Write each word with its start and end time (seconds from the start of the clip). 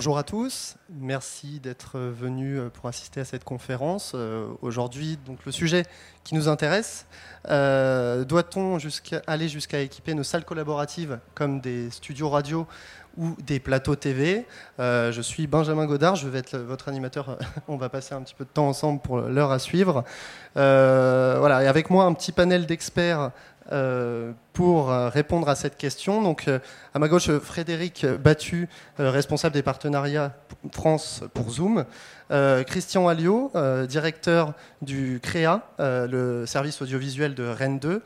Bonjour 0.00 0.16
à 0.16 0.22
tous, 0.22 0.76
merci 0.88 1.60
d'être 1.60 1.98
venus 1.98 2.58
pour 2.72 2.88
assister 2.88 3.20
à 3.20 3.26
cette 3.26 3.44
conférence. 3.44 4.12
Euh, 4.14 4.48
aujourd'hui, 4.62 5.18
le 5.44 5.52
sujet 5.52 5.84
qui 6.24 6.34
nous 6.34 6.48
intéresse, 6.48 7.04
euh, 7.50 8.24
doit-on 8.24 8.78
aller 9.26 9.50
jusqu'à 9.50 9.80
équiper 9.80 10.14
nos 10.14 10.22
salles 10.22 10.46
collaboratives 10.46 11.18
comme 11.34 11.60
des 11.60 11.90
studios 11.90 12.30
radio 12.30 12.66
ou 13.18 13.36
des 13.44 13.60
plateaux 13.60 13.94
TV 13.94 14.46
euh, 14.78 15.12
Je 15.12 15.20
suis 15.20 15.46
Benjamin 15.46 15.84
Godard, 15.84 16.16
je 16.16 16.28
vais 16.28 16.38
être 16.38 16.56
votre 16.56 16.88
animateur. 16.88 17.36
On 17.68 17.76
va 17.76 17.90
passer 17.90 18.14
un 18.14 18.22
petit 18.22 18.34
peu 18.34 18.46
de 18.46 18.50
temps 18.50 18.68
ensemble 18.68 19.02
pour 19.02 19.20
l'heure 19.20 19.50
à 19.50 19.58
suivre. 19.58 20.04
voilà, 20.54 21.62
et 21.62 21.66
avec 21.66 21.90
moi 21.90 22.04
un 22.04 22.14
petit 22.14 22.32
panel 22.32 22.64
d'experts 22.64 23.32
euh, 23.72 24.32
pour 24.52 24.90
euh, 24.90 25.08
répondre 25.08 25.48
à 25.48 25.54
cette 25.54 25.76
question. 25.76 26.22
Donc, 26.22 26.48
euh, 26.48 26.58
à 26.92 26.98
ma 26.98 27.06
gauche, 27.08 27.30
Frédéric 27.38 28.04
Battu, 28.04 28.68
responsable 28.98 29.54
des 29.54 29.62
partenariats 29.62 30.32
France 30.72 31.22
pour 31.34 31.50
Zoom. 31.50 31.84
Christian 32.66 33.08
Alliot, 33.08 33.50
directeur 33.88 34.52
du 34.82 35.20
CREA, 35.20 35.62
le 35.78 36.44
service 36.46 36.80
audiovisuel 36.80 37.34
de 37.34 37.44
Rennes 37.44 37.80
2. 37.80 38.02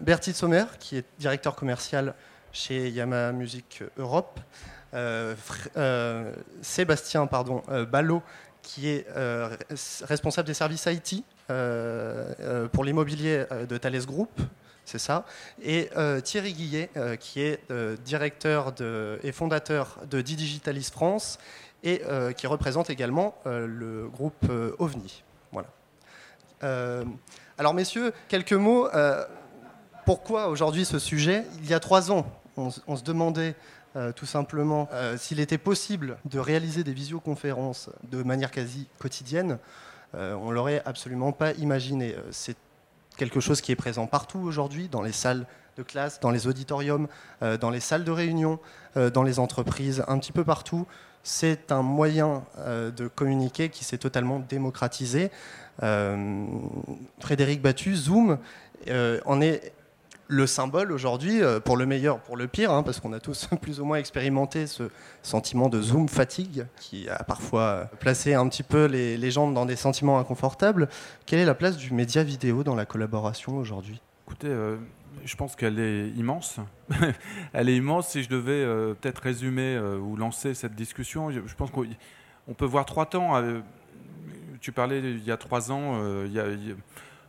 Bertie 0.00 0.32
Sommer, 0.32 0.64
qui 0.78 0.96
est 0.96 1.04
directeur 1.18 1.54
commercial 1.54 2.14
chez 2.52 2.88
Yamaha 2.88 3.32
Music 3.32 3.82
Europe. 3.98 4.40
Sébastien 6.62 7.26
pardon, 7.26 7.62
Ballot, 7.90 8.22
qui 8.62 8.88
est 8.88 9.06
responsable 10.04 10.46
des 10.46 10.54
services 10.54 10.86
IT 10.86 11.24
euh, 11.50 12.32
euh, 12.40 12.68
pour 12.68 12.84
l'immobilier 12.84 13.44
euh, 13.50 13.66
de 13.66 13.76
Thales 13.76 14.06
Group, 14.06 14.30
c'est 14.84 14.98
ça, 14.98 15.24
et 15.62 15.90
Thierry 16.24 16.52
Guillet, 16.52 16.90
qui 17.20 17.42
est 17.42 17.60
directeur 18.04 18.74
et 19.22 19.30
fondateur 19.30 19.98
de 20.10 20.20
Digitalis 20.20 20.90
France 20.90 21.38
et 21.84 22.02
qui 22.36 22.48
représente 22.48 22.90
également 22.90 23.36
le 23.44 24.08
groupe 24.08 24.50
OVNI. 24.80 25.22
Voilà. 25.52 25.68
alors 27.56 27.72
messieurs, 27.72 28.12
quelques 28.26 28.54
mots. 28.54 28.88
pourquoi 30.06 30.48
aujourd'hui 30.48 30.84
ce 30.84 30.98
sujet? 30.98 31.44
Il 31.62 31.70
y 31.70 31.74
a 31.74 31.78
trois 31.78 32.10
ans, 32.10 32.26
on, 32.56 32.96
se 32.96 33.04
demandait 33.04 33.54
tout 34.14 34.26
simplement 34.26 34.88
s'il 35.16 35.40
était 35.40 35.58
possible 35.58 36.18
de 36.24 36.38
réaliser 36.38 36.84
des 36.84 36.92
visioconférences 36.92 37.90
de 38.10 38.22
manière 38.22 38.50
quasi 38.50 38.86
quotidienne. 38.98 39.58
Euh, 40.14 40.34
on 40.34 40.50
l'aurait 40.50 40.82
absolument 40.84 41.32
pas 41.32 41.52
imaginé. 41.52 42.14
Euh, 42.14 42.22
c'est 42.30 42.56
quelque 43.16 43.40
chose 43.40 43.60
qui 43.60 43.72
est 43.72 43.76
présent 43.76 44.06
partout 44.06 44.40
aujourd'hui, 44.40 44.88
dans 44.88 45.02
les 45.02 45.12
salles 45.12 45.46
de 45.76 45.82
classe, 45.82 46.20
dans 46.20 46.30
les 46.30 46.46
auditoriums, 46.46 47.06
euh, 47.42 47.56
dans 47.56 47.70
les 47.70 47.80
salles 47.80 48.04
de 48.04 48.10
réunion, 48.10 48.58
dans 48.96 49.22
les 49.22 49.38
entreprises, 49.38 50.02
un 50.08 50.18
petit 50.18 50.32
peu 50.32 50.42
partout. 50.42 50.84
C'est 51.22 51.70
un 51.70 51.82
moyen 51.82 52.42
de 52.66 53.06
communiquer 53.06 53.68
qui 53.68 53.84
s'est 53.84 53.98
totalement 53.98 54.40
démocratisé. 54.40 55.30
Frédéric 57.20 57.62
Battu, 57.62 57.94
Zoom, 57.94 58.38
en 59.26 59.40
est 59.40 59.72
le 60.30 60.46
symbole 60.46 60.92
aujourd'hui, 60.92 61.42
euh, 61.42 61.58
pour 61.58 61.76
le 61.76 61.86
meilleur, 61.86 62.20
pour 62.20 62.36
le 62.36 62.46
pire, 62.46 62.70
hein, 62.70 62.82
parce 62.82 63.00
qu'on 63.00 63.12
a 63.12 63.20
tous 63.20 63.48
plus 63.60 63.80
ou 63.80 63.84
moins 63.84 63.98
expérimenté 63.98 64.66
ce 64.66 64.84
sentiment 65.22 65.68
de 65.68 65.82
zoom 65.82 66.08
fatigue 66.08 66.66
qui 66.78 67.08
a 67.08 67.24
parfois 67.24 67.90
placé 67.98 68.34
un 68.34 68.48
petit 68.48 68.62
peu 68.62 68.84
les, 68.84 69.30
gens 69.30 69.50
dans 69.50 69.66
des 69.66 69.76
sentiments 69.76 70.18
inconfortables. 70.18 70.88
Quelle 71.26 71.40
est 71.40 71.44
la 71.44 71.54
place 71.54 71.76
du 71.76 71.92
média 71.92 72.22
vidéo 72.22 72.62
dans 72.62 72.76
la 72.76 72.86
collaboration 72.86 73.56
aujourd'hui? 73.56 74.00
Écoutez, 74.26 74.48
euh, 74.48 74.76
je 75.24 75.34
pense 75.34 75.56
qu'elle 75.56 75.80
est 75.80 76.08
immense. 76.10 76.60
Elle 77.52 77.68
est 77.68 77.76
immense. 77.76 78.08
Si 78.08 78.22
je 78.22 78.28
devais 78.28 78.52
euh, 78.52 78.94
peut-être 78.94 79.18
résumer 79.18 79.78
ou 79.78 80.16
lancer 80.16 80.54
cette 80.54 80.76
discussion, 80.76 81.30
je, 81.30 81.54
pense 81.56 81.70
qu'on 81.70 82.54
peut 82.54 82.64
voir 82.64 82.86
trois 82.86 83.06
temps. 83.06 83.42
tu 84.60 84.70
parlais 84.70 85.00
il 85.00 85.24
y 85.24 85.32
a 85.32 85.36
trois 85.36 85.72
ans, 85.72 86.00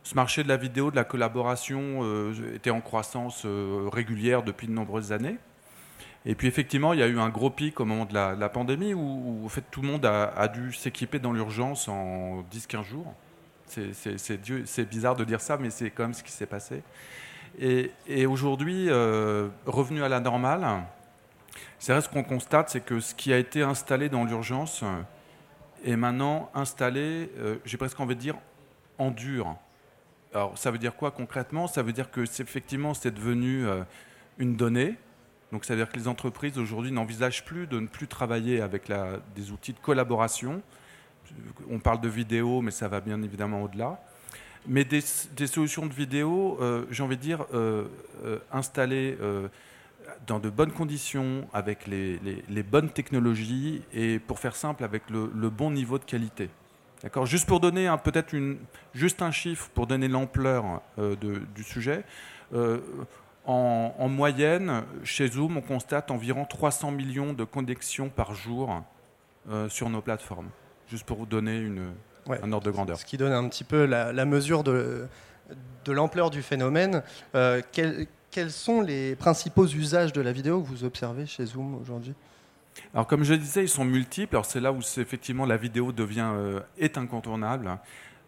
ce 0.02 0.14
marché 0.14 0.42
de 0.42 0.48
la 0.48 0.56
vidéo, 0.56 0.90
de 0.90 0.96
la 0.96 1.04
collaboration 1.04 2.00
euh, 2.02 2.54
était 2.54 2.70
en 2.70 2.80
croissance 2.80 3.42
euh, 3.44 3.88
régulière 3.92 4.42
depuis 4.42 4.66
de 4.66 4.72
nombreuses 4.72 5.12
années. 5.12 5.36
Et 6.26 6.34
puis 6.34 6.48
effectivement, 6.48 6.92
il 6.92 7.00
y 7.00 7.02
a 7.02 7.06
eu 7.06 7.18
un 7.18 7.28
gros 7.28 7.50
pic 7.50 7.80
au 7.80 7.84
moment 7.84 8.04
de 8.04 8.14
la, 8.14 8.48
pandémie 8.48 8.94
où, 8.94 9.44
fait, 9.48 9.64
tout 9.72 9.82
le 9.82 9.88
monde 9.88 10.06
a, 10.06 10.46
dû 10.46 10.72
s'équiper 10.72 11.18
dans 11.18 11.32
l'urgence 11.32 11.88
en 11.88 12.44
10-15 12.52 12.84
jours. 12.84 13.12
C'est 13.66 14.88
bizarre 14.88 15.16
de 15.16 15.24
dire 15.24 15.40
ça, 15.40 15.56
mais 15.56 15.70
c'est 15.70 15.90
quand 15.90 16.04
même 16.04 16.14
ce 16.14 16.22
qui 16.22 16.30
s'est 16.30 16.46
passé. 16.46 16.84
Et, 17.58 17.90
aujourd'hui, 18.24 18.86
euh, 18.88 19.48
revenu 19.66 20.04
à 20.04 20.08
la 20.08 20.20
normale, 20.20 20.84
c'est 21.80 21.92
vrai 21.92 22.00
ce 22.00 22.08
qu'on 22.08 22.22
constate, 22.22 22.70
c'est 22.70 22.84
que 22.84 23.00
ce 23.00 23.16
qui 23.16 23.32
a 23.32 23.38
été 23.38 23.62
installé 23.62 24.08
dans 24.08 24.24
l'urgence 24.24 24.84
est 25.84 25.96
maintenant 25.96 26.52
installé, 26.54 27.32
j'ai 27.64 27.78
presque 27.78 27.98
envie 27.98 28.14
de 28.14 28.20
dire, 28.20 28.36
en 28.98 29.10
dur. 29.10 29.56
Alors, 30.34 30.56
ça 30.56 30.70
veut 30.70 30.78
dire 30.78 30.96
quoi 30.96 31.10
concrètement? 31.10 31.66
Ça 31.66 31.82
veut 31.82 31.92
dire 31.92 32.10
que 32.10 32.22
effectivement, 32.22 32.94
c'est 32.94 33.10
devenu 33.10 33.66
euh, 33.66 33.82
une 34.38 34.56
donnée. 34.56 34.96
Donc, 35.52 35.66
ça 35.66 35.74
veut 35.74 35.80
dire 35.80 35.92
que 35.92 35.98
les 35.98 36.08
entreprises 36.08 36.58
aujourd'hui 36.58 36.90
n'envisagent 36.90 37.44
plus 37.44 37.66
de 37.66 37.78
ne 37.78 37.86
plus 37.86 38.08
travailler 38.08 38.62
avec 38.62 38.90
des 39.36 39.50
outils 39.50 39.74
de 39.74 39.78
collaboration. 39.78 40.62
On 41.70 41.78
parle 41.78 42.00
de 42.00 42.08
vidéo, 42.08 42.62
mais 42.62 42.70
ça 42.70 42.88
va 42.88 43.00
bien 43.00 43.20
évidemment 43.22 43.62
au-delà. 43.62 44.02
Mais 44.66 44.84
des, 44.84 45.02
solutions 45.46 45.86
de 45.86 45.92
vidéo, 45.92 46.56
euh, 46.60 46.86
j'ai 46.90 47.02
envie 47.02 47.16
de 47.16 47.22
dire, 47.22 47.44
euh, 47.52 47.84
installées 48.50 49.18
dans 50.26 50.38
de 50.38 50.48
bonnes 50.48 50.72
conditions, 50.72 51.46
avec 51.52 51.86
les, 51.86 52.62
bonnes 52.62 52.88
technologies 52.88 53.82
et, 53.92 54.18
pour 54.18 54.38
faire 54.38 54.56
simple, 54.56 54.82
avec 54.84 55.10
le 55.10 55.50
bon 55.50 55.70
niveau 55.70 55.98
de 55.98 56.04
qualité. 56.04 56.48
D'accord 57.02 57.26
Juste 57.26 57.46
pour 57.46 57.58
donner 57.58 57.92
peut-être 58.04 58.34
juste 58.94 59.22
un 59.22 59.32
chiffre 59.32 59.68
pour 59.74 59.86
donner 59.86 60.08
l'ampleur 60.08 60.82
euh, 60.98 61.16
du 61.16 61.64
sujet. 61.64 62.04
Euh, 62.54 62.78
en, 63.44 64.08
moyenne, 64.08 64.84
chez 65.02 65.26
Zoom, 65.26 65.56
on 65.56 65.62
constate 65.62 66.12
environ 66.12 66.44
300 66.44 66.92
millions 66.92 67.32
de 67.32 67.42
connexions 67.42 68.08
par 68.08 68.34
jour 68.34 68.82
euh, 69.50 69.68
sur 69.68 69.90
nos 69.90 70.00
plateformes. 70.00 70.48
Juste 70.88 71.04
pour 71.04 71.18
vous 71.18 71.26
donner 71.26 71.58
une, 71.58 71.92
un 72.28 72.52
ordre 72.52 72.66
de 72.66 72.70
grandeur. 72.70 72.98
Ce 72.98 73.04
qui 73.04 73.16
donne 73.16 73.32
un 73.32 73.48
petit 73.48 73.64
peu 73.64 73.84
la, 73.84 74.24
mesure 74.24 74.62
de, 74.62 75.08
de 75.84 75.92
l'ampleur 75.92 76.30
du 76.30 76.40
phénomène. 76.40 77.02
quels 77.72 78.50
sont 78.50 78.80
les 78.80 79.16
principaux 79.16 79.66
usages 79.66 80.12
de 80.12 80.20
la 80.20 80.30
vidéo 80.30 80.62
que 80.62 80.68
vous 80.68 80.84
observez 80.84 81.26
chez 81.26 81.46
Zoom 81.46 81.74
aujourd'hui? 81.74 82.14
Alors 82.94 83.06
comme 83.06 83.24
je 83.24 83.34
disais, 83.34 83.64
ils 83.64 83.68
sont 83.68 83.84
multiples. 83.84 84.36
Alors 84.36 84.46
c'est 84.46 84.60
là 84.60 84.72
où 84.72 84.80
effectivement 84.80 85.46
la 85.46 85.56
vidéo 85.56 85.92
devient 85.92 86.30
euh, 86.32 86.60
est 86.78 86.98
incontournable. 86.98 87.78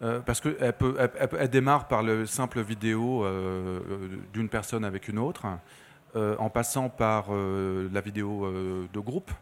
Euh, 0.02 0.20
parce 0.20 0.40
qu'elle 0.40 0.72
peut, 0.72 0.96
elle, 1.38 1.48
démarre 1.48 1.86
par 1.86 2.02
le 2.02 2.26
simple 2.26 2.60
vidéo 2.60 3.24
euh, 3.24 3.80
d'une 4.32 4.48
personne 4.48 4.84
avec 4.84 5.08
une 5.08 5.18
autre, 5.18 5.46
en 6.16 6.48
passant 6.48 6.90
par 6.90 7.26
la 7.32 8.00
vidéo 8.00 8.48
de 8.92 9.00
groupe. 9.00 9.32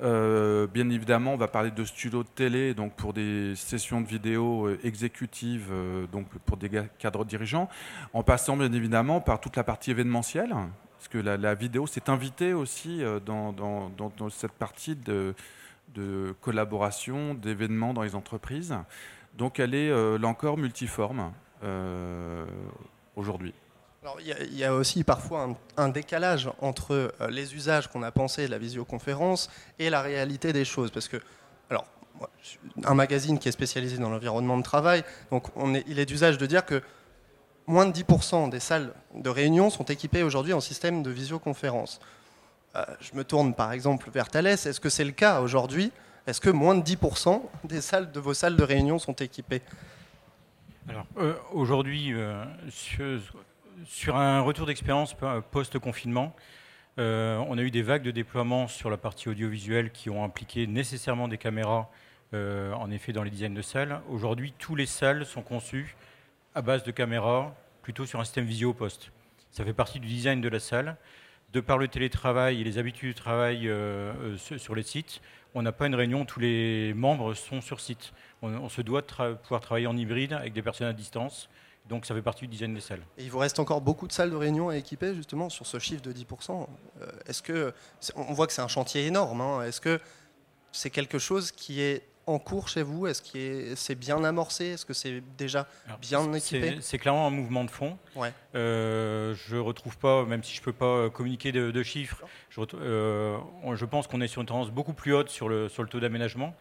bien 0.00 0.90
évidemment, 0.90 1.34
on 1.34 1.36
va 1.36 1.46
parler 1.46 1.70
de 1.70 1.84
studio 1.84 2.24
de 2.24 2.28
télé, 2.28 2.74
donc 2.74 2.94
pour 2.94 3.12
des 3.12 3.54
sessions 3.54 4.00
de 4.00 4.08
vidéo 4.08 4.68
exécutives, 4.82 5.70
donc 6.10 6.26
pour 6.44 6.56
des 6.56 6.70
cadres 6.98 7.24
dirigeants, 7.24 7.68
en 8.14 8.24
passant 8.24 8.56
bien 8.56 8.72
évidemment 8.72 9.20
par 9.20 9.40
toute 9.40 9.54
la 9.54 9.62
partie 9.62 9.92
événementielle, 9.92 10.56
parce 11.02 11.08
que 11.08 11.18
la, 11.18 11.54
vidéo 11.54 11.88
s'est 11.88 12.08
invitée 12.08 12.52
aussi 12.52 13.02
euh, 13.02 13.18
dans, 13.18 14.30
cette 14.30 14.52
partie 14.52 14.94
de, 14.94 15.34
collaboration, 16.40 17.34
d'événements 17.34 17.92
dans 17.92 18.02
les 18.02 18.14
entreprises. 18.14 18.72
Donc 19.36 19.58
elle 19.58 19.74
est 19.74 19.90
euh, 19.90 20.16
là 20.16 20.28
encore 20.28 20.58
multiforme 20.58 21.32
euh, 21.64 22.44
aujourd'hui. 23.16 23.52
il 24.20 24.56
y, 24.56 24.62
a 24.62 24.72
aussi 24.72 25.02
parfois 25.02 25.48
un, 25.76 25.88
décalage 25.88 26.48
entre 26.60 27.12
les 27.30 27.52
usages 27.56 27.88
qu'on 27.88 28.04
a 28.04 28.12
pensés 28.12 28.46
de 28.46 28.52
la 28.52 28.58
visioconférence 28.58 29.50
et 29.80 29.90
la 29.90 30.02
réalité 30.02 30.52
des 30.52 30.64
choses. 30.64 30.92
Parce 30.92 31.08
que, 31.08 31.16
alors, 31.68 31.86
un 32.84 32.94
magazine 32.94 33.40
qui 33.40 33.48
est 33.48 33.52
spécialisé 33.52 33.98
dans 33.98 34.08
l'environnement 34.10 34.56
de 34.56 34.62
travail, 34.62 35.02
donc 35.32 35.48
on 35.56 35.74
est, 35.74 35.82
il 35.88 35.98
est 35.98 36.06
d'usage 36.06 36.38
de 36.38 36.46
dire 36.46 36.64
que 36.64 36.80
moins 37.66 37.86
de 37.86 37.92
10% 37.92 38.50
des 38.50 38.60
salles 38.60 38.92
de 39.14 39.30
réunion 39.30 39.70
sont 39.70 39.84
équipées 39.84 40.22
aujourd'hui 40.22 40.52
en 40.52 40.60
système 40.60 41.02
de 41.02 41.10
visioconférence. 41.10 42.00
Euh, 42.74 42.84
je 43.00 43.14
me 43.14 43.24
tourne 43.24 43.54
par 43.54 43.72
exemple 43.72 44.10
vers 44.10 44.28
Thalès. 44.28 44.66
Est-ce 44.66 44.80
que 44.80 44.88
c'est 44.88 45.04
le 45.04 45.12
cas 45.12 45.40
aujourd'hui? 45.40 45.92
Est-ce 46.26 46.40
que 46.40 46.50
moins 46.50 46.74
de 46.74 46.82
10% 46.82 47.42
des 47.64 47.80
salles 47.80 48.12
de 48.12 48.20
vos 48.20 48.34
salles 48.34 48.56
de 48.56 48.62
réunion 48.62 48.98
sont 48.98 49.12
équipées? 49.14 49.62
Alors 50.88 51.06
euh, 51.18 51.34
aujourd'hui, 51.52 52.12
euh, 52.12 52.44
sur, 52.70 54.16
un 54.16 54.40
retour 54.40 54.66
d'expérience 54.66 55.14
post-confinement, 55.50 56.34
on 56.98 57.58
a 57.58 57.62
eu 57.62 57.70
des 57.70 57.82
vagues 57.82 58.02
de 58.02 58.10
déploiement 58.10 58.68
sur 58.68 58.90
la 58.90 58.96
partie 58.96 59.28
audiovisuelle 59.28 59.90
qui 59.90 60.10
ont 60.10 60.24
impliqué 60.24 60.66
nécessairement 60.66 61.26
des 61.26 61.38
caméras, 61.38 61.90
en 62.32 62.90
effet, 62.90 63.12
dans 63.12 63.22
les 63.22 63.30
dizaines 63.30 63.54
de 63.54 63.62
salles. 63.62 64.00
Aujourd'hui, 64.10 64.52
toutes 64.58 64.78
les 64.78 64.86
salles 64.86 65.24
sont 65.24 65.42
conçues 65.42 65.96
à 66.54 66.62
base 66.62 66.82
de 66.82 66.90
caméras, 66.90 67.54
plutôt 67.82 68.06
sur 68.06 68.20
un 68.20 68.24
système 68.24 68.44
visio 68.44 68.72
poste. 68.74 69.10
Ça 69.50 69.64
fait 69.64 69.72
partie 69.72 70.00
du 70.00 70.08
design 70.08 70.40
de 70.40 70.48
la 70.48 70.60
salle. 70.60 70.96
de 71.52 71.60
par 71.60 71.76
le 71.76 71.86
télétravail 71.86 72.62
et 72.62 72.64
les 72.64 72.78
habitudes 72.78 73.14
de 73.14 73.18
travail 73.18 73.70
sur 74.38 74.74
les 74.74 74.82
sites, 74.82 75.20
on 75.54 75.62
n'a 75.62 75.72
pas 75.72 75.86
une 75.86 75.94
réunion 75.94 76.22
où 76.22 76.24
tous 76.24 76.40
les 76.40 76.94
membres 76.94 77.34
sont 77.34 77.60
sur 77.60 77.80
site. 77.80 78.12
On, 78.40 78.68
se 78.68 78.80
doit 78.80 79.02
de 79.02 79.34
pouvoir 79.34 79.60
travailler 79.60 79.86
en 79.86 79.96
hybride 79.96 80.32
avec 80.32 80.52
des 80.52 80.62
personnes 80.62 80.86
à 80.86 80.92
distance. 80.92 81.48
Donc 81.88 82.06
ça 82.06 82.14
fait 82.14 82.22
partie 82.22 82.42
du 82.42 82.48
design 82.48 82.74
des 82.74 82.80
salles. 82.80 83.02
Il 83.18 83.30
vous 83.30 83.38
reste 83.38 83.58
encore 83.58 83.80
beaucoup 83.80 84.06
de 84.06 84.12
salles 84.12 84.30
de 84.30 84.36
réunion 84.36 84.68
à 84.68 84.76
équiper 84.76 85.14
justement 85.14 85.50
sur 85.50 85.66
ce 85.66 85.78
chiffre 85.78 86.00
de 86.00 86.12
10%. 86.12 86.66
Est-ce 87.26 87.42
que 87.42 87.74
on 88.14 88.32
voit 88.32 88.46
que 88.46 88.52
c'est 88.52 88.62
un 88.62 88.68
chantier 88.68 89.06
énorme 89.06 89.40
hein. 89.40 89.62
Est-ce 89.62 89.80
que 89.80 90.00
c'est 90.70 90.90
quelque 90.90 91.18
chose 91.18 91.52
qui 91.52 91.80
est 91.82 92.06
en 92.26 92.38
cours 92.38 92.68
chez 92.68 92.82
vous? 92.82 93.06
Est-ce 93.06 93.22
que 93.22 93.74
c'est 93.74 93.94
bien 93.94 94.22
amorcé? 94.24 94.66
Est-ce 94.66 94.86
que 94.86 94.94
c'est 94.94 95.22
déjà 95.36 95.66
bien 96.00 96.32
équipé? 96.32 96.78
C'est 96.80 96.98
clairement 96.98 97.26
un 97.26 97.30
mouvement 97.30 97.64
de 97.64 97.70
fond. 97.70 97.98
Ouais. 98.14 98.32
Euh, 98.54 99.34
je 99.48 99.56
retrouve 99.56 99.98
pas, 99.98 100.24
même 100.24 100.42
si 100.42 100.54
je 100.54 100.60
ne 100.60 100.64
peux 100.64 100.72
pas 100.72 101.10
communiquer 101.10 101.52
de, 101.52 101.82
chiffres, 101.82 102.22
je, 102.50 102.60
euh, 102.74 103.38
je 103.74 103.84
pense 103.84 104.06
qu'on 104.06 104.20
est 104.20 104.28
sur 104.28 104.40
une 104.40 104.46
tendance 104.46 104.70
beaucoup 104.70 104.92
plus 104.92 105.14
haute 105.14 105.30
sur 105.30 105.48
le, 105.48 105.68
sur 105.68 105.82
le 105.82 105.88
taux 105.88 106.00
d'aménagement. 106.00 106.54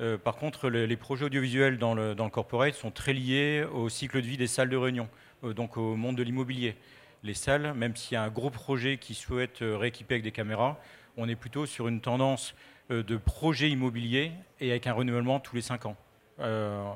Euh, 0.00 0.16
par 0.16 0.36
contre, 0.36 0.70
les, 0.70 0.96
projets 0.96 1.26
audiovisuels 1.26 1.78
dans 1.78 1.94
le, 1.94 2.14
dans 2.14 2.24
le 2.24 2.30
corporate 2.30 2.74
sont 2.74 2.90
très 2.90 3.12
liés 3.12 3.64
au 3.72 3.88
cycle 3.88 4.20
de 4.22 4.26
vie 4.26 4.36
des 4.38 4.46
salles 4.46 4.70
de 4.70 4.76
réunion, 4.76 5.08
euh, 5.44 5.52
donc 5.52 5.76
au 5.76 5.94
monde 5.94 6.16
de 6.16 6.22
l'immobilier. 6.22 6.76
Les 7.22 7.34
salles, 7.34 7.74
même 7.74 7.94
s'il 7.96 8.14
y 8.14 8.16
a 8.16 8.22
un 8.22 8.30
gros 8.30 8.48
projet 8.48 8.96
qui 8.96 9.14
souhaite 9.14 9.58
rééquiper 9.60 10.14
avec 10.14 10.24
des 10.24 10.32
caméras, 10.32 10.80
on 11.18 11.28
est 11.28 11.36
plutôt 11.36 11.66
sur 11.66 11.86
une 11.86 12.00
tendance 12.00 12.54
euh, 12.54 12.56
de 12.90 13.16
projets 13.16 13.70
immobiliers 13.70 14.32
et 14.60 14.70
avec 14.70 14.86
un 14.86 14.92
renouvellement 14.92 15.40
tous 15.40 15.56
les 15.56 15.62
5 15.62 15.86
ans. 15.86 15.96
Euh, 16.40 16.90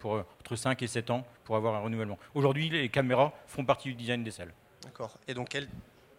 pour, 0.00 0.14
entre 0.40 0.56
5 0.56 0.82
et 0.82 0.88
7 0.88 1.10
ans 1.10 1.24
pour 1.44 1.54
avoir 1.54 1.76
un 1.76 1.78
renouvellement. 1.78 2.18
Aujourd'hui, 2.34 2.68
les 2.68 2.88
caméras 2.88 3.32
font 3.46 3.64
partie 3.64 3.90
du 3.90 3.94
design 3.94 4.24
des 4.24 4.32
salles. 4.32 4.52
D'accord. 4.82 5.16
Et 5.28 5.34
donc, 5.34 5.50
quel 5.50 5.68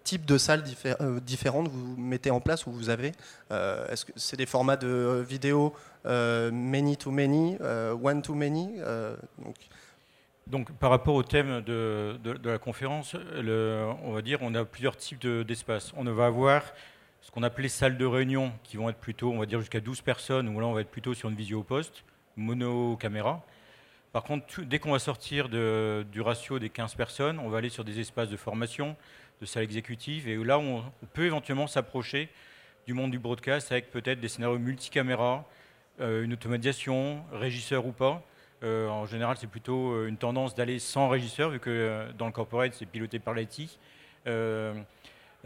type 0.05 0.25
de 0.25 0.37
salles 0.37 0.63
euh, 1.01 1.19
différentes 1.19 1.67
vous 1.67 1.97
mettez 1.97 2.31
en 2.31 2.39
place 2.39 2.65
ou 2.67 2.71
vous 2.71 2.89
avez 2.89 3.11
Est-ce 3.49 4.05
que 4.05 4.13
c'est 4.15 4.37
des 4.37 4.45
formats 4.45 4.77
de 4.77 5.25
vidéo 5.27 5.73
many 6.05 6.95
to 6.95 7.11
many, 7.11 7.57
one 8.01 8.21
to 8.21 8.33
many 8.33 8.77
donc... 9.37 9.55
donc... 10.47 10.71
par 10.73 10.89
rapport 10.89 11.15
au 11.15 11.23
thème 11.23 11.59
de, 11.61 12.17
de, 12.23 12.49
la 12.49 12.59
conférence, 12.59 13.13
le, 13.35 13.89
on 14.03 14.13
va 14.13 14.21
dire 14.21 14.39
on 14.41 14.55
a 14.55 14.63
plusieurs 14.63 14.95
types 14.95 15.27
d'espaces. 15.27 15.91
on 15.97 16.05
va 16.05 16.27
avoir 16.27 16.63
ce 17.29 17.31
qu'on 17.31 17.43
appelait 17.43 17.67
salles 17.69 17.95
de 17.95 18.05
réunion, 18.07 18.51
qui 18.63 18.77
vont 18.77 18.89
être 18.89 18.97
plutôt, 18.97 19.31
on 19.31 19.37
va 19.37 19.45
dire, 19.45 19.59
jusqu'à 19.59 19.81
12 19.81 20.01
personnes, 20.01 20.49
où 20.49 20.59
là, 20.59 20.65
on 20.65 20.73
va 20.73 20.81
être 20.81 20.89
plutôt 20.89 21.13
sur 21.13 21.29
une 21.29 21.35
visio 21.35 21.59
au 21.59 21.63
poste, 21.63 22.03
mono-caméra. 22.35 23.45
Par 24.11 24.23
contre, 24.23 24.61
dès 24.61 24.79
qu'on 24.79 24.93
va 24.93 24.97
sortir 24.97 25.47
du 25.47 26.21
ratio 26.21 26.57
des 26.57 26.71
15 26.71 26.95
personnes, 26.95 27.37
on 27.37 27.47
va 27.47 27.59
aller 27.59 27.69
sur 27.69 27.83
des 27.83 27.99
espaces 27.99 28.29
de 28.29 28.35
formation, 28.35 28.95
de 29.41 29.45
salles 29.45 29.61
exécutives, 29.61 30.27
et 30.27 30.43
là, 30.43 30.57
on, 30.57 30.83
peut 31.13 31.25
éventuellement 31.25 31.67
s'approcher 31.67 32.29
du 32.87 32.95
monde 32.95 33.11
du 33.11 33.19
broadcast 33.19 33.71
avec 33.71 33.91
peut-être 33.91 34.19
des 34.19 34.27
scénarios 34.27 34.57
multicaméra, 34.57 35.45
euh, 36.01 36.23
une 36.23 36.33
automatisation, 36.33 37.23
régisseur 37.31 37.85
ou 37.85 37.91
pas. 37.91 38.23
Euh, 38.63 38.87
en 38.87 39.05
général, 39.05 39.37
c'est 39.39 39.45
plutôt 39.45 39.91
euh, 39.91 40.07
une 40.07 40.17
tendance 40.17 40.55
d'aller 40.55 40.79
sans 40.79 41.09
régisseur, 41.09 41.51
vu 41.51 41.59
que 41.59 42.07
dans 42.17 42.25
le 42.25 42.31
corporate, 42.31 42.73
c'est 42.73 42.87
piloté 42.87 43.19
par 43.19 43.35
l'IT. 43.35 43.77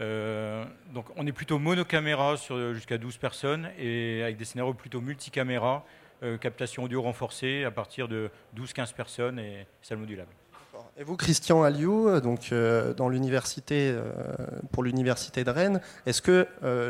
Euh, 0.00 0.64
donc 0.92 1.06
on 1.16 1.26
est 1.26 1.32
plutôt 1.32 1.58
monocaméra 1.58 2.36
sur 2.36 2.74
jusqu'à 2.74 2.98
12 2.98 3.16
personnes 3.18 3.68
et 3.78 4.22
avec 4.22 4.36
des 4.36 4.44
scénarios 4.44 4.74
plutôt 4.74 5.00
multicaméra, 5.00 5.84
euh, 6.22 6.36
captation 6.36 6.82
audio 6.82 7.02
renforcée 7.02 7.64
à 7.64 7.70
partir 7.70 8.08
de 8.08 8.30
12-15 8.56 8.92
personnes 8.94 9.38
et 9.38 9.66
salle 9.82 9.98
modulable. 9.98 10.30
Et 10.96 11.04
vous, 11.04 11.16
Christian 11.16 11.62
Alliot, 11.62 12.08
euh, 12.08 12.20
donc 12.20 12.52
dans 12.96 13.08
l'université, 13.08 13.94
pour 14.72 14.82
l'université 14.82 15.44
de 15.44 15.50
Rennes, 15.50 15.80
est-ce 16.06 16.22
que 16.22 16.46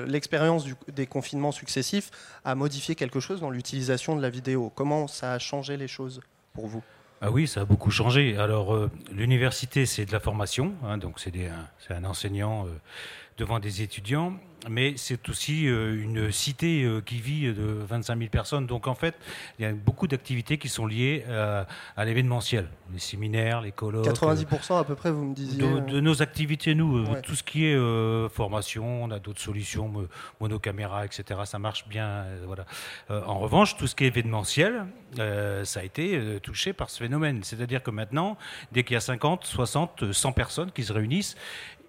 l'expérience 0.06 0.66
des 0.88 1.06
confinements 1.06 1.52
successifs 1.52 2.10
a 2.44 2.54
modifié 2.54 2.94
quelque 2.94 3.20
chose 3.20 3.40
dans 3.40 3.50
l'utilisation 3.50 4.16
de 4.16 4.22
la 4.22 4.30
vidéo? 4.30 4.72
Comment 4.74 5.08
ça 5.08 5.32
a 5.32 5.38
changé 5.38 5.76
les 5.76 5.88
choses 5.88 6.20
pour 6.54 6.66
vous? 6.66 6.82
Ah 7.26 7.30
oui, 7.30 7.46
ça 7.46 7.62
a 7.62 7.64
beaucoup 7.64 7.90
changé. 7.90 8.36
Alors, 8.36 8.74
euh, 8.74 8.90
l'université, 9.10 9.86
c'est 9.86 10.04
de 10.04 10.12
la 10.12 10.20
formation, 10.20 10.74
hein, 10.84 10.98
donc 10.98 11.18
c'est 11.18 11.32
un, 11.88 12.04
enseignant 12.04 12.66
euh, 12.66 12.68
devant 13.36 13.58
des 13.58 13.82
étudiants 13.82 14.38
mais 14.69 14.94
c'est 14.96 15.28
aussi 15.28 15.66
euh, 15.69 16.00
une 16.00 16.32
cité 16.32 16.84
euh, 16.84 17.00
qui 17.00 17.20
vit 17.20 17.52
de 17.52 17.64
25 17.88 18.19
000 18.19 18.31
personnes. 18.31 18.66
Donc 18.66 18.86
en 18.86 18.94
fait, 18.94 19.14
il 19.58 19.64
y 19.64 19.69
a 19.69 19.72
beaucoup 19.72 20.06
d'activités 20.06 20.58
qui 20.58 20.69
sont 20.69 20.86
liées 20.86 21.25
euh, 21.28 21.64
à 21.96 22.04
l'événementiel, 22.04 22.69
les 22.92 22.98
séminaires, 22.98 23.60
les 23.60 23.72
colloques. 23.72 24.06
90% 24.06 24.78
à 24.78 24.84
peu 24.84 24.94
près, 24.94 25.10
vous 25.10 25.25
me 25.25 25.34
disiez. 25.34 25.62
De, 25.62 26.00
nos 26.00 26.22
activités, 26.22 26.75
nous, 26.75 27.04
tout 27.22 27.34
ce 27.34 27.42
qui 27.42 27.66
est 27.66 28.28
formation, 28.28 29.04
on 29.04 29.10
a 29.10 29.19
d'autres 29.19 29.40
solutions, 29.40 29.92
monocaméra, 30.40 31.04
etc. 31.04 31.40
Ça 31.44 31.58
marche 31.58 31.86
bien. 31.88 32.25
voilà. 32.46 32.64
en 33.08 33.38
revanche, 33.38 33.76
tout 33.76 33.86
ce 33.86 33.94
qui 33.94 34.04
est 34.04 34.08
événementiel, 34.08 34.86
ça 35.16 35.81
a 35.81 35.82
été 35.82 36.38
touché 36.42 36.72
par 36.72 36.90
ce 36.90 36.98
phénomène. 36.98 37.42
C'est-à-dire 37.42 37.82
que 37.82 37.90
maintenant, 37.90 38.36
dès 38.72 38.84
qu'il 38.84 38.94
y 38.94 38.96
a 38.96 39.00
50, 39.00 39.44
60, 39.44 40.12
100 40.12 40.32
personnes 40.32 40.72
qui 40.72 40.84
se 40.84 40.92
réunissent, 40.92 41.36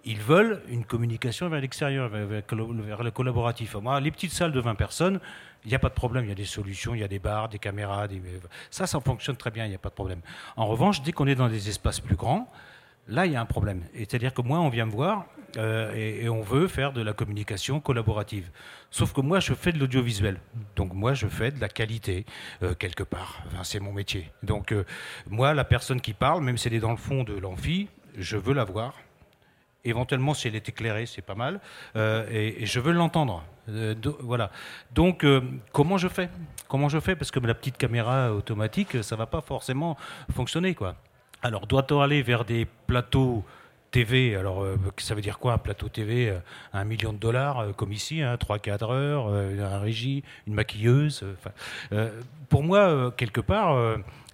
ils 0.05 0.21
veulent 0.21 0.61
une 0.69 0.85
communication 0.85 1.49
vers 1.49 1.59
l'extérieur, 1.59 2.09
vers, 2.09 3.03
le 3.03 3.11
collaboratif. 3.11 3.75
Moi, 3.75 3.99
les 3.99 4.11
petites 4.11 4.31
salles 4.31 4.51
de 4.51 4.59
20 4.59 4.75
personnes, 4.75 5.19
il 5.65 5.69
n'y 5.69 5.75
a 5.75 5.79
pas 5.79 5.89
de 5.89 5.95
problème, 5.95 6.25
il 6.25 6.29
y 6.29 6.31
a 6.31 6.35
des 6.35 6.45
solutions, 6.45 6.93
il 6.93 7.01
y 7.01 7.03
a 7.03 7.07
des 7.07 7.19
bars, 7.19 7.49
des 7.49 7.57
caméras, 7.57 8.07
ça, 8.69 8.85
ça 8.85 8.99
fonctionne 8.99 9.35
très 9.35 9.49
bien, 9.49 9.65
il 9.65 9.69
n'y 9.69 9.75
a 9.75 9.79
pas 9.79 9.89
de 9.89 9.95
problème. 9.95 10.21
En 10.55 10.67
revanche, 10.67 11.01
dès 11.01 11.11
qu'on 11.11 11.25
est 11.25 11.35
dans 11.35 11.49
des 11.49 11.69
espaces 11.69 11.99
plus 11.99 12.15
grands, 12.15 12.47
là, 13.07 13.25
il 13.25 13.31
y 13.31 13.35
a 13.35 13.41
un 13.41 13.45
problème. 13.45 13.81
C'est-à-dire 13.95 14.33
que 14.33 14.43
moi, 14.43 14.59
on 14.59 14.69
vient 14.69 14.85
me 14.85 14.91
voir 14.91 15.25
euh, 15.57 15.93
et, 15.95 16.29
on 16.29 16.41
veut 16.41 16.67
faire 16.67 16.93
de 16.93 17.01
la 17.01 17.13
communication 17.13 17.79
collaborative. 17.79 18.49
Sauf 18.91 19.11
que 19.11 19.21
moi, 19.21 19.39
je 19.39 19.53
fais 19.53 19.71
de 19.71 19.79
l'audiovisuel. 19.79 20.39
Donc 20.75 20.93
moi, 20.93 21.13
je 21.13 21.27
fais 21.27 21.51
de 21.51 21.59
la 21.59 21.69
qualité, 21.69 22.25
euh, 22.61 22.75
quelque 22.75 23.03
part. 23.03 23.43
c'est 23.63 23.79
mon 23.79 23.93
métier. 23.93 24.31
Donc 24.43 24.71
euh, 24.71 24.85
moi, 25.29 25.53
la 25.53 25.63
personne 25.63 26.01
qui 26.01 26.13
parle, 26.13 26.43
même 26.43 26.57
si 26.57 26.67
elle 26.67 26.75
est 26.75 26.79
dans 26.79 26.91
le 26.91 26.97
fond 26.97 27.23
de 27.23 27.33
l'amphi, 27.33 27.87
je 28.17 28.37
veux 28.37 28.53
la 28.53 28.63
voir 28.63 28.93
éventuellement 29.85 30.33
si 30.33 30.47
elle 30.47 30.55
est 30.55 30.67
éclairée, 30.67 31.05
c'est 31.05 31.21
pas 31.21 31.35
mal, 31.35 31.59
euh, 31.95 32.25
et, 32.31 32.65
je 32.65 32.79
veux 32.79 32.91
l'entendre. 32.91 33.43
Euh, 33.69 33.95
voilà. 34.19 34.51
Donc, 34.93 35.23
euh, 35.23 35.41
comment 35.71 35.97
je 35.97 36.07
fais? 36.07 36.29
Comment 36.67 36.89
je 36.89 36.99
fais? 36.99 37.15
Parce 37.15 37.31
que 37.31 37.39
la 37.39 37.53
petite 37.53 37.77
caméra 37.77 38.33
automatique, 38.33 39.03
ça 39.03 39.15
va 39.15 39.25
pas 39.25 39.41
forcément 39.41 39.97
fonctionner, 40.33 40.75
quoi. 40.75 40.95
Alors, 41.41 41.67
doit-on 41.67 42.01
aller 42.01 42.21
vers 42.21 42.43
des 42.43 42.65
plateaux 42.87 43.43
TV, 43.91 44.35
alors 44.35 44.65
ça 44.97 45.15
veut 45.15 45.21
dire 45.21 45.39
quoi 45.39 45.53
un 45.53 45.57
plateau 45.57 45.87
TV 45.87 46.35
Un 46.73 46.83
million 46.83 47.13
de 47.13 47.17
dollars, 47.17 47.67
comme 47.77 47.93
ici, 47.93 48.21
hein, 48.21 48.35
3-4 48.35 48.91
heures, 48.91 49.27
un 49.29 49.79
régie, 49.79 50.23
une 50.47 50.53
maquilleuse. 50.53 51.23
pour 52.49 52.63
moi, 52.63 53.13
quelque 53.15 53.39
part, 53.39 53.77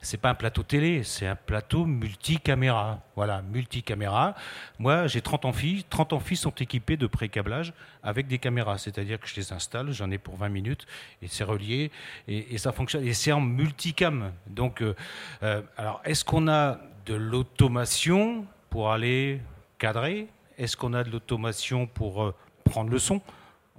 c'est 0.02 0.18
pas 0.18 0.32
un 0.32 0.36
plateau 0.36 0.64
télé, 0.64 1.04
c'est 1.04 1.28
un 1.28 1.36
plateau 1.36 1.86
multicaméra. 1.86 3.00
Voilà, 3.16 3.44
multicaméra. 3.44 4.34
Moi, 4.80 5.06
j'ai 5.06 5.22
30 5.22 5.46
amphis. 5.46 5.86
30 5.90 6.14
amphis 6.14 6.38
sont 6.38 6.54
équipés 6.56 6.98
de 6.98 7.06
pré-câblage 7.06 7.74
avec 8.02 8.28
des 8.28 8.40
caméras. 8.40 8.80
C'est-à-dire 8.80 9.20
que 9.20 9.28
je 9.28 9.36
les 9.36 9.54
installe, 9.54 9.92
j'en 9.92 10.10
ai 10.10 10.18
pour 10.18 10.36
20 10.38 10.50
minutes, 10.50 10.88
et 11.22 11.28
c'est 11.28 11.44
relié, 11.44 11.92
et, 12.28 12.58
ça 12.58 12.72
fonctionne. 12.72 13.06
Et 13.06 13.14
c'est 13.14 13.32
en 13.32 13.42
multicam. 13.42 14.32
Donc, 14.48 14.82
euh, 14.82 14.96
euh, 15.44 15.62
alors, 15.78 16.02
est-ce 16.04 16.26
qu'on 16.26 16.48
a 16.48 16.80
de 17.06 17.14
l'automation 17.14 18.46
pour 18.72 18.92
aller 18.92 19.40
cadrer? 19.78 20.30
Est-ce 20.58 20.76
qu'on 20.76 20.94
a 20.94 21.04
de 21.04 21.12
l'automation 21.12 21.86
pour 21.86 22.24
euh, 22.24 22.36
prendre 22.64 22.90
le 22.90 23.00
son? 23.00 23.22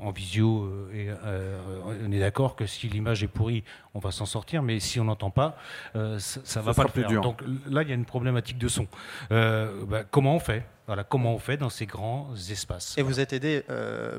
En 0.03 0.11
visio, 0.11 0.65
euh, 0.65 0.91
et, 0.95 1.09
euh, 1.25 1.59
on 2.01 2.13
est 2.13 2.19
d'accord 2.19 2.57
que 2.57 2.67
si 2.67 2.89
l'image 2.89 3.23
est 3.23 3.29
pourrie, 3.29 3.65
on 3.95 3.99
va 3.99 4.11
s'en 4.11 4.27
sortir, 4.27 4.63
mais 4.63 4.81
si 4.81 5.01
on 5.01 5.05
n'entend 5.05 5.31
pas, 5.31 5.57
euh, 5.97 6.19
ça, 6.19 6.61
ne 6.61 6.65
va 6.65 6.75
pas 6.75 6.85
le 6.85 6.89
faire. 6.89 7.21
Donc 7.21 7.43
là, 7.71 7.83
il 7.83 7.89
y 7.89 7.93
a 7.93 7.95
une 7.95 8.05
problématique 8.05 8.59
de 8.59 8.69
son. 8.69 8.87
Bah, 9.31 10.05
comment 10.11 10.37
on 10.37 10.41
fait? 10.41 10.65
Voilà, 10.89 11.05
comment 11.05 11.33
on 11.35 11.39
fait 11.39 11.57
dans 11.57 11.71
ces 11.71 11.87
grands 11.87 12.35
espaces? 12.51 12.99
Et 12.99 13.03
vous 13.03 13.21
êtes 13.21 13.33
aidé 13.33 13.63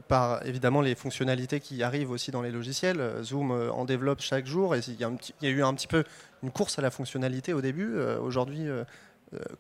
par 0.08 0.46
évidemment 0.46 0.82
les 0.82 0.96
fonctionnalités 0.96 1.60
qui 1.60 1.84
arrivent 1.84 2.12
aussi 2.12 2.32
dans 2.32 2.42
les 2.42 2.52
logiciels. 2.52 3.02
Zoom 3.22 3.52
en 3.52 3.86
développe 3.86 4.22
chaque 4.22 4.46
jour 4.46 4.75
et 4.75 4.80
il 4.88 5.00
y, 5.00 5.04
a 5.04 5.12
il 5.42 5.50
y, 5.50 5.52
a 5.52 5.56
eu 5.56 5.63
un 5.63 5.74
petit 5.74 5.88
peu 5.88 6.04
une 6.42 6.52
course 6.52 6.80
à 6.80 6.82
la 6.82 6.90
fonctionnalité 6.90 7.54
au 7.54 7.62
début. 7.62 7.98
Aujourd'hui, 8.00 8.68
euh, 8.68 8.84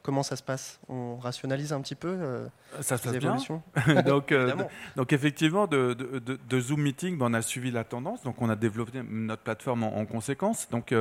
comment 0.01 0.23
ça 0.23 0.35
se 0.35 0.43
passe? 0.43 0.79
On 0.89 1.17
rationalise 1.17 1.73
un 1.73 1.81
petit 1.81 1.95
peu 1.95 2.07
euh, 2.09 2.47
ça 2.81 2.97
se 2.97 3.03
passe 3.03 3.17
bien. 3.17 3.37
donc, 4.05 4.31
euh, 4.31 4.53
donc 4.95 5.13
effectivement, 5.13 5.67
de, 5.67 6.59
Zoom 6.59 6.81
Meeting, 6.81 7.17
ben, 7.17 7.27
on 7.29 7.33
a 7.33 7.41
suivi 7.41 7.71
la 7.71 7.83
tendance, 7.83 8.23
donc 8.23 8.41
on 8.41 8.49
a 8.49 8.55
développé 8.55 9.01
notre 9.07 9.43
plateforme 9.43 9.83
en, 9.83 10.05
conséquence. 10.05 10.67
Donc 10.69 10.93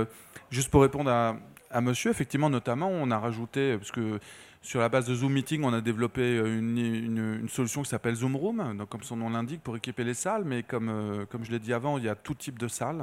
juste 0.50 0.71
pour 0.71 0.83
répondre 0.83 1.11
à, 1.11 1.81
Monsieur, 1.81 2.11
effectivement, 2.11 2.50
notamment, 2.50 2.88
on 2.88 3.11
a 3.11 3.19
rajouté, 3.19 3.79
parce 3.79 3.91
que 3.91 4.21
sur 4.61 4.81
la 4.81 4.91
base 4.91 5.07
de 5.07 5.14
Zoom 5.14 5.33
Meeting, 5.33 5.64
on 5.64 5.73
a 5.73 5.81
développé 5.81 6.37
une, 6.37 7.49
solution 7.49 7.83
qui 7.83 7.88
s'appelle 7.88 8.14
Zoom 8.14 8.37
Room, 8.37 8.76
donc 8.76 8.91
comme 8.91 9.02
son 9.02 9.17
nom 9.17 9.31
l'indique, 9.31 9.62
pour 9.62 9.76
équiper 9.76 10.05
les 10.05 10.14
salles, 10.14 10.45
mais 10.45 10.62
comme, 10.62 11.26
comme 11.31 11.45
je 11.45 11.50
l'ai 11.50 11.59
dit 11.59 11.73
avant, 11.73 11.97
il 11.97 12.05
y 12.05 12.09
a 12.09 12.14
tout 12.14 12.35
type 12.35 12.59
de 12.59 12.69
salles. 12.69 13.02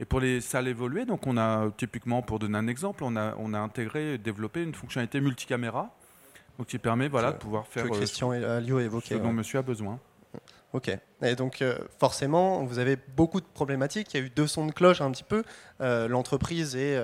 Et 0.00 0.06
pour 0.06 0.18
les 0.18 0.40
salles 0.40 0.66
évoluées, 0.66 1.04
donc 1.04 1.26
on 1.26 1.36
a 1.36 1.70
typiquement, 1.76 2.22
pour 2.22 2.38
donner 2.38 2.56
un 2.56 2.66
exemple, 2.66 3.04
on 3.04 3.16
a, 3.16 3.34
on 3.38 3.52
a 3.52 3.58
intégré, 3.58 4.16
développé 4.16 4.62
une 4.62 4.74
fonctionnalité 4.74 5.20
multicaméra. 5.20 5.94
Donc 6.58 6.68
qui 6.68 6.78
permet 6.78 7.08
voilà, 7.08 7.32
de 7.32 7.36
pouvoir 7.36 7.66
faire 7.66 7.84
que 7.84 7.90
Christian 7.90 8.32
et 8.32 8.42
Alio 8.44 8.80
évoqué, 8.80 9.14
ce 9.14 9.20
dont 9.20 9.32
monsieur 9.32 9.58
a 9.58 9.62
besoin. 9.62 9.98
Ok. 10.72 10.90
Et 11.22 11.34
donc, 11.34 11.62
forcément, 11.98 12.64
vous 12.64 12.78
avez 12.78 12.96
beaucoup 13.16 13.40
de 13.40 13.46
problématiques. 13.46 14.14
Il 14.14 14.20
y 14.20 14.22
a 14.22 14.26
eu 14.26 14.30
deux 14.30 14.46
sons 14.46 14.66
de 14.66 14.72
cloche 14.72 15.00
un 15.00 15.10
petit 15.10 15.24
peu. 15.24 15.42
L'entreprise 15.80 16.76
et 16.76 16.98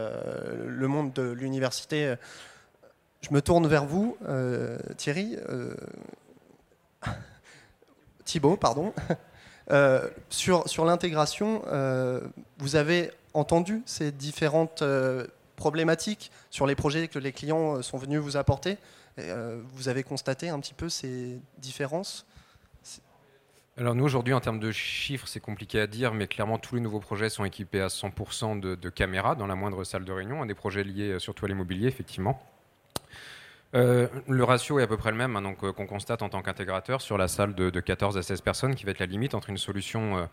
le 0.66 0.88
monde 0.88 1.12
de 1.12 1.30
l'université. 1.30 2.14
Je 3.22 3.28
me 3.32 3.40
tourne 3.40 3.66
vers 3.66 3.86
vous, 3.86 4.16
Thierry. 4.96 5.36
Thibaut, 8.24 8.56
pardon. 8.56 8.92
Euh, 9.70 10.08
sur 10.30 10.84
l'intégration, 10.84 11.62
euh, 11.66 12.20
vous 12.58 12.76
avez 12.76 13.10
entendu 13.34 13.82
ces 13.84 14.12
différentes 14.12 14.82
euh, 14.82 15.26
problématiques 15.56 16.30
sur 16.50 16.66
les 16.66 16.74
projets 16.74 17.08
que 17.08 17.18
les 17.18 17.32
clients 17.32 17.82
sont 17.82 17.98
venus 17.98 18.20
vous 18.20 18.36
apporter? 18.36 18.78
vous 19.72 19.88
avez 19.88 20.02
constaté 20.02 20.50
un 20.50 20.60
petit 20.60 20.74
peu 20.74 20.90
ces 20.90 21.40
différences? 21.56 22.26
Alors 23.78 23.94
nous 23.94 24.04
aujourd'hui 24.04 24.34
en 24.34 24.40
termes 24.40 24.60
de 24.60 24.70
chiffres 24.72 25.26
c'est 25.26 25.40
compliqué 25.40 25.80
à 25.80 25.86
dire 25.86 26.12
mais 26.12 26.26
clairement 26.26 26.58
tous 26.58 26.74
les 26.74 26.82
nouveaux 26.82 27.00
projets 27.00 27.30
sont 27.30 27.46
équipés 27.46 27.80
à 27.80 27.86
100% 27.86 28.60
de, 28.60 28.74
de, 28.74 28.90
caméras 28.90 29.34
dans 29.34 29.46
la 29.46 29.54
moindre 29.54 29.84
salle 29.84 30.04
de 30.04 30.12
réunion, 30.12 30.42
un 30.42 30.46
des 30.46 30.54
projets 30.54 30.84
liés 30.84 31.18
surtout 31.18 31.46
à 31.46 31.48
l'immobilier 31.48 31.88
effectivement. 31.88 32.42
Euh, 33.76 34.08
le 34.26 34.42
ratio 34.42 34.78
est 34.78 34.84
à 34.84 34.86
peu 34.86 34.96
près 34.96 35.10
le 35.10 35.18
même 35.18 35.36
hein, 35.36 35.42
donc 35.42 35.62
euh, 35.62 35.70
qu'on 35.70 35.86
constate 35.86 36.22
en 36.22 36.30
tant 36.30 36.40
qu'intégrateur 36.40 37.02
sur 37.02 37.18
la 37.18 37.28
salle 37.28 37.54
de, 37.54 37.68
14 37.80 38.16
à 38.16 38.22
16 38.22 38.40
personnes, 38.40 38.74
qui 38.74 38.86
va 38.86 38.92
être 38.92 39.00
la 39.00 39.06
limite 39.06 39.34
entre 39.34 39.50
une 39.50 39.58
solution 39.58 40.16
euh, 40.16 40.24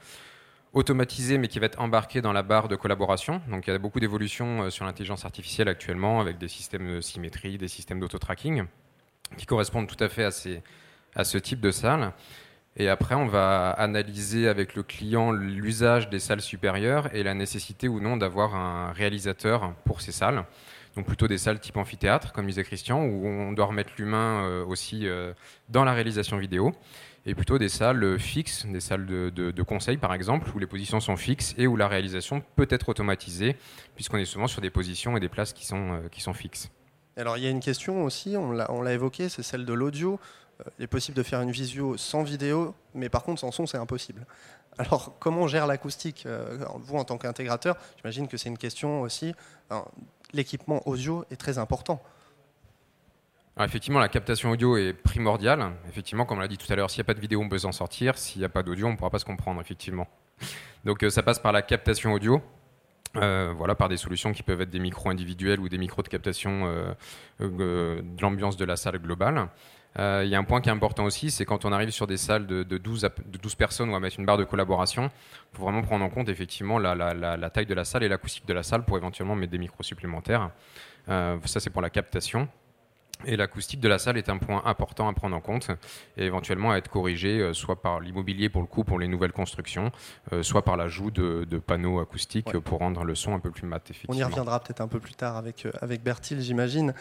automatisée 0.71 1.37
mais 1.37 1.49
qui 1.49 1.59
va 1.59 1.65
être 1.65 1.81
embarquée 1.81 2.21
dans 2.21 2.31
la 2.31 2.41
barre 2.41 2.69
de 2.69 2.77
collaboration. 2.77 3.41
Donc 3.49 3.67
il 3.67 3.71
y 3.71 3.73
a 3.73 3.77
beaucoup 3.79 3.99
d'évolutions 3.99 4.69
sur 4.69 4.85
l'intelligence 4.85 5.25
artificielle 5.25 5.67
actuellement 5.67 6.21
avec 6.21 6.37
des 6.37 6.47
systèmes 6.47 6.95
de 6.95 7.01
symétrie, 7.01 7.57
des 7.57 7.67
systèmes 7.67 7.99
d'auto-tracking 7.99 8.63
qui 9.37 9.45
correspondent 9.45 9.87
tout 9.87 10.01
à 10.01 10.07
fait 10.07 10.23
à, 10.23 10.29
à 11.15 11.23
ce 11.25 11.37
type 11.37 11.59
de 11.59 11.71
salle. 11.71 12.13
Et 12.77 12.89
après, 12.89 13.13
on 13.13 13.27
va 13.27 13.69
analyser 13.71 14.47
avec 14.47 14.73
le 14.73 14.81
client 14.81 15.31
l'usage 15.31 16.09
des 16.09 16.19
salles 16.19 16.41
supérieures 16.41 17.13
et 17.13 17.21
la 17.21 17.33
nécessité 17.33 17.87
ou 17.87 17.99
non 17.99 18.17
d'avoir 18.17 18.55
un 18.55 18.91
réalisateur 18.93 19.73
pour 19.85 20.01
ces 20.01 20.11
salles 20.11 20.43
donc 20.95 21.07
plutôt 21.07 21.27
des 21.27 21.37
salles 21.37 21.59
type 21.59 21.77
amphithéâtre, 21.77 22.33
comme 22.33 22.45
disait 22.45 22.63
Christian, 22.63 23.03
où 23.03 23.25
on 23.25 23.51
doit 23.51 23.65
remettre 23.65 23.91
l'humain 23.97 24.43
euh, 24.43 24.65
aussi 24.65 25.07
euh, 25.07 25.33
dans 25.69 25.83
la 25.83 25.93
réalisation 25.93 26.37
vidéo, 26.37 26.73
et 27.25 27.33
plutôt 27.33 27.57
des 27.57 27.69
salles 27.69 28.19
fixes, 28.19 28.65
des 28.65 28.79
salles 28.79 29.05
de, 29.05 29.63
conseil 29.63 29.97
par 29.97 30.13
exemple, 30.13 30.51
où 30.53 30.59
les 30.59 30.67
positions 30.67 30.99
sont 30.99 31.15
fixes 31.15 31.55
et 31.57 31.67
où 31.67 31.75
la 31.75 31.87
réalisation 31.87 32.43
peut 32.55 32.67
être 32.69 32.89
automatisée, 32.89 33.55
puisqu'on 33.95 34.17
est 34.17 34.25
souvent 34.25 34.47
sur 34.47 34.61
des 34.61 34.69
positions 34.69 35.17
et 35.17 35.19
des 35.19 35.29
places 35.29 35.53
qui 35.53 35.65
sont, 35.65 35.93
euh, 35.93 36.09
qui 36.11 36.21
sont 36.21 36.33
fixes. 36.33 36.69
Alors 37.15 37.37
il 37.37 37.43
y 37.43 37.47
a 37.47 37.49
une 37.49 37.59
question 37.59 38.03
aussi, 38.03 38.35
on 38.37 38.51
l'a 38.51 38.93
évoqué, 38.93 39.29
c'est 39.29 39.43
celle 39.43 39.65
de 39.65 39.73
l'audio. 39.73 40.19
Il 40.77 40.83
est 40.83 40.87
possible 40.87 41.17
de 41.17 41.23
faire 41.23 41.41
une 41.41 41.51
visio 41.51 41.97
sans 41.97 42.23
vidéo, 42.23 42.75
mais 42.93 43.09
par 43.09 43.23
contre 43.23 43.41
sans 43.41 43.51
son 43.51 43.65
c'est 43.65 43.77
impossible. 43.77 44.25
Alors 44.79 45.13
comment 45.19 45.47
gère 45.47 45.67
l'acoustique 45.67 46.27
Vous 46.77 46.95
en 46.95 47.03
tant 47.03 47.17
qu'intégrateur, 47.19 47.77
j'imagine 47.97 48.27
que 48.27 48.37
c'est 48.37 48.49
une 48.49 48.57
question 48.57 49.01
aussi 49.01 49.33
l'équipement 50.33 50.87
audio 50.87 51.25
est 51.31 51.37
très 51.37 51.57
important. 51.57 52.01
effectivement, 53.59 53.99
la 53.99 54.09
captation 54.09 54.51
audio 54.51 54.77
est 54.77 54.93
primordiale. 54.93 55.71
Effectivement, 55.87 56.25
comme 56.25 56.39
on 56.39 56.41
l'a 56.41 56.47
dit 56.47 56.57
tout 56.57 56.71
à 56.71 56.75
l'heure, 56.75 56.89
s'il 56.89 56.99
n'y 56.99 57.05
a 57.05 57.07
pas 57.07 57.13
de 57.13 57.21
vidéo, 57.21 57.41
on 57.41 57.49
peut 57.49 57.59
s'en 57.59 57.71
sortir. 57.71 58.17
S'il 58.17 58.39
n'y 58.39 58.45
a 58.45 58.49
pas 58.49 58.63
d'audio, 58.63 58.87
on 58.87 58.91
ne 58.91 58.97
pourra 58.97 59.11
pas 59.11 59.19
se 59.19 59.25
comprendre, 59.25 59.61
effectivement. 59.61 60.07
Donc 60.83 61.03
euh, 61.03 61.09
ça 61.09 61.23
passe 61.23 61.39
par 61.39 61.51
la 61.51 61.61
captation 61.61 62.13
audio. 62.13 62.41
Euh, 63.15 63.53
voilà, 63.55 63.75
par 63.75 63.89
des 63.89 63.97
solutions 63.97 64.31
qui 64.31 64.41
peuvent 64.41 64.61
être 64.61 64.71
des 64.71 64.79
micros 64.79 65.11
individuels 65.11 65.59
ou 65.59 65.69
des 65.69 65.77
micros 65.77 66.01
de 66.01 66.07
captation 66.07 66.65
euh, 66.65 66.93
de 67.39 68.21
l'ambiance 68.21 68.57
de 68.57 68.65
la 68.65 68.75
salle 68.75 68.97
globale. 68.97 69.49
Il 69.97 70.27
y 70.27 70.35
a 70.35 70.39
un 70.39 70.43
point 70.43 70.59
qui 70.59 70.69
est 70.69 70.71
important 70.71 71.05
aussi, 71.05 71.29
c'est 71.29 71.45
quand 71.45 71.65
on 71.65 71.71
arrive 71.71 71.91
sur 71.91 72.07
des 72.07 72.17
salles 72.17 72.47
de, 72.47 72.63
12, 72.63 73.01
de 73.27 73.37
12, 73.37 73.55
personnes 73.55 73.89
où 73.89 73.91
on 73.91 73.95
va 73.95 73.99
mettre 73.99 74.19
une 74.19 74.25
barre 74.25 74.37
de 74.37 74.43
collaboration, 74.43 75.11
il 75.53 75.57
faut 75.57 75.63
vraiment 75.63 75.83
prendre 75.83 76.03
en 76.03 76.09
compte 76.09 76.29
effectivement 76.29 76.79
la, 76.79 77.49
taille 77.51 77.67
de 77.67 77.73
la 77.73 77.85
salle 77.85 78.03
et 78.03 78.07
l'acoustique 78.07 78.47
de 78.47 78.53
la 78.53 78.63
salle 78.63 78.85
pour 78.85 78.97
éventuellement 78.97 79.35
mettre 79.35 79.51
des 79.51 79.59
micros 79.59 79.83
supplémentaires. 79.83 80.49
Euh, 81.09 81.37
ça, 81.45 81.59
c'est 81.59 81.69
pour 81.69 81.81
la 81.81 81.89
captation. 81.89 82.47
Et 83.25 83.37
l'acoustique 83.37 83.79
de 83.79 83.87
la 83.87 83.99
salle 83.99 84.17
est 84.17 84.27
un 84.27 84.37
point 84.37 84.63
important 84.65 85.07
à 85.07 85.13
prendre 85.13 85.35
en 85.35 85.39
compte 85.39 85.69
et 86.17 86.25
éventuellement 86.25 86.71
à 86.71 86.77
être 86.77 86.89
corrigé 86.89 87.39
euh, 87.39 87.53
soit 87.53 87.81
par 87.81 88.01
l'immobilier 88.01 88.49
pour 88.49 88.61
le 88.61 88.67
coup 88.67 88.83
pour 88.83 88.99
les 88.99 89.07
nouvelles 89.07 89.31
constructions, 89.31 89.91
euh, 90.33 90.43
soit 90.43 90.65
par 90.65 90.75
l'ajout 90.75 91.09
de, 91.09 91.45
panneaux 91.59 91.99
acoustiques 92.01 92.57
pour 92.59 92.79
rendre 92.79 93.05
le 93.05 93.15
son 93.15 93.33
un 93.33 93.39
peu 93.39 93.51
plus 93.51 93.65
mat. 93.65 93.89
On 94.09 94.13
y 94.13 94.23
reviendra 94.23 94.59
peut-être 94.59 94.81
un 94.81 94.89
peu 94.89 94.99
plus 94.99 95.13
tard 95.13 95.37
avec, 95.37 95.67
avec 95.79 96.03
Bertil, 96.03 96.41
j'imagine. 96.41 96.93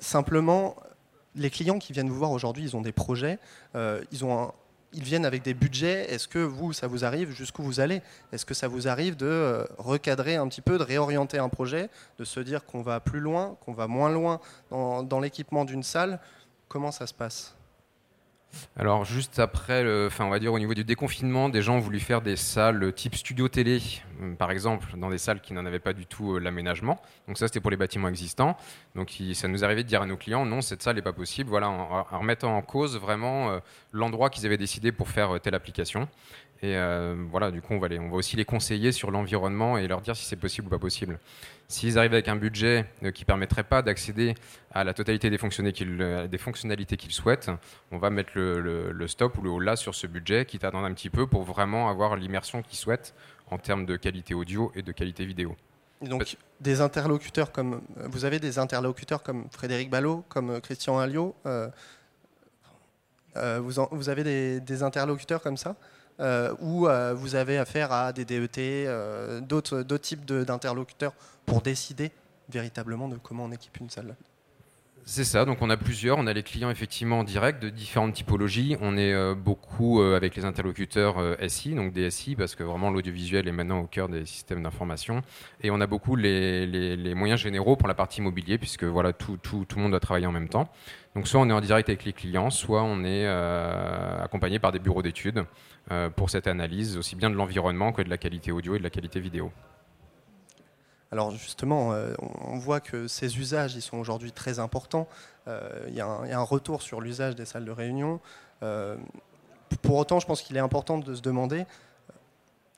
simplement, 0.00 0.76
les 1.34 1.50
clients 1.50 1.78
qui 1.78 1.92
viennent 1.92 2.08
vous 2.08 2.18
voir 2.18 2.32
aujourd'hui, 2.32 2.64
ils 2.64 2.76
ont 2.76 2.80
des 2.80 2.92
projets, 2.92 3.38
euh, 3.74 4.02
ils, 4.12 4.24
ont 4.24 4.52
ils 4.92 5.02
viennent 5.02 5.24
avec 5.24 5.42
des 5.42 5.54
budgets. 5.54 6.12
Est-ce 6.12 6.28
que 6.28 6.38
vous, 6.38 6.72
ça 6.72 6.86
vous 6.86 7.04
arrive 7.04 7.30
jusqu'où 7.30 7.62
vous 7.62 7.80
allez? 7.80 8.02
Est-ce 8.32 8.44
que 8.44 8.54
ça 8.54 8.68
vous 8.68 8.88
arrive 8.88 9.16
de 9.16 9.26
euh, 9.26 9.64
recadrer 9.78 10.36
un 10.36 10.48
petit 10.48 10.62
peu, 10.62 10.78
de 10.78 10.84
réorienter 10.84 11.38
un 11.38 11.48
projet, 11.48 11.88
de 12.18 12.24
se 12.24 12.40
dire 12.40 12.64
qu'on 12.64 12.82
va 12.82 13.00
plus 13.00 13.20
loin, 13.20 13.56
qu'on 13.64 13.72
va 13.72 13.86
moins 13.86 14.10
loin 14.10 14.40
dans 14.70 15.20
l'équipement 15.20 15.64
d'une 15.64 15.82
salle? 15.82 16.20
Comment 16.68 16.92
ça 16.92 17.06
se 17.06 17.14
passe? 17.14 17.54
Alors 18.76 19.04
juste 19.04 19.38
après, 19.38 19.84
enfin 20.06 20.24
on 20.24 20.30
va 20.30 20.38
dire 20.38 20.52
au 20.52 20.58
niveau 20.58 20.74
du 20.74 20.84
déconfinement, 20.84 21.48
des 21.48 21.62
gens 21.62 21.76
ont 21.76 21.80
voulu 21.80 22.00
faire 22.00 22.22
des 22.22 22.36
salles 22.36 22.92
type 22.92 23.14
studio 23.14 23.48
télé, 23.48 23.80
euh, 24.22 24.34
par 24.34 24.50
exemple, 24.50 24.86
dans 24.96 25.10
des 25.10 25.18
salles 25.18 25.40
qui 25.40 25.52
n'en 25.52 25.66
avaient 25.66 25.78
pas 25.80 25.92
du 25.92 26.06
tout 26.06 26.34
euh, 26.34 26.38
l'aménagement. 26.38 27.00
Donc 27.28 27.38
ça 27.38 27.46
c'était 27.46 27.60
pour 27.60 27.70
les 27.70 27.76
bâtiments 27.76 28.08
existants. 28.08 28.56
Donc 28.94 29.14
ça 29.34 29.48
nous 29.48 29.64
arrivait 29.64 29.82
de 29.82 29.88
dire 29.88 30.02
à 30.02 30.06
nos 30.06 30.16
clients 30.16 30.44
non 30.44 30.60
cette 30.60 30.82
salle 30.82 30.96
n'est 30.96 31.02
pas 31.02 31.12
possible. 31.12 31.50
Voilà, 31.50 31.68
en, 31.68 32.02
remettant 32.04 32.56
en 32.56 32.62
cause 32.62 32.98
vraiment 32.98 33.50
euh, 33.50 33.58
l'endroit 33.92 34.30
qu'ils 34.30 34.46
avaient 34.46 34.56
décidé 34.56 34.92
pour 34.92 35.08
faire 35.08 35.40
telle 35.40 35.54
application. 35.54 36.08
Et 36.62 36.76
euh, 36.76 37.16
voilà, 37.30 37.50
du 37.50 37.62
coup, 37.62 37.72
on 37.72 37.78
va, 37.78 37.88
on 37.98 38.10
va 38.10 38.16
aussi 38.16 38.36
les 38.36 38.44
conseiller 38.44 38.92
sur 38.92 39.10
l'environnement 39.10 39.78
et 39.78 39.88
leur 39.88 40.02
dire 40.02 40.14
si 40.14 40.26
c'est 40.26 40.36
possible 40.36 40.66
ou 40.66 40.70
pas 40.70 40.78
possible. 40.78 41.18
S'ils 41.68 41.96
arrivent 41.98 42.12
avec 42.12 42.28
un 42.28 42.36
budget 42.36 42.84
euh, 43.02 43.12
qui 43.12 43.22
ne 43.22 43.26
permettrait 43.26 43.64
pas 43.64 43.80
d'accéder 43.80 44.34
à 44.72 44.84
la 44.84 44.92
totalité 44.92 45.30
des, 45.30 45.38
euh, 45.42 46.26
des 46.26 46.38
fonctionnalités 46.38 46.98
qu'ils 46.98 47.12
souhaitent, 47.12 47.50
on 47.92 47.98
va 47.98 48.10
mettre 48.10 48.32
le, 48.34 49.06
stop 49.06 49.38
ou 49.38 49.42
le 49.42 49.50
haut 49.50 49.60
là 49.60 49.74
sur 49.76 49.94
ce 49.94 50.06
budget, 50.06 50.44
quitte 50.44 50.64
à 50.64 50.68
attendre 50.68 50.84
un 50.84 50.92
petit 50.92 51.08
peu 51.08 51.26
pour 51.26 51.44
vraiment 51.44 51.88
avoir 51.88 52.16
l'immersion 52.16 52.62
qu'ils 52.62 52.78
souhaitent 52.78 53.14
en 53.50 53.56
termes 53.56 53.86
de 53.86 53.96
qualité 53.96 54.34
audio 54.34 54.70
et 54.74 54.82
de 54.82 54.92
qualité 54.92 55.24
vidéo. 55.24 55.56
donc, 56.02 56.36
des 56.60 56.82
interlocuteurs 56.82 57.52
comme 57.52 57.80
vous 57.96 58.26
avez 58.26 58.38
des 58.38 58.58
interlocuteurs 58.58 59.22
comme 59.22 59.46
Frédéric 59.50 59.88
Ballot, 59.88 60.24
comme 60.28 60.60
Christian 60.60 60.98
Alliot. 60.98 61.34
vous, 63.34 63.72
vous, 63.92 64.08
avez 64.10 64.24
des, 64.24 64.60
des 64.60 64.82
interlocuteurs 64.82 65.40
comme 65.40 65.56
ça? 65.56 65.74
Où 66.60 66.86
euh, 66.86 67.14
vous 67.14 67.34
avez 67.34 67.56
affaire 67.58 67.92
à 67.92 68.12
des 68.12 68.24
DET, 68.24 68.58
euh, 68.58 69.40
d'autres 69.40 69.82
types 69.96 70.24
d'interlocuteurs 70.26 71.14
pour 71.46 71.62
décider 71.62 72.10
véritablement 72.50 73.08
de 73.08 73.16
comment 73.16 73.44
on 73.44 73.52
équipe 73.52 73.78
une 73.78 73.90
salle 73.90 74.14
c'est 75.04 75.24
ça, 75.24 75.44
donc 75.44 75.62
on 75.62 75.70
a 75.70 75.76
plusieurs, 75.76 76.18
on 76.18 76.26
a 76.26 76.32
les 76.32 76.42
clients 76.42 76.70
effectivement 76.70 77.20
en 77.20 77.24
direct 77.24 77.62
de 77.62 77.68
différentes 77.68 78.14
typologies, 78.14 78.76
on 78.80 78.96
est 78.96 79.34
beaucoup 79.34 80.00
avec 80.00 80.36
les 80.36 80.44
interlocuteurs 80.44 81.16
SI, 81.48 81.74
donc 81.74 81.92
des 81.92 82.10
SI, 82.10 82.36
parce 82.36 82.54
que 82.54 82.62
vraiment 82.62 82.90
l'audiovisuel 82.90 83.48
est 83.48 83.52
maintenant 83.52 83.80
au 83.80 83.86
cœur 83.86 84.08
des 84.08 84.24
systèmes 84.24 84.62
d'information, 84.62 85.22
et 85.62 85.70
on 85.70 85.80
a 85.80 85.86
beaucoup 85.86 86.16
les, 86.16 87.14
moyens 87.14 87.40
généraux 87.40 87.76
pour 87.76 87.88
la 87.88 87.94
partie 87.94 88.20
immobilier, 88.20 88.58
puisque 88.58 88.84
voilà, 88.84 89.12
tout, 89.12 89.36
tout, 89.36 89.66
le 89.74 89.82
monde 89.82 89.90
doit 89.90 90.00
travailler 90.00 90.26
en 90.26 90.32
même 90.32 90.48
temps. 90.48 90.70
Donc 91.16 91.26
soit 91.26 91.40
on 91.40 91.48
est 91.48 91.52
en 91.52 91.60
direct 91.60 91.88
avec 91.88 92.04
les 92.04 92.12
clients, 92.12 92.50
soit 92.50 92.82
on 92.82 93.02
est 93.04 93.26
accompagné 93.26 94.58
par 94.58 94.70
des 94.70 94.78
bureaux 94.78 95.02
d'études 95.02 95.44
euh, 95.92 96.08
pour 96.08 96.30
cette 96.30 96.46
analyse, 96.46 96.96
aussi 96.96 97.16
bien 97.16 97.30
de 97.30 97.34
l'environnement 97.34 97.90
que 97.92 98.02
de 98.02 98.10
la 98.10 98.18
qualité 98.18 98.52
audio 98.52 98.76
et 98.76 98.78
de 98.78 98.84
la 98.84 98.90
qualité 98.90 99.18
vidéo. 99.18 99.50
Alors 101.12 101.32
justement, 101.32 101.92
euh, 101.92 102.14
on 102.40 102.58
voit 102.58 102.80
que 102.80 103.08
ces 103.08 103.38
usages, 103.38 103.74
ils 103.74 103.82
sont 103.82 103.98
aujourd'hui 103.98 104.32
très 104.32 104.58
importants. 104.58 105.08
Euh, 105.48 105.68
il 105.88 105.94
y, 105.94 106.00
a 106.00 106.06
un 106.06 106.42
retour 106.42 106.82
sur 106.82 107.00
l'usage 107.00 107.34
des 107.34 107.44
salles 107.44 107.64
de 107.64 107.70
réunion. 107.70 108.20
pour 109.82 109.96
autant, 109.96 110.20
je 110.20 110.26
pense 110.26 110.42
qu'il 110.42 110.56
est 110.56 110.60
important 110.60 110.98
de 110.98 111.14
se 111.14 111.22
demander 111.22 111.64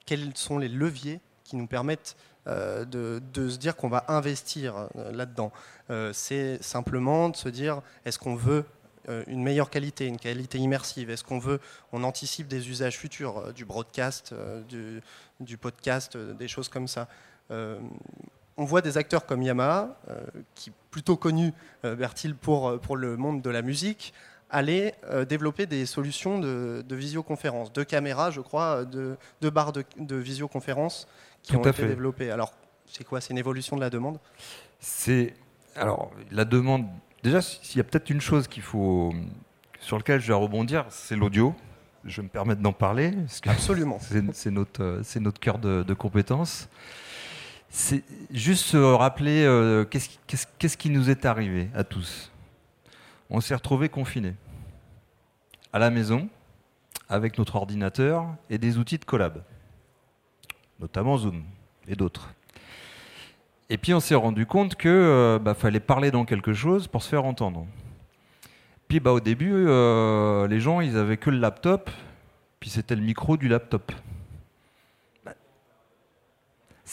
quels 0.06 0.36
sont 0.36 0.58
les 0.58 0.68
leviers 0.68 1.20
qui 1.44 1.56
nous 1.56 1.66
permettent 1.66 2.16
de, 2.46 3.20
se 3.34 3.56
dire 3.56 3.76
qu'on 3.76 3.88
va 3.88 4.04
investir 4.08 4.88
là-dedans. 4.94 5.52
C'est 6.12 6.62
simplement 6.62 7.28
de 7.28 7.36
se 7.36 7.48
dire, 7.48 7.82
est-ce 8.04 8.18
qu'on 8.18 8.36
veut 8.36 8.64
euh, 9.08 9.24
une 9.26 9.42
meilleure 9.42 9.68
qualité, 9.68 10.06
une 10.06 10.18
qualité 10.18 10.58
immersive? 10.58 11.10
Est-ce 11.10 11.24
qu'on 11.24 11.40
veut, 11.40 11.58
on 11.92 12.04
anticipe 12.04 12.46
des 12.46 12.70
usages 12.70 12.96
futurs, 12.98 13.38
euh, 13.38 13.52
du 13.52 13.64
broadcast, 13.64 14.32
euh, 14.32 14.62
du, 15.40 15.58
podcast, 15.58 16.16
des 16.16 16.46
choses 16.46 16.68
comme 16.68 16.86
ça? 16.86 17.08
On 18.56 18.64
voit 18.64 18.82
des 18.82 18.98
acteurs 18.98 19.26
comme 19.26 19.42
Yamaha, 19.42 19.96
qui 20.54 20.70
est 20.70 20.72
plutôt 20.90 21.16
connu, 21.16 21.52
Bertil, 21.82 22.34
pour, 22.34 22.78
pour 22.80 22.96
le 22.96 23.16
monde 23.16 23.42
de 23.42 23.50
la 23.50 23.62
musique, 23.62 24.12
aller 24.50 24.94
développer 25.28 25.66
des 25.66 25.86
solutions 25.86 26.38
de, 26.38 26.84
visioconférence, 26.94 27.72
de 27.72 27.82
caméras, 27.82 28.30
je 28.30 28.40
crois, 28.40 28.84
de, 28.84 29.16
de 29.40 29.50
barres 29.50 29.72
de, 29.72 30.16
visioconférence 30.16 31.08
qui 31.42 31.56
ont 31.56 31.64
été 31.64 31.86
développées. 31.86 32.30
Alors, 32.30 32.52
c'est 32.86 33.04
quoi? 33.04 33.20
C'est 33.20 33.30
une 33.30 33.38
évolution 33.38 33.76
de 33.76 33.80
la 33.80 33.90
demande? 33.90 34.18
C'est 34.80 35.34
alors 35.76 36.10
la 36.30 36.44
demande 36.44 36.86
déjà, 37.22 37.40
s'il 37.40 37.78
y 37.78 37.80
a 37.80 37.84
peut-être 37.84 38.10
une 38.10 38.20
chose 38.20 38.48
qu'il 38.48 38.62
faut, 38.62 39.12
sur 39.80 39.96
laquelle 39.96 40.20
je 40.20 40.28
vais 40.28 40.34
rebondir, 40.34 40.86
c'est 40.90 41.16
l'audio. 41.16 41.54
Je 42.04 42.16
vais 42.16 42.24
me 42.24 42.28
permettre 42.28 42.60
d'en 42.60 42.72
parler. 42.72 43.12
Absolument. 43.46 44.00
C'est 44.32 44.50
notre, 44.50 45.02
notre 45.20 45.38
cœur 45.38 45.60
de, 45.60 45.84
de 45.84 45.94
compétence. 45.94 46.68
C'est 47.74 48.04
juste 48.30 48.66
se 48.66 48.76
rappeler 48.76 49.44
euh, 49.44 49.86
qu'est-ce 49.86 50.76
qui 50.76 50.90
nous 50.90 51.08
est 51.08 51.24
arrivé 51.24 51.70
à 51.74 51.84
tous. 51.84 52.30
On 53.30 53.40
s'est 53.40 53.54
retrouvés 53.54 53.88
confinés 53.88 54.34
à 55.72 55.78
la 55.78 55.88
maison 55.88 56.28
avec 57.08 57.38
notre 57.38 57.56
ordinateur 57.56 58.26
et 58.50 58.58
des 58.58 58.76
outils 58.76 58.98
de 58.98 59.06
collab, 59.06 59.42
notamment 60.80 61.16
Zoom 61.16 61.44
et 61.88 61.96
d'autres. 61.96 62.34
Et 63.70 63.78
puis 63.78 63.94
on 63.94 64.00
s'est 64.00 64.14
rendu 64.14 64.44
compte 64.44 64.74
que 64.74 64.90
euh, 64.90 65.38
bah, 65.38 65.54
fallait 65.54 65.80
parler 65.80 66.10
dans 66.10 66.26
quelque 66.26 66.52
chose 66.52 66.88
pour 66.88 67.02
se 67.02 67.08
faire 67.08 67.24
entendre. 67.24 67.66
Puis 68.86 69.00
bah, 69.00 69.12
au 69.12 69.20
début, 69.20 69.50
euh, 69.50 70.46
les 70.46 70.60
gens 70.60 70.82
ils 70.82 70.98
avaient 70.98 71.16
que 71.16 71.30
le 71.30 71.38
laptop, 71.38 71.90
puis 72.60 72.68
c'était 72.68 72.96
le 72.96 73.02
micro 73.02 73.38
du 73.38 73.48
laptop. 73.48 73.92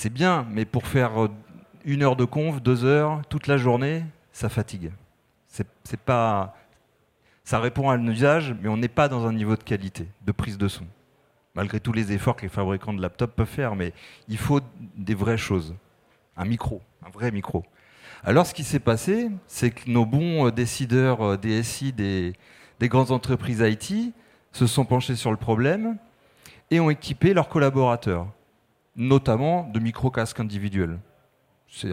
C'est 0.02 0.14
bien, 0.14 0.48
mais 0.50 0.64
pour 0.64 0.88
faire 0.88 1.26
euh, 1.26 1.28
une 1.84 2.04
heure 2.04 2.16
de 2.16 2.24
conf, 2.24 2.62
deux 2.62 2.86
heures, 2.86 3.22
toute 3.28 3.48
la 3.48 3.58
journée, 3.58 4.06
ça 4.32 4.48
fatigue. 4.48 4.94
C'est 5.50 5.68
c'est 5.84 6.00
pas, 6.00 6.56
ça 7.44 7.60
répond 7.60 7.90
à 7.90 7.96
un 7.96 8.08
usage, 8.08 8.56
mais 8.62 8.70
on 8.70 8.78
n'est 8.78 8.88
pas 8.88 9.10
dans 9.10 9.28
un 9.28 9.34
niveau 9.34 9.58
de 9.58 9.64
qualité, 9.64 10.08
de 10.26 10.32
prise 10.32 10.58
de 10.58 10.70
son. 10.70 10.86
Malgré 11.54 11.82
tous 11.82 11.92
les 11.92 12.14
efforts 12.14 12.38
que 12.38 12.44
les 12.44 12.48
fabricants 12.48 12.94
de 12.94 13.02
laptops 13.02 13.36
peuvent 13.36 13.46
faire, 13.46 13.76
mais 13.76 13.92
il 14.30 14.38
faut 14.38 14.62
des 14.96 15.16
vraies 15.16 15.38
choses. 15.38 15.76
Un 16.38 16.46
micro, 16.46 16.82
un 17.06 17.10
vrai 17.10 17.30
micro. 17.32 17.66
Alors 18.24 18.48
ce 18.48 18.54
qui 18.54 18.64
s'est 18.64 18.80
passé, 18.80 19.30
c'est 19.48 19.72
que 19.72 19.92
nos 19.92 20.06
bons 20.06 20.48
euh, 20.48 20.52
décideurs 20.54 21.22
euh, 21.22 21.36
DSI 21.36 21.92
des, 21.92 22.32
des 22.80 22.88
grandes 22.88 23.12
entreprises 23.12 23.60
IT 23.60 24.14
se 24.54 24.66
sont 24.66 24.86
penchés 24.86 25.18
sur 25.18 25.32
le 25.32 25.36
problème 25.36 25.98
et 26.72 26.80
ont 26.80 26.90
équipé 26.90 27.34
leurs 27.34 27.50
collaborateurs, 27.50 28.28
notamment 28.96 29.64
de 29.64 29.80
micro-casques 29.80 30.40
individuels. 30.40 31.00
C'est 31.68 31.90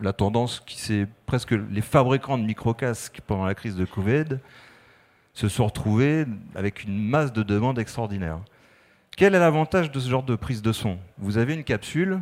la 0.00 0.12
tendance 0.12 0.60
qui 0.60 0.78
s'est 0.78 1.06
presque 1.26 1.52
les 1.52 1.80
fabricants 1.80 2.38
de 2.38 2.44
micro-casques 2.44 3.20
pendant 3.26 3.44
la 3.44 3.54
crise 3.54 3.76
de 3.76 3.84
Covid 3.84 4.38
se 5.32 5.48
sont 5.48 5.66
retrouvés 5.66 6.26
avec 6.54 6.84
une 6.84 6.98
masse 6.98 7.32
de 7.32 7.42
demandes 7.42 7.78
extraordinaires. 7.78 8.40
Quel 9.16 9.34
est 9.34 9.38
l'avantage 9.38 9.90
de 9.90 10.00
ce 10.00 10.08
genre 10.08 10.22
de 10.22 10.34
prise 10.34 10.62
de 10.62 10.72
son? 10.72 10.98
Vous 11.18 11.38
avez 11.38 11.54
une 11.54 11.64
capsule, 11.64 12.20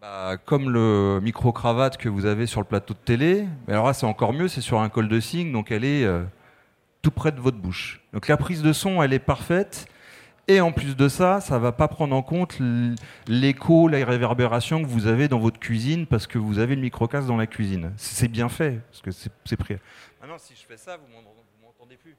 bah, 0.00 0.36
comme 0.44 0.70
le 0.70 1.20
micro-cravate 1.20 1.96
que 1.96 2.08
vous 2.08 2.26
avez 2.26 2.46
sur 2.46 2.60
le 2.60 2.66
plateau 2.66 2.94
de 2.94 2.98
télé, 2.98 3.46
mais 3.66 3.74
alors 3.74 3.86
là 3.86 3.92
c'est 3.92 4.06
encore 4.06 4.32
mieux, 4.32 4.46
c'est 4.46 4.60
sur 4.60 4.80
un 4.80 4.88
col 4.88 5.08
de 5.08 5.18
cygne, 5.18 5.52
donc 5.52 5.72
elle 5.72 5.84
est 5.84 6.04
euh, 6.04 6.22
tout 7.02 7.10
près 7.10 7.32
de 7.32 7.40
votre 7.40 7.56
bouche. 7.56 8.00
Donc 8.12 8.28
la 8.28 8.36
prise 8.36 8.62
de 8.62 8.72
son, 8.72 9.02
elle 9.02 9.12
est 9.12 9.18
parfaite. 9.18 9.88
Et 10.50 10.62
en 10.62 10.72
plus 10.72 10.96
de 10.96 11.08
ça, 11.08 11.42
ça 11.42 11.58
va 11.58 11.72
pas 11.72 11.88
prendre 11.88 12.16
en 12.16 12.22
compte 12.22 12.56
l'écho, 13.26 13.86
la 13.86 14.02
réverbération 14.04 14.80
que 14.82 14.86
vous 14.88 15.06
avez 15.06 15.28
dans 15.28 15.38
votre 15.38 15.60
cuisine 15.60 16.06
parce 16.06 16.26
que 16.26 16.38
vous 16.38 16.58
avez 16.58 16.74
le 16.74 16.80
micro-casque 16.80 17.26
dans 17.28 17.36
la 17.36 17.46
cuisine. 17.46 17.92
C'est 17.98 18.28
bien 18.28 18.48
fait, 18.48 18.80
parce 18.90 19.02
que 19.02 19.10
c'est 19.44 19.56
pris. 19.56 19.76
Maintenant, 20.22 20.38
si 20.38 20.54
je 20.54 20.66
fais 20.66 20.78
ça, 20.78 20.96
vous 20.96 21.04
m'entendez 21.62 21.96
plus. 21.96 22.16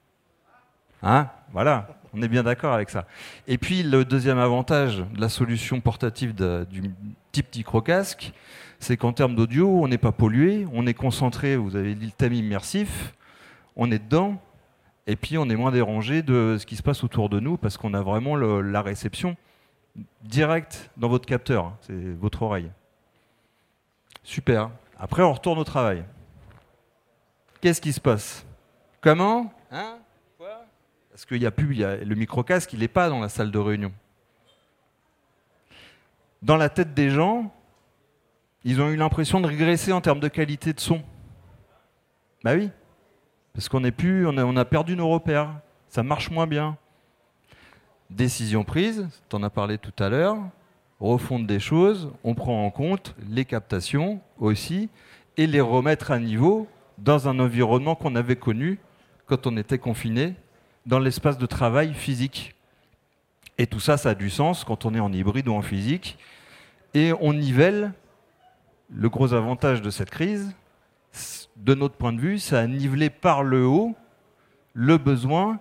Hein? 1.02 1.28
Voilà, 1.54 1.88
on 2.14 2.22
est 2.22 2.28
bien 2.28 2.44
d'accord 2.44 2.74
avec 2.74 2.92
ça. 2.92 3.08
Et 3.48 3.58
puis, 3.58 3.82
le 3.82 4.06
deuxième 4.06 4.38
avantage 4.38 4.98
de 5.00 5.20
la 5.20 5.30
solution 5.30 5.82
portative 5.82 6.36
de- 6.36 6.68
du 6.70 6.84
type 7.32 7.48
micro-casque, 7.56 8.32
c'est 8.80 8.96
qu'en 8.96 9.12
termes 9.12 9.36
d'audio, 9.36 9.68
on 9.84 9.88
n'est 9.88 9.98
pas 9.98 10.12
pollué, 10.12 10.68
on 10.72 10.86
est 10.86 10.94
concentré, 10.94 11.56
vous 11.56 11.76
avez 11.76 11.96
dit 11.96 12.06
le 12.06 12.12
thème 12.12 12.34
immersif, 12.34 13.16
on 13.76 13.90
est 13.92 14.00
dedans, 14.00 14.40
et 15.10 15.16
puis 15.16 15.38
on 15.38 15.50
est 15.50 15.56
moins 15.56 15.72
dérangé 15.72 16.22
de 16.22 16.58
ce 16.60 16.66
qui 16.66 16.76
se 16.76 16.84
passe 16.84 17.04
autour 17.04 17.30
de 17.30 17.40
nous 17.40 17.58
parce 17.58 17.78
qu'on 17.78 17.94
a 17.94 18.02
vraiment 18.02 18.36
le- 18.36 18.62
la 18.62 18.82
réception 18.82 19.36
directe 20.22 20.92
dans 20.98 21.10
votre 21.10 21.26
capteur, 21.26 21.66
hein, 21.66 21.78
c'est 21.82 22.14
votre 22.20 22.44
oreille. 22.44 22.70
Super. 24.24 24.70
Après, 25.00 25.24
on 25.24 25.34
retourne 25.34 25.58
au 25.58 25.64
travail. 25.64 26.04
Qu'est-ce 27.62 27.82
qui 27.82 27.92
se 27.92 28.00
passe? 28.00 28.46
Comment? 29.02 29.52
Hein? 29.72 29.98
Quoi? 30.38 30.66
Parce 31.10 31.26
qu'il 31.26 31.42
y 31.42 31.46
a 31.46 31.52
plus, 31.52 31.74
il 31.74 31.80
y 31.80 31.84
a- 31.84 31.96
le 31.96 32.16
micro-casque, 32.16 32.72
il 32.74 32.80
n'est 32.80 32.88
pas 32.88 33.10
dans 33.10 33.20
la 33.20 33.30
salle 33.30 33.50
de 33.50 33.58
réunion. 33.58 33.92
Dans 36.42 36.56
la 36.56 36.70
tête 36.70 36.94
des 36.94 37.10
gens, 37.10 37.52
ils 38.64 38.80
ont 38.82 38.90
eu 38.90 38.96
l'impression 38.96 39.42
de 39.42 39.48
régresser 39.48 39.92
en 39.92 40.02
termes 40.02 40.20
de 40.20 40.28
qualité 40.28 40.72
de 40.74 40.80
son. 40.80 41.02
Bah 42.44 42.54
oui. 42.56 42.70
Parce 43.54 43.70
qu'on 43.70 43.82
plus, 43.92 44.28
a 44.28 44.66
perdu 44.66 44.96
nos 44.96 45.10
repères. 45.10 45.54
Ça 45.90 46.04
marche 46.04 46.30
moins 46.30 46.48
bien. 46.48 46.78
Décision 48.10 48.64
prise, 48.64 49.08
tu 49.30 49.36
en 49.36 49.44
as 49.44 49.50
parlé 49.50 49.78
tout 49.78 49.94
à 50.04 50.10
l'heure. 50.10 50.38
Refonte 51.00 51.48
des 51.48 51.60
choses, 51.60 52.12
on 52.24 52.36
prend 52.36 52.66
en 52.66 52.72
compte 52.72 53.16
les 53.30 53.46
captations 53.46 54.20
aussi 54.40 54.90
et 55.38 55.48
les 55.48 55.62
remettre 55.62 56.12
à 56.12 56.20
niveau 56.20 56.68
dans 56.98 57.30
un 57.30 57.40
environnement 57.40 57.96
qu'on 57.96 58.16
avait 58.16 58.36
connu 58.36 58.80
quand 59.26 59.48
on 59.48 59.56
était 59.58 59.78
confiné 59.78 60.36
dans 60.86 61.00
l'espace 61.00 61.38
de 61.38 61.46
travail 61.46 61.94
physique. 61.94 62.56
Et 63.58 63.68
tout 63.68 63.80
ça, 63.80 63.98
ça 63.98 64.10
a 64.10 64.16
du 64.16 64.30
sens 64.30 64.64
quand 64.64 64.86
on 64.86 64.96
est 64.96 65.00
en 65.00 65.14
hybride 65.14 65.48
ou 65.48 65.54
en 65.54 65.62
physique. 65.62 66.18
Et 66.94 67.14
on 67.22 67.34
nivelle 67.34 67.94
le 68.90 69.10
gros 69.10 69.34
avantage 69.34 69.82
de 69.82 69.90
cette 69.90 70.10
crise, 70.10 70.54
de 71.60 71.76
notre 71.76 71.96
point 71.96 72.14
de 72.14 72.20
vue, 72.20 72.40
ça 72.40 72.60
a 72.60 72.68
nivelé 72.68 73.10
par 73.10 73.44
le 73.44 73.66
haut 73.66 73.96
le 74.74 74.98
besoin 74.98 75.60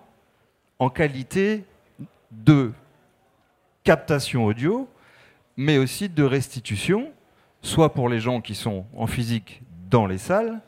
en 0.79 0.91
qualité 0.91 1.65
de 2.31 2.73
captation 3.83 4.45
audio, 4.45 4.89
mais 5.57 5.79
aussi 5.79 6.09
de 6.09 6.23
restitution, 6.23 7.11
soit 7.63 7.95
pour 7.95 8.09
les 8.09 8.21
gens 8.21 8.41
qui 8.41 8.55
sont 8.55 8.87
en 8.95 9.07
physique 9.07 9.63
dans 9.91 10.07
les 10.07 10.19
salles, 10.19 10.61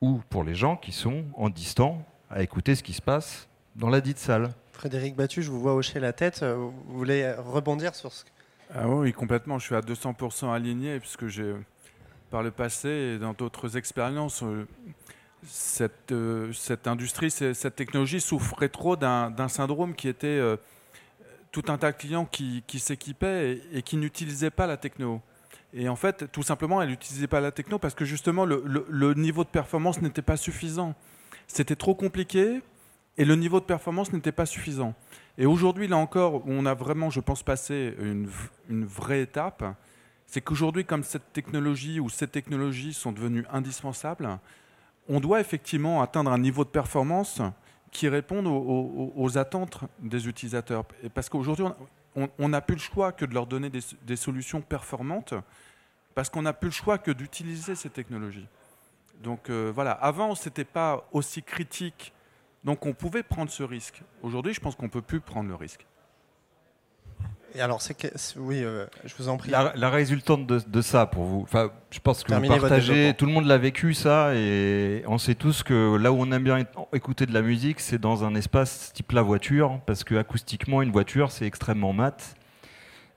ou 0.00 0.20
pour 0.30 0.42
les 0.42 0.54
gens 0.54 0.76
qui 0.76 0.92
sont 0.92 1.24
en 1.36 1.48
distant 1.48 2.04
à 2.30 2.42
écouter 2.42 2.74
ce 2.74 2.82
qui 2.82 2.92
se 2.92 3.02
passe 3.02 3.48
dans 3.76 3.88
la 3.88 4.00
dite 4.00 4.18
salle. 4.18 4.50
Frédéric 4.72 5.14
Battu, 5.14 5.42
je 5.42 5.50
vous 5.50 5.60
vois 5.60 5.74
hocher 5.74 6.00
la 6.00 6.12
tête. 6.12 6.42
Euh, 6.42 6.54
Vous 6.54 6.98
voulez 6.98 7.32
rebondir 7.32 7.94
sur 7.94 8.12
ce 8.12 8.24
que... 8.24 8.30
Ah 8.74 8.88
oui, 8.88 9.12
complètement. 9.12 9.58
Je 9.58 9.66
suis 9.66 9.74
à 9.74 9.80
200% 9.80 10.52
aligné 10.52 10.98
puisque 10.98 11.28
j'ai, 11.28 11.54
par 12.36 12.42
le 12.42 12.50
passé 12.50 12.88
et 12.90 13.18
dans 13.18 13.32
d'autres 13.32 13.78
expériences, 13.78 14.42
euh, 14.42 14.68
cette, 15.46 16.12
euh, 16.12 16.52
cette 16.52 16.86
industrie, 16.86 17.30
cette 17.30 17.76
technologie 17.76 18.20
souffrait 18.20 18.68
trop 18.68 18.94
d'un 18.94 19.48
syndrome 19.48 19.94
qui 19.94 20.06
était 20.06 20.26
euh, 20.26 20.58
tout 21.50 21.64
un 21.68 21.78
tas 21.78 21.92
de 21.92 21.96
clients 21.96 22.26
qui, 22.26 22.62
qui 22.66 22.78
s'équipaient 22.78 23.62
et, 23.72 23.80
qui 23.80 23.96
n'utilisaient 23.96 24.50
pas 24.50 24.66
la 24.66 24.76
techno. 24.76 25.22
Et 25.72 25.88
en 25.88 25.96
fait, 25.96 26.30
tout 26.30 26.42
simplement, 26.42 26.82
elle 26.82 26.90
n'utilisait 26.90 27.26
pas 27.26 27.40
la 27.40 27.52
techno 27.52 27.78
parce 27.78 27.94
que 27.94 28.04
justement, 28.04 28.44
le, 28.44 29.14
niveau 29.14 29.42
de 29.42 29.48
performance 29.48 30.02
n'était 30.02 30.20
pas 30.20 30.36
suffisant. 30.36 30.94
C'était 31.46 31.74
trop 31.74 31.94
compliqué 31.94 32.60
et 33.16 33.24
le 33.24 33.34
niveau 33.36 33.60
de 33.60 33.64
performance 33.64 34.12
n'était 34.12 34.30
pas 34.30 34.44
suffisant. 34.44 34.92
Et 35.38 35.46
aujourd'hui, 35.46 35.88
là 35.88 35.96
encore, 35.96 36.42
on 36.44 36.66
a 36.66 36.74
vraiment, 36.74 37.08
je 37.08 37.20
pense, 37.20 37.42
passé 37.42 37.94
une 37.98 38.84
vraie 38.84 39.22
étape. 39.22 39.64
C'est 40.26 40.40
qu'aujourd'hui, 40.40 40.84
comme 40.84 41.02
cette 41.02 41.32
technologie 41.32 42.00
ou 42.00 42.08
ces 42.08 42.26
technologies 42.26 42.92
sont 42.92 43.12
devenues 43.12 43.44
indispensables, 43.50 44.38
on 45.08 45.20
doit 45.20 45.40
effectivement 45.40 46.02
atteindre 46.02 46.32
un 46.32 46.38
niveau 46.38 46.64
de 46.64 46.68
performance 46.68 47.40
qui 47.92 48.08
réponde 48.08 48.46
aux, 48.46 49.38
attentes 49.38 49.80
des 50.00 50.28
utilisateurs. 50.28 50.84
Parce 51.14 51.28
qu'aujourd'hui, 51.28 51.66
on- 52.16 52.48
n'a 52.48 52.60
plus 52.60 52.74
le 52.74 52.80
choix 52.80 53.12
que 53.12 53.24
de 53.24 53.32
leur 53.32 53.46
donner 53.46 53.70
des, 53.70 54.16
solutions 54.16 54.60
performantes, 54.60 55.34
parce 56.14 56.28
qu'on 56.28 56.42
n'a 56.42 56.52
plus 56.52 56.68
le 56.68 56.74
choix 56.74 56.98
que 56.98 57.10
d'utiliser 57.12 57.74
ces 57.74 57.90
technologies. 57.90 58.48
Donc 59.22 59.48
euh, 59.48 59.70
voilà, 59.74 59.92
avant, 59.92 60.34
ce 60.34 60.48
n'était 60.48 60.64
pas 60.64 61.08
aussi 61.12 61.42
critique 61.42 62.12
donc 62.66 62.84
on 62.84 62.92
pouvait 62.92 63.22
prendre 63.22 63.48
ce 63.48 63.62
risque. 63.62 64.02
Aujourd'hui, 64.22 64.52
je 64.52 64.60
pense 64.60 64.74
qu'on 64.74 64.88
peut 64.88 65.00
plus 65.00 65.20
prendre 65.20 65.48
le 65.48 65.54
risque. 65.54 65.86
Alors, 67.60 67.80
c'est 67.82 67.94
que... 67.94 68.08
c'est- 68.14 68.38
Oui, 68.38 68.62
euh, 68.62 68.86
je 69.04 69.14
vous 69.18 69.28
en 69.28 69.36
prie. 69.36 69.50
La, 69.50 69.72
la 69.76 69.90
résultante 69.90 70.46
de, 70.46 70.60
de 70.66 70.80
ça 70.82 71.06
pour 71.06 71.24
vous, 71.24 71.40
enfin, 71.42 71.70
je 71.90 71.98
pense 72.00 72.22
que 72.22 72.28
Terminez 72.28 72.54
vous 72.54 72.60
partagez, 72.60 73.14
tout 73.16 73.26
le 73.26 73.32
monde 73.32 73.46
l'a 73.46 73.58
vécu 73.58 73.94
ça, 73.94 74.34
et 74.34 75.02
on 75.06 75.18
sait 75.18 75.34
tous 75.34 75.62
que 75.62 75.96
là 75.96 76.12
où 76.12 76.16
on 76.20 76.30
aime 76.32 76.44
bien 76.44 76.64
écouter 76.92 77.26
de 77.26 77.32
la 77.34 77.42
musique, 77.42 77.80
c'est 77.80 77.98
dans 78.00 78.24
un 78.24 78.34
espace 78.34 78.92
type 78.92 79.12
la 79.12 79.22
voiture, 79.22 79.80
parce 79.86 80.04
que 80.04 80.14
acoustiquement, 80.14 80.82
une 80.82 80.92
voiture, 80.92 81.30
c'est 81.32 81.46
extrêmement 81.46 81.92
mat. 81.92 82.36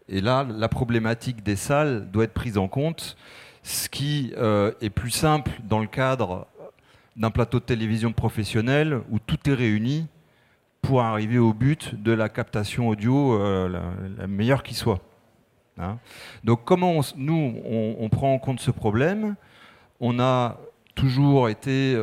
Et 0.08 0.22
là, 0.22 0.46
la 0.50 0.68
problématique 0.70 1.44
des 1.44 1.56
salles 1.56 2.10
doit 2.12 2.24
être 2.24 2.34
prise 2.34 2.58
en 2.58 2.68
compte, 2.68 3.16
ce 3.64 3.90
qui 3.90 4.34
euh, 4.38 4.72
est 4.82 4.90
plus 4.90 5.12
simple 5.12 5.52
dans 5.64 5.80
le 5.80 5.88
cadre 5.88 6.48
d'un 7.16 7.30
plateau 7.32 7.60
de 7.60 7.66
télévision 7.66 8.14
professionnel 8.14 9.02
où 9.10 9.20
tout 9.20 9.38
est 9.50 9.54
réuni 9.54 10.08
pour 10.90 11.04
arriver 11.04 11.38
au 11.38 11.54
but 11.54 11.94
de 12.02 12.12
la 12.12 12.30
captation 12.30 12.88
audio 12.88 13.40
euh, 13.40 13.70
la, 14.18 14.26
meilleure 14.26 14.64
qui 14.64 14.74
soit. 14.74 15.00
Hein. 15.78 16.00
Donc 16.44 16.66
comment 16.66 17.02
nous, 17.16 17.62
on, 17.64 18.10
prend 18.10 18.34
en 18.34 18.40
compte 18.40 18.60
ce 18.60 18.72
problème? 18.72 19.36
On 20.00 20.20
a 20.20 20.58
toujours 20.96 21.48
été 21.48 21.96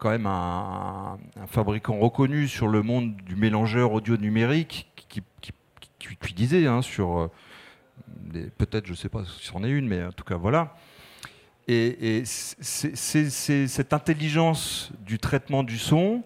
quand 0.00 0.10
même 0.10 0.26
un, 0.26 1.18
fabricant 1.46 2.00
reconnu 2.00 2.48
sur 2.48 2.66
le 2.66 2.82
monde 2.82 3.14
du 3.14 3.36
mélangeur 3.36 3.92
audio 3.92 4.16
numérique 4.16 4.90
qui, 5.08 5.22
qui, 6.00 6.34
disait 6.34 6.66
hein, 6.66 6.82
sur 6.82 7.30
peut-être 8.58 8.86
je 8.86 8.90
ne 8.90 8.96
sais 8.96 9.08
pas 9.08 9.22
si 9.24 9.46
c'en 9.46 9.62
est 9.62 9.70
une 9.70 9.86
mais 9.86 10.02
en 10.02 10.10
tout 10.10 10.24
cas 10.24 10.36
voilà 10.36 10.74
et, 11.68 12.24
c'est 12.24 12.96
cette 13.68 13.92
intelligence 13.92 14.90
du 15.06 15.20
traitement 15.20 15.62
du 15.62 15.78
son 15.78 16.24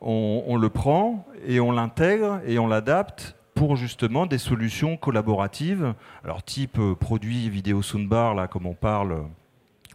on, 0.00 0.56
le 0.56 0.68
prend 0.68 1.26
et 1.46 1.60
on 1.60 1.72
l'intègre 1.72 2.40
et 2.46 2.58
on 2.58 2.66
l'adapte 2.66 3.34
pour 3.54 3.76
justement 3.76 4.26
des 4.26 4.38
solutions 4.38 4.96
collaboratives, 4.96 5.94
alors 6.24 6.44
type 6.44 6.78
euh, 6.78 6.94
produit 6.94 7.50
vidéo 7.50 7.82
soundbar, 7.82 8.36
là 8.36 8.46
comme 8.46 8.66
on 8.66 8.74
parle, 8.74 9.24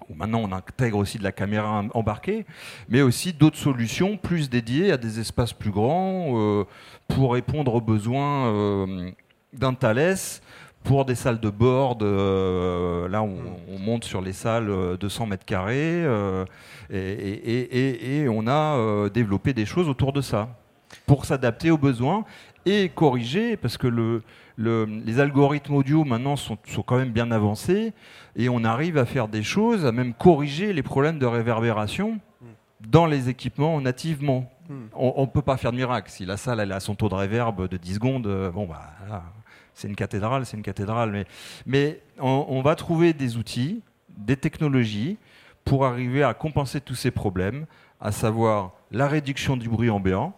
où 0.09 0.15
maintenant 0.15 0.41
on 0.43 0.51
intègre 0.51 0.97
aussi 0.97 1.17
de 1.17 1.23
la 1.23 1.31
caméra 1.31 1.85
embarquée, 1.93 2.45
mais 2.89 3.01
aussi 3.01 3.31
d'autres 3.31 3.57
solutions 3.57 4.17
plus 4.17 4.49
dédiées 4.49 4.91
à 4.91 4.97
des 4.97 5.21
espaces 5.21 5.53
plus 5.53 5.71
grands 5.71 6.33
euh, 6.33 6.65
pour 7.07 7.33
répondre 7.33 7.75
aux 7.75 7.81
besoins 7.81 8.47
euh, 8.47 9.11
d'un 9.53 9.73
Thales 9.73 10.17
pour 10.83 11.05
des 11.05 11.15
salles 11.15 11.39
de 11.39 11.49
board, 11.49 12.03
euh, 12.03 13.07
là 13.07 13.23
on, 13.23 13.79
monte 13.79 14.03
sur 14.03 14.21
les 14.21 14.33
salles 14.33 14.97
200 14.99 15.23
euh, 15.23 15.27
mètres 15.27 15.45
carrés 15.45 16.03
euh, 16.05 16.45
et, 16.91 18.27
on 18.29 18.47
a 18.47 19.09
développé 19.09 19.53
des 19.53 19.65
choses 19.65 19.89
autour 19.89 20.13
de 20.13 20.21
ça 20.21 20.49
pour 21.05 21.25
s'adapter 21.25 21.71
aux 21.71 21.77
besoins 21.77 22.25
et 22.65 22.89
corriger 22.89 23.57
parce 23.57 23.77
que 23.77 23.87
le, 23.87 24.21
les 24.57 25.19
algorithmes 25.19 25.75
audio 25.75 26.03
maintenant 26.03 26.35
sont, 26.35 26.57
sont, 26.65 26.83
quand 26.83 26.97
même 26.97 27.11
bien 27.11 27.31
avancés 27.31 27.93
et 28.35 28.49
on 28.49 28.63
arrive 28.63 28.97
à 28.97 29.05
faire 29.05 29.27
des 29.27 29.43
choses, 29.43 29.85
à 29.85 29.91
même 29.91 30.13
corriger 30.13 30.73
les 30.73 30.83
problèmes 30.83 31.19
de 31.19 31.25
réverbération 31.25 32.19
dans 32.87 33.05
les 33.05 33.29
équipements 33.29 33.79
nativement. 33.81 34.49
Hmm. 34.69 34.85
On 34.93 35.21
ne 35.21 35.27
peut 35.27 35.41
pas 35.41 35.57
faire 35.57 35.71
de 35.71 35.77
miracle. 35.77 36.09
Si 36.09 36.25
la 36.25 36.37
salle 36.37 36.59
elle 36.59 36.71
a 36.71 36.79
son 36.79 36.95
taux 36.95 37.09
de 37.09 37.15
réverb 37.15 37.67
de 37.67 37.77
10 37.77 37.95
secondes, 37.95 38.51
bon 38.53 38.65
bah 38.65 38.93
c'est 39.73 39.87
une 39.87 39.95
cathédrale, 39.95 40.45
c'est 40.45 40.57
une 40.57 40.63
cathédrale. 40.63 41.25
Mais, 41.65 42.01
on, 42.19 42.61
va 42.61 42.75
trouver 42.75 43.13
des 43.13 43.37
outils, 43.37 43.81
des 44.09 44.37
technologies 44.37 45.17
pour 45.65 45.85
arriver 45.85 46.23
à 46.23 46.33
compenser 46.33 46.81
tous 46.81 46.95
ces 46.95 47.11
problèmes, 47.11 47.65
à 47.99 48.11
savoir 48.11 48.71
la 48.91 49.07
réduction 49.07 49.57
du 49.57 49.69
bruit 49.69 49.89
ambiant. 49.89 50.33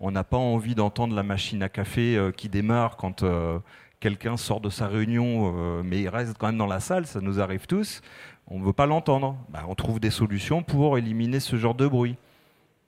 On 0.00 0.10
n'a 0.10 0.24
pas 0.24 0.36
envie 0.36 0.74
d'entendre 0.74 1.14
la 1.14 1.22
machine 1.22 1.62
à 1.62 1.68
café 1.68 2.16
euh, 2.16 2.32
qui 2.32 2.48
démarre 2.48 2.96
quand 2.96 3.22
euh, 3.22 3.58
quelqu'un 4.00 4.36
sort 4.36 4.60
de 4.60 4.68
sa 4.68 4.88
réunion, 4.88 5.54
euh, 5.56 5.82
mais 5.82 6.02
il 6.02 6.08
reste 6.08 6.36
quand 6.36 6.48
même 6.48 6.58
dans 6.58 6.66
la 6.66 6.80
salle, 6.80 7.06
ça 7.06 7.20
nous 7.20 7.40
arrive 7.40 7.66
tous. 7.66 8.02
On 8.48 8.58
ne 8.58 8.64
veut 8.64 8.72
pas 8.72 8.86
l'entendre. 8.86 9.36
Bah, 9.48 9.64
on 9.68 9.74
trouve 9.74 10.00
des 10.00 10.10
solutions 10.10 10.62
pour 10.62 10.98
éliminer 10.98 11.40
ce 11.40 11.56
genre 11.56 11.74
de 11.74 11.86
bruit. 11.86 12.16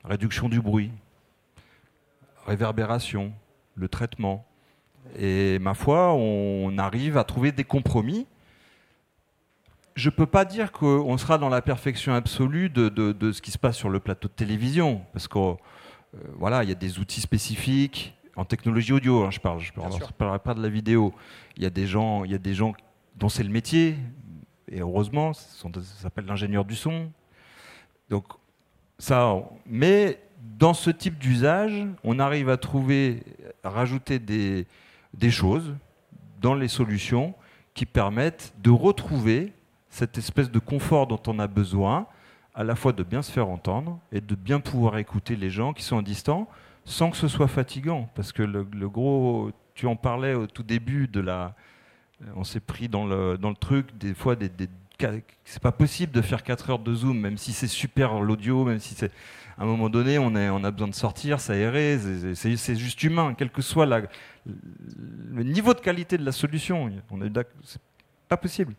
Réduction 0.05 0.49
du 0.49 0.61
bruit, 0.61 0.93
réverbération, 2.47 3.33
le 3.75 3.89
traitement. 3.89 4.47
Et 5.19 5.59
ma 5.59 5.75
foi, 5.75 6.13
on 6.13 6.77
arrive 6.79 7.17
à 7.17 7.25
trouver 7.25 7.53
des 7.53 7.65
compromis. 7.65 8.27
Je 9.95 10.11
ne 10.11 10.15
peux 10.15 10.27
pas 10.27 10.45
dire 10.45 10.73
qu'on 10.73 11.17
sera 11.17 11.39
dans 11.39 11.49
la 11.49 11.63
perfection 11.63 12.13
absolue 12.15 12.69
de, 12.69 13.33
ce 13.33 13.41
qui 13.41 13.51
se 13.51 13.59
passe 13.59 13.77
sur 13.77 13.89
le 13.89 14.01
plateau 14.01 14.29
de 14.29 14.35
télévision, 14.35 15.03
parce 15.13 15.27
que 15.27 15.39
euh, 15.39 15.55
voilà, 16.35 16.63
il 16.63 16.69
y 16.69 16.73
a 16.73 16.77
des 16.77 16.99
outils 16.99 17.21
spécifiques 17.21 18.15
en 18.37 18.45
technologie 18.45 18.93
audio. 18.93 19.25
Hein, 19.25 19.31
je 19.31 19.41
parle, 19.41 19.61
je 19.61 19.73
ne 19.73 20.13
parlerai 20.19 20.39
pas 20.39 20.55
de 20.55 20.63
la 20.63 20.69
vidéo. 20.69 21.15
Il 21.57 21.63
y 21.63 21.67
a 21.67 21.71
des 21.71 21.87
gens, 21.87 22.25
il 22.25 22.31
y 22.31 22.35
a 22.35 22.39
des 22.39 22.55
gens 22.55 22.75
dont 23.17 23.31
c'est 23.31 23.43
le 23.43 23.49
métier, 23.49 23.97
et 24.71 24.81
heureusement, 24.81 25.33
ça 25.33 25.69
s'appelle 26.03 26.27
l'ingénieur 26.27 26.65
du 26.65 26.77
son. 26.77 27.11
Donc 28.11 28.25
ça, 28.99 29.35
mais 29.65 30.21
dans 30.59 30.75
ce 30.75 30.91
type 30.91 31.19
d'usage, 31.19 31.87
on 32.05 32.19
arrive 32.19 32.49
à 32.49 32.57
trouver, 32.57 33.23
à 33.65 33.71
rajouter 33.71 34.19
des, 34.19 34.67
des 35.17 35.31
choses 35.31 35.75
dans 36.41 36.55
les 36.55 36.69
solutions 36.69 37.35
qui 37.75 37.87
permettent 37.87 38.55
de 38.63 38.71
retrouver 38.71 39.53
cette 39.91 40.19
espèce 40.19 40.51
de 40.51 40.59
confort 40.59 41.07
dont 41.07 41.21
on 41.27 41.39
a 41.39 41.47
besoin, 41.47 42.07
à 42.55 42.65
la 42.65 42.75
fois 42.75 42.93
de 42.93 43.03
bien 43.03 43.23
se 43.23 43.31
faire 43.31 43.49
entendre 43.49 43.99
et 44.13 44.21
de 44.21 44.35
bien 44.35 44.61
pouvoir 44.61 44.99
écouter 44.99 45.37
les 45.37 45.51
gens 45.51 45.73
qui 45.73 45.83
sont 45.83 46.03
distants 46.03 46.49
sans 46.85 47.11
que 47.11 47.17
ce 47.17 47.29
soit 47.29 47.49
fatigant. 47.49 48.09
Parce 48.15 48.33
que 48.33 48.43
le, 48.43 48.89
gros, 48.89 49.51
tu 49.75 49.87
en 49.87 49.97
parlais 49.97 50.35
au 50.35 50.47
tout 50.47 50.63
début 50.63 51.09
de 51.09 51.21
la. 51.21 51.55
On 52.35 52.45
s'est 52.45 52.61
pris 52.61 52.89
dans 52.89 53.07
le, 53.07 53.37
dans 53.37 53.51
le 53.51 53.57
truc, 53.57 53.99
des 53.99 54.15
fois, 54.15 54.37
c'est 55.45 55.63
pas 55.63 55.73
possible 55.73 56.13
de 56.13 56.23
faire 56.23 56.43
4 56.43 56.71
heures 56.71 56.79
de 56.79 56.95
Zoom, 56.95 57.21
même 57.21 57.37
si 57.37 57.53
c'est 57.53 57.67
super 57.67 58.21
l'audio, 58.21 58.65
même 58.65 58.79
si 58.79 58.95
c'est 58.95 59.13
à 59.59 59.63
un 59.63 59.67
moment 59.67 59.89
donné, 59.89 60.19
on, 60.19 60.35
a 60.35 60.71
besoin 60.71 60.89
de 60.89 60.95
sortir, 60.95 61.41
s'aérer, 61.41 61.99
c'est 62.35 62.77
juste 62.77 63.03
humain, 63.03 63.35
quel 63.37 63.51
que 63.51 63.63
soit 63.63 63.87
le 63.87 65.43
niveau 65.43 65.73
de 65.73 65.81
qualité 65.81 66.19
de 66.19 66.25
la 66.25 66.33
solution. 66.33 66.91
On 67.11 67.23
est 67.23 67.31
pas 68.29 68.37
possible. 68.37 68.75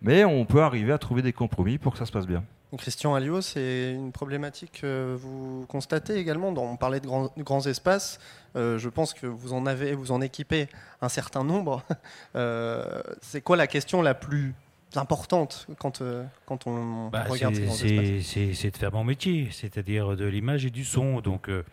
Mais 0.00 0.24
on 0.24 0.44
peut 0.44 0.62
arriver 0.62 0.92
à 0.92 0.98
trouver 0.98 1.22
des 1.22 1.32
compromis 1.32 1.78
pour 1.78 1.92
que 1.92 1.98
ça 1.98 2.06
se 2.06 2.12
passe 2.12 2.26
bien. 2.26 2.44
Christian 2.76 3.14
Alliot, 3.14 3.42
c'est 3.42 3.92
une 3.92 4.12
problématique 4.12 4.80
que 4.80 5.14
vous 5.18 5.66
constatez 5.68 6.16
également. 6.16 6.48
On 6.48 6.76
parlait 6.76 7.00
de 7.00 7.06
grands, 7.06 7.30
grands 7.38 7.66
espaces. 7.66 8.18
Euh, 8.56 8.78
je 8.78 8.88
pense 8.88 9.12
que 9.12 9.26
vous 9.26 9.52
en 9.52 9.66
avez, 9.66 9.94
vous 9.94 10.10
en 10.10 10.20
équipez 10.20 10.68
un 11.00 11.08
certain 11.08 11.44
nombre. 11.44 11.82
Euh, 12.34 13.02
c'est 13.20 13.42
quoi 13.42 13.56
la 13.56 13.66
question 13.66 14.00
la 14.00 14.14
plus 14.14 14.54
importante 14.96 15.66
quand, 15.78 16.00
euh, 16.00 16.24
quand 16.46 16.66
on 16.66 17.08
bah, 17.08 17.24
regarde 17.28 17.54
ces 17.54 18.22
C'est 18.22 18.70
de 18.70 18.76
faire 18.76 18.92
mon 18.92 19.04
métier, 19.04 19.48
c'est-à-dire 19.50 20.16
de 20.16 20.24
l'image 20.24 20.64
et 20.66 20.70
du 20.70 20.84
son. 20.84 21.20
Donc, 21.20 21.48
euh, 21.48 21.64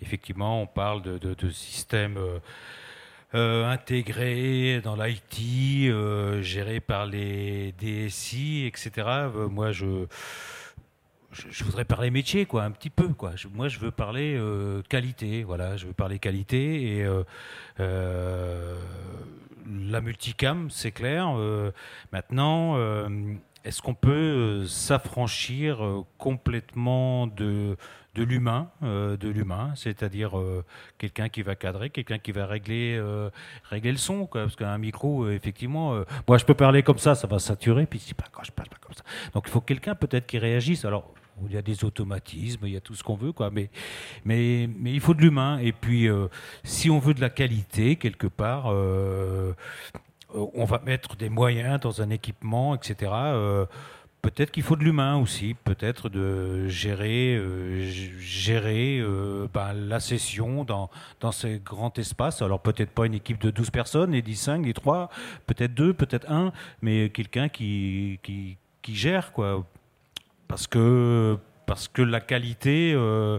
effectivement, 0.00 0.62
on 0.62 0.66
parle 0.66 1.02
de, 1.02 1.18
de, 1.18 1.50
systèmes 1.50 2.18
euh, 3.34 3.70
intégrés 3.70 4.80
dans 4.82 4.96
l'IT, 4.96 5.92
gérés 6.42 6.80
par 6.80 7.06
les 7.06 7.72
DSI, 7.72 8.66
etc. 8.66 9.08
moi, 9.50 9.72
je, 9.72 10.06
je, 11.34 11.64
voudrais 11.64 11.84
parler 11.84 12.10
métier, 12.10 12.46
quoi, 12.46 12.64
un 12.64 12.70
petit 12.70 12.90
peu, 12.90 13.08
quoi. 13.08 13.32
moi, 13.52 13.68
je 13.68 13.78
veux 13.78 13.90
parler 13.90 14.40
qualité, 14.88 15.42
voilà. 15.42 15.76
Je 15.76 15.86
veux 15.86 15.92
parler 15.92 16.18
qualité 16.18 16.98
et 16.98 17.06
la 19.66 20.00
multicam, 20.00 20.70
c'est 20.70 20.92
clair. 20.92 21.34
Euh, 21.36 21.70
maintenant, 22.12 22.76
euh, 22.76 23.08
est-ce 23.64 23.82
qu'on 23.82 23.94
peut 23.94 24.10
euh, 24.10 24.66
s'affranchir 24.66 26.04
complètement 26.18 27.26
de, 27.26 27.76
de 28.14 28.22
l'humain, 28.22 28.70
de 28.82 29.28
l'humain, 29.28 29.72
c'est-à-dire 29.74 30.32
quelqu'un 30.98 31.28
qui 31.28 31.42
va 31.42 31.56
cadrer, 31.56 31.90
quelqu'un 31.90 32.18
qui 32.18 32.32
va 32.32 32.46
régler, 32.46 33.02
régler 33.64 33.90
le 33.90 33.98
son, 33.98 34.26
parce 34.26 34.54
qu'un 34.54 34.78
micro, 34.78 35.28
effectivement, 35.30 36.04
moi 36.28 36.38
je 36.38 36.44
peux 36.44 36.54
parler 36.54 36.82
comme 36.82 36.98
ça, 36.98 37.14
ça 37.14 37.26
va 37.26 37.38
saturer, 37.38 37.86
puis 37.86 38.00
je 38.06 38.14
pas 38.14 38.24
comme 38.32 38.94
ça. 38.94 39.02
Donc 39.32 39.44
il 39.46 39.50
faut 39.50 39.60
quelqu'un 39.60 39.94
peut-être 39.94 40.26
qui 40.26 40.38
réagisse. 40.38 40.84
Alors 40.84 41.12
il 41.46 41.54
y 41.54 41.56
a 41.56 41.62
des 41.62 41.84
automatismes, 41.84 42.66
il 42.66 42.72
y 42.72 42.76
a 42.76 42.80
tout 42.80 42.94
ce 42.94 43.02
qu'on 43.02 43.16
veut, 43.16 43.32
quoi. 43.32 43.50
Mais, 43.50 43.70
mais, 44.24 44.68
mais 44.78 44.92
il 44.92 45.00
faut 45.00 45.14
de 45.14 45.20
l'humain. 45.20 45.58
Et 45.58 45.72
puis, 45.72 46.08
euh, 46.08 46.28
si 46.62 46.90
on 46.90 46.98
veut 46.98 47.14
de 47.14 47.20
la 47.20 47.30
qualité, 47.30 47.96
quelque 47.96 48.26
part, 48.26 48.72
euh, 48.72 49.52
on 50.32 50.64
va 50.64 50.80
mettre 50.84 51.16
des 51.16 51.28
moyens 51.28 51.80
dans 51.80 52.02
un 52.02 52.10
équipement, 52.10 52.74
etc. 52.74 53.12
Euh, 53.12 53.66
peut-être 54.22 54.50
qu'il 54.50 54.62
faut 54.62 54.76
de 54.76 54.82
l'humain 54.82 55.16
aussi, 55.16 55.54
peut-être 55.54 56.08
de 56.08 56.66
gérer, 56.68 57.40
gérer 58.18 59.04
ben, 59.52 59.74
la 59.74 60.00
session 60.00 60.64
dans, 60.64 60.90
dans 61.20 61.30
ces 61.30 61.60
grands 61.64 61.92
espaces. 61.96 62.42
Alors 62.42 62.60
peut-être 62.60 62.90
pas 62.90 63.06
une 63.06 63.14
équipe 63.14 63.40
de 63.40 63.50
12 63.50 63.70
personnes, 63.70 64.10
ni 64.10 64.22
10, 64.22 64.36
5, 64.36 64.58
ni 64.58 64.72
3, 64.72 65.10
peut-être 65.46 65.74
2, 65.74 65.92
peut-être 65.92 66.28
1, 66.30 66.52
mais 66.80 67.10
quelqu'un 67.10 67.48
qui, 67.48 68.18
qui, 68.22 68.56
qui 68.82 68.96
gère, 68.96 69.32
quoi 69.32 69.64
parce 70.48 70.66
que, 70.66 71.38
parce 71.66 71.88
que 71.88 72.02
la 72.02 72.20
qualité, 72.20 72.92
euh, 72.94 73.38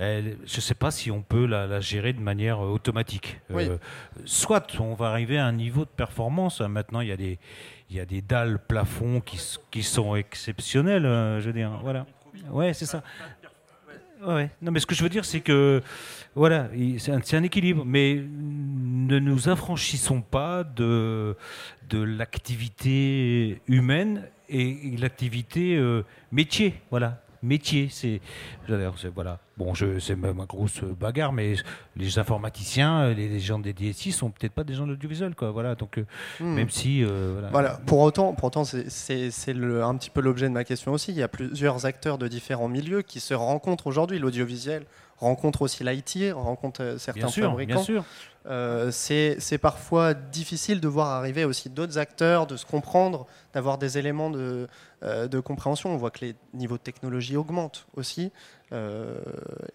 je 0.00 0.56
ne 0.56 0.60
sais 0.60 0.74
pas 0.74 0.90
si 0.90 1.10
on 1.10 1.22
peut 1.22 1.46
la, 1.46 1.80
gérer 1.80 2.12
de 2.12 2.20
manière 2.20 2.64
euh, 2.64 2.68
automatique. 2.68 3.40
Euh, 3.50 3.78
soit 4.24 4.78
on 4.80 4.94
va 4.94 5.08
arriver 5.08 5.38
à 5.38 5.46
un 5.46 5.52
niveau 5.52 5.84
de 5.84 5.90
performance. 5.90 6.60
Maintenant, 6.60 7.00
il 7.00 7.08
y 7.08 7.12
a 7.12 7.16
des, 7.16 7.38
il 7.90 7.96
y 7.96 8.00
a 8.00 8.06
des 8.06 8.22
dalles 8.22 8.58
plafonds 8.58 9.20
qui, 9.20 9.40
qui 9.70 9.82
sont 9.82 10.14
exceptionnelles, 10.14 11.02
je 11.02 11.46
veux 11.46 11.52
dire. 11.52 11.78
Voilà. 11.82 12.06
Ouais, 12.50 12.72
c'est 12.72 12.86
ça. 12.86 13.02
Ouais. 14.24 14.50
Non, 14.62 14.72
mais 14.72 14.80
ce 14.80 14.86
que 14.86 14.94
je 14.94 15.02
veux 15.02 15.08
dire, 15.08 15.24
c'est 15.24 15.40
que 15.40 15.82
voilà, 16.34 16.68
c'est 16.98 17.12
un, 17.12 17.20
un, 17.38 17.42
équilibre, 17.42 17.84
mais 17.84 18.14
ne 18.14 19.18
nous 19.18 19.48
affranchissons 19.48 20.22
pas 20.22 20.64
de, 20.64 21.36
de 21.88 22.02
l'activité 22.02 23.60
humaine 23.68 24.24
et 24.48 24.96
l'activité 24.98 25.76
euh, 25.76 26.04
métier, 26.32 26.74
voilà. 26.90 27.22
métier. 27.42 27.88
C'est 27.90 28.20
voilà. 29.14 29.38
Bon, 29.56 29.74
c'est 29.74 30.16
ma 30.16 30.32
grosse 30.44 30.82
bagarre, 30.82 31.32
mais 31.32 31.54
les 31.96 32.18
informaticiens, 32.18 33.12
les, 33.12 33.40
gens 33.40 33.58
des 33.58 33.72
DSI 33.72 34.12
sont 34.12 34.30
peut-être 34.30 34.52
pas 34.52 34.64
des 34.64 34.74
gens 34.74 34.86
de 34.86 34.92
l'audiovisuel, 34.92 35.34
quoi. 35.34 35.50
Voilà. 35.50 35.74
Donc 35.74 35.98
hmm. 36.40 36.46
même 36.46 36.70
si 36.70 37.02
voilà. 37.50 37.80
Pour 37.86 38.00
autant, 38.00 38.32
pour 38.34 38.48
autant, 38.48 38.64
c'est 38.64 39.28
un 39.50 39.96
petit 39.96 40.10
peu 40.10 40.20
l'objet 40.20 40.48
de 40.48 40.52
ma 40.52 40.64
question 40.64 40.92
aussi. 40.92 41.12
Il 41.12 41.18
y 41.18 41.22
a 41.22 41.28
plusieurs 41.28 41.86
acteurs 41.86 42.18
de 42.18 42.28
différents 42.28 42.68
milieux 42.68 43.02
qui 43.02 43.20
se 43.20 43.34
rencontrent 43.34 43.86
aujourd'hui. 43.86 44.18
L'audiovisuel 44.18 44.84
rencontre 45.18 45.62
aussi 45.62 45.84
l'IT, 45.84 46.32
rencontre 46.32 46.96
certains 46.98 47.20
bien 47.20 47.28
sûr, 47.28 47.50
fabricants. 47.50 47.74
Bien 47.74 47.82
sûr. 47.82 48.04
Euh, 48.46 48.90
c'est 48.90 49.58
parfois 49.58 50.14
difficile 50.14 50.80
de 50.80 50.88
voir 50.88 51.08
arriver 51.08 51.44
aussi 51.44 51.68
d'autres 51.68 51.98
acteurs, 51.98 52.46
de 52.46 52.56
se 52.56 52.64
comprendre, 52.64 53.26
d'avoir 53.52 53.76
des 53.76 53.98
éléments 53.98 54.30
de, 54.30 54.68
euh, 55.02 55.28
de, 55.28 55.38
compréhension. 55.40 55.90
On 55.90 55.96
voit 55.98 56.10
que 56.10 56.24
les 56.24 56.34
niveaux 56.54 56.78
de 56.78 56.82
technologie 56.82 57.36
augmentent 57.36 57.86
aussi 57.94 58.32
euh, 58.72 59.18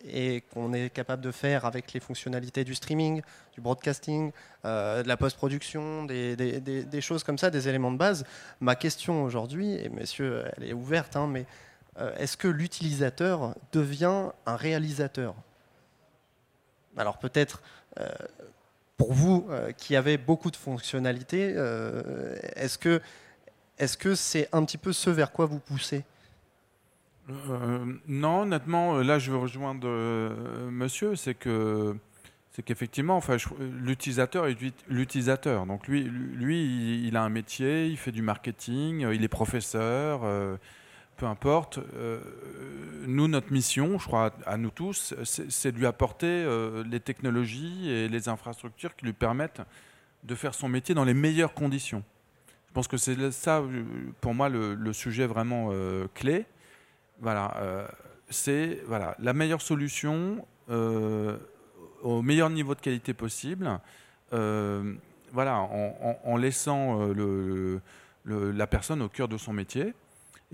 et 0.03 0.41
qu'on 0.53 0.73
est 0.73 0.89
capable 0.89 1.21
de 1.21 1.31
faire 1.31 1.65
avec 1.65 1.93
les 1.93 1.99
fonctionnalités 1.99 2.63
du 2.63 2.73
streaming, 2.73 3.21
du 3.53 3.61
broadcasting, 3.61 4.31
de 4.63 5.07
la 5.07 5.17
post-production, 5.17 6.05
des, 6.05 6.35
des, 6.35 6.59
des, 6.61 7.01
choses 7.01 7.23
comme 7.23 7.37
ça, 7.37 7.51
des 7.51 7.67
éléments 7.67 7.91
de 7.91 7.97
base. 7.97 8.25
Ma 8.59 8.75
question 8.75 9.23
aujourd'hui, 9.23 9.73
et 9.73 9.89
messieurs, 9.89 10.45
elle 10.57 10.69
est 10.69 10.73
ouverte, 10.73 11.15
hein, 11.15 11.27
mais 11.27 11.45
est-ce 12.17 12.37
que 12.37 12.47
l'utilisateur 12.47 13.55
devient 13.71 14.29
un 14.45 14.55
réalisateur? 14.55 15.35
Alors 16.97 17.17
peut-être 17.19 17.61
pour 18.97 19.13
vous 19.13 19.47
euh, 19.49 19.71
qui 19.71 19.95
avez 19.95 20.17
beaucoup 20.17 20.51
de 20.51 20.55
fonctionnalités, 20.55 21.53
euh, 21.55 22.35
est-ce 22.55 22.77
que 22.77 24.15
c'est 24.15 24.47
un 24.51 24.63
petit 24.63 24.77
peu 24.77 24.93
ce 24.93 25.09
vers 25.09 25.31
quoi 25.31 25.45
vous 25.45 25.59
poussez? 25.59 26.03
Euh, 27.29 27.85
Non, 28.07 28.41
honnêtement, 28.41 28.97
là 28.97 29.19
je 29.19 29.31
veux 29.31 29.37
rejoindre 29.37 29.87
monsieur, 30.69 31.15
c'est 31.15 31.33
que 31.33 31.95
c'est 32.51 32.61
qu'effectivement, 32.61 33.17
enfin, 33.17 33.37
l'utilisateur 33.59 34.45
est 34.45 34.55
l'utilisateur. 34.87 35.65
Donc 35.65 35.87
lui, 35.87 37.07
il 37.07 37.17
a 37.17 37.23
un 37.23 37.29
métier, 37.29 37.87
il 37.87 37.97
fait 37.97 38.11
du 38.11 38.21
marketing, 38.21 39.07
il 39.11 39.23
est 39.23 39.27
professeur 39.27 40.21
peu 41.23 41.29
importe. 41.29 41.79
Euh, 41.95 42.19
nous, 43.07 43.29
notre 43.29 43.53
mission, 43.53 43.97
je 43.97 44.05
crois, 44.05 44.33
à 44.45 44.57
nous 44.57 44.71
tous, 44.71 45.13
c'est 45.23 45.71
de 45.71 45.77
lui 45.77 45.85
apporter 45.85 46.27
euh, 46.27 46.83
les 46.83 46.99
technologies 46.99 47.89
et 47.89 48.09
les 48.09 48.27
infrastructures 48.27 48.93
qui 48.93 49.05
lui 49.05 49.13
permettent 49.13 49.61
de 50.25 50.35
faire 50.35 50.53
son 50.53 50.67
métier 50.67 50.93
dans 50.93 51.05
les 51.05 51.13
meilleures 51.13 51.53
conditions. 51.53 52.03
Je 52.67 52.73
pense 52.73 52.89
que 52.89 52.97
c'est 52.97 53.31
ça, 53.31 53.63
pour 54.19 54.33
moi, 54.33 54.49
le, 54.49 54.91
sujet 54.91 55.25
vraiment 55.25 55.69
euh, 55.71 56.07
clé. 56.13 56.45
Voilà, 57.21 57.87
c'est 58.29 58.81
voilà, 58.85 59.15
la 59.19 59.31
meilleure 59.31 59.61
solution 59.61 60.45
au 60.67 62.21
meilleur 62.21 62.49
niveau 62.49 62.75
de 62.75 62.81
qualité 62.81 63.13
possible. 63.13 63.79
voilà, 64.31 65.59
en, 66.25 66.35
laissant 66.35 67.13
la 68.25 68.67
personne 68.67 69.01
au 69.01 69.07
cœur 69.07 69.29
de 69.29 69.37
son 69.37 69.53
métier. 69.53 69.93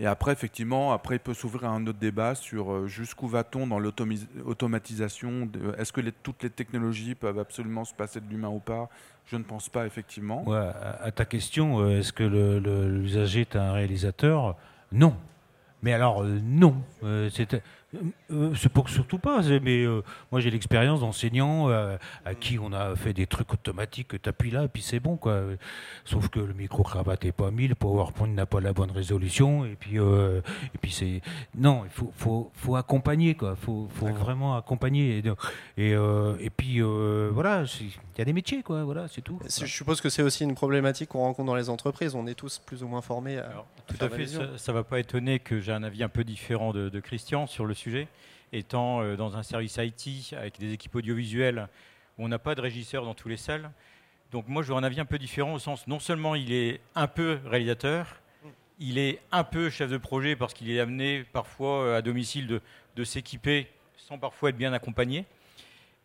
Et 0.01 0.05
après, 0.05 0.31
effectivement, 0.31 0.93
après, 0.93 1.17
il 1.17 1.19
peut 1.19 1.33
s'ouvrir 1.33 1.69
un 1.69 1.85
autre 1.85 1.99
débat 1.99 2.33
sur 2.33 2.71
euh, 2.71 2.87
jusqu'où 2.87 3.27
va-t-on 3.27 3.67
dans 3.67 3.79
l'automatisation. 3.79 5.49
Est-ce 5.77 5.91
que 5.91 5.99
toutes 6.23 6.41
les 6.41 6.49
technologies 6.49 7.15
peuvent 7.15 7.37
absolument 7.37 7.83
se 7.83 7.93
passer 7.93 8.21
de 8.21 8.29
l'humain 8.29 8.47
ou 8.47 8.59
pas? 8.59 8.89
Je 9.25 9.35
ne 9.35 9.43
pense 9.43 9.67
pas, 9.67 9.85
effectivement. 9.85 10.45
À 10.51 11.11
ta 11.11 11.25
question, 11.25 11.81
euh, 11.81 11.99
est-ce 11.99 12.13
que 12.13 12.23
l'usager 12.23 13.41
est 13.41 13.57
un 13.57 13.73
réalisateur? 13.73 14.55
Non. 14.93 15.17
Mais 15.83 15.91
alors, 15.91 16.23
euh, 16.23 16.39
non. 16.41 16.75
Euh, 18.31 18.53
c'est 18.55 18.69
pour 18.69 18.87
surtout 18.87 19.17
pas, 19.17 19.41
mais 19.63 19.83
euh, 19.83 20.03
moi 20.31 20.39
j'ai 20.39 20.51
l'expérience 20.51 20.99
d'enseignants 20.99 21.69
euh, 21.69 21.97
à 22.23 22.35
qui 22.35 22.59
on 22.59 22.71
a 22.71 22.95
fait 22.95 23.13
des 23.13 23.25
trucs 23.25 23.51
automatiques, 23.51 24.21
tu 24.21 24.29
appuies 24.29 24.51
là 24.51 24.65
et 24.65 24.67
puis 24.67 24.83
c'est 24.83 24.99
bon 24.99 25.17
quoi. 25.17 25.41
Sauf 26.05 26.29
que 26.29 26.39
le 26.39 26.53
micro-cravate 26.53 27.23
n'est 27.23 27.31
pas 27.31 27.49
mis, 27.49 27.67
le 27.67 27.73
PowerPoint 27.73 28.27
n'a 28.27 28.45
pas 28.45 28.61
la 28.61 28.73
bonne 28.73 28.91
résolution 28.91 29.65
et 29.65 29.75
puis, 29.79 29.95
et 29.97 30.77
puis 30.79 30.91
c'est. 30.91 31.21
Non, 31.57 31.83
il 31.85 31.89
faut, 31.89 32.11
faut, 32.15 32.51
faut, 32.53 32.75
accompagner 32.75 33.33
quoi, 33.33 33.55
il 33.59 33.65
faut, 33.65 33.87
faut 33.91 34.07
vraiment 34.07 34.55
accompagner. 34.55 35.23
Et, 35.77 35.93
et, 35.93 36.49
puis 36.55 36.81
voilà, 36.81 37.63
il 37.81 38.19
y 38.19 38.21
a 38.21 38.25
des 38.25 38.33
métiers 38.33 38.61
quoi, 38.61 38.83
voilà, 38.83 39.07
c'est 39.07 39.21
tout. 39.21 39.39
Je 39.43 39.65
suppose 39.65 39.99
que 39.99 40.09
c'est 40.09 40.21
aussi 40.21 40.43
une 40.43 40.55
problématique 40.55 41.09
qu'on 41.09 41.19
rencontre 41.19 41.47
dans 41.47 41.55
les 41.55 41.69
entreprises, 41.69 42.13
on 42.13 42.27
est 42.27 42.35
tous 42.35 42.59
plus 42.59 42.83
ou 42.83 42.87
moins 42.87 43.01
formés 43.01 43.39
à. 43.39 43.65
tout 43.87 44.05
à 44.05 44.09
fait, 44.09 44.27
ça 44.27 44.71
ne 44.71 44.77
va 44.77 44.83
pas 44.83 44.99
étonner 44.99 45.39
que 45.39 45.59
j'ai 45.59 45.71
un 45.71 45.81
avis 45.81 46.03
un 46.03 46.09
peu 46.09 46.23
différent 46.23 46.71
de, 46.71 46.89
de 46.89 46.99
Christian 46.99 47.47
sur 47.47 47.65
le 47.65 47.73
sujet, 47.79 48.07
étant 48.53 49.01
euh, 49.01 49.15
dans 49.15 49.37
un 49.37 49.43
service 49.43 49.77
IT 49.77 50.33
avec 50.33 50.59
des 50.59 50.73
équipes 50.73 50.95
audiovisuelles 50.95 51.67
où 52.17 52.25
on 52.25 52.27
n'a 52.27 52.39
pas 52.39 52.55
de 52.55 52.61
régisseur 52.61 53.05
dans 53.05 53.13
tous 53.13 53.29
les 53.29 53.37
salles. 53.37 53.71
Donc 54.31 54.47
moi, 54.47 54.61
j'aurais 54.61 54.81
un 54.81 54.83
avis 54.83 54.99
un 54.99 55.05
peu 55.05 55.17
différent 55.17 55.53
au 55.53 55.59
sens, 55.59 55.87
non 55.87 55.99
seulement 55.99 56.35
il 56.35 56.53
est 56.53 56.81
un 56.95 57.07
peu 57.07 57.39
réalisateur, 57.45 58.21
il 58.79 58.97
est 58.97 59.19
un 59.31 59.43
peu 59.43 59.69
chef 59.69 59.89
de 59.89 59.97
projet 59.97 60.35
parce 60.35 60.53
qu'il 60.53 60.69
est 60.69 60.79
amené 60.79 61.23
parfois 61.33 61.83
euh, 61.83 61.97
à 61.97 62.01
domicile 62.01 62.47
de, 62.47 63.03
s'équiper 63.03 63.67
sans 63.95 64.17
parfois 64.17 64.49
être 64.49 64.57
bien 64.57 64.73
accompagné. 64.73 65.25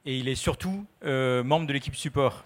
Et 0.06 0.16
il 0.16 0.28
est 0.28 0.36
surtout 0.36 0.86
euh, 1.04 1.42
membre 1.42 1.66
de 1.66 1.72
l'équipe 1.72 1.96
support. 1.96 2.44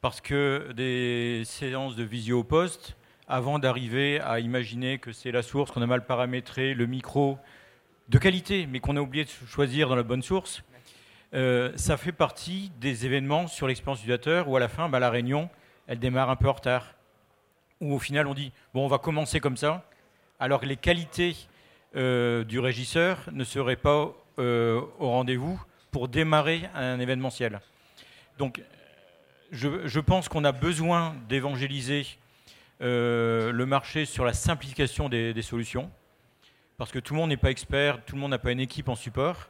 Parce 0.00 0.20
que 0.20 0.72
des 0.74 1.42
séances 1.44 1.94
de 1.94 2.02
visio 2.02 2.40
au 2.40 2.44
poste, 2.44 2.96
avant 3.28 3.60
d'arriver 3.60 4.20
à 4.20 4.40
imaginer 4.40 4.98
que 4.98 5.12
c'est 5.12 5.30
la 5.30 5.42
source, 5.42 5.70
qu'on 5.70 5.82
a 5.82 5.86
mal 5.86 6.04
paramétré, 6.04 6.74
le 6.74 6.86
micro, 6.86 7.38
de 8.08 8.18
qualité, 8.18 8.66
mais 8.66 8.80
qu'on 8.80 8.96
a 8.96 9.00
oublié 9.00 9.24
de 9.24 9.30
choisir 9.46 9.88
dans 9.88 9.96
la 9.96 10.02
bonne 10.02 10.22
source, 10.22 10.62
euh, 11.34 11.72
ça 11.76 11.96
fait 11.96 12.12
partie 12.12 12.70
des 12.80 13.06
événements 13.06 13.46
sur 13.46 13.66
l'expérience 13.66 14.00
utilisateur 14.00 14.48
où 14.48 14.56
à 14.56 14.60
la 14.60 14.68
fin, 14.68 14.88
bah, 14.88 14.98
la 14.98 15.10
réunion, 15.10 15.48
elle 15.86 15.98
démarre 15.98 16.30
un 16.30 16.36
peu 16.36 16.48
en 16.48 16.52
retard. 16.52 16.94
Où 17.80 17.94
au 17.94 17.98
final, 17.98 18.26
on 18.26 18.34
dit, 18.34 18.52
bon, 18.74 18.84
on 18.84 18.88
va 18.88 18.98
commencer 18.98 19.40
comme 19.40 19.56
ça, 19.56 19.84
alors 20.38 20.60
que 20.60 20.66
les 20.66 20.76
qualités 20.76 21.36
euh, 21.96 22.44
du 22.44 22.58
régisseur 22.58 23.18
ne 23.32 23.44
seraient 23.44 23.76
pas 23.76 24.12
euh, 24.38 24.80
au 24.98 25.08
rendez-vous 25.08 25.60
pour 25.90 26.08
démarrer 26.08 26.68
un 26.74 27.00
événementiel. 27.00 27.60
Donc, 28.38 28.62
je, 29.50 30.00
pense 30.00 30.28
qu'on 30.28 30.44
a 30.44 30.52
besoin 30.52 31.14
d'évangéliser 31.28 32.06
le 32.80 33.64
marché 33.64 34.06
sur 34.06 34.24
la 34.24 34.32
simplification 34.32 35.10
des 35.10 35.42
solutions 35.42 35.90
parce 36.76 36.90
que 36.90 36.98
tout 36.98 37.14
le 37.14 37.20
monde 37.20 37.30
n'est 37.30 37.36
pas 37.36 37.50
expert, 37.50 38.04
tout 38.04 38.14
le 38.14 38.20
monde 38.20 38.30
n'a 38.30 38.38
pas 38.38 38.52
une 38.52 38.60
équipe 38.60 38.88
en 38.88 38.94
support. 38.94 39.48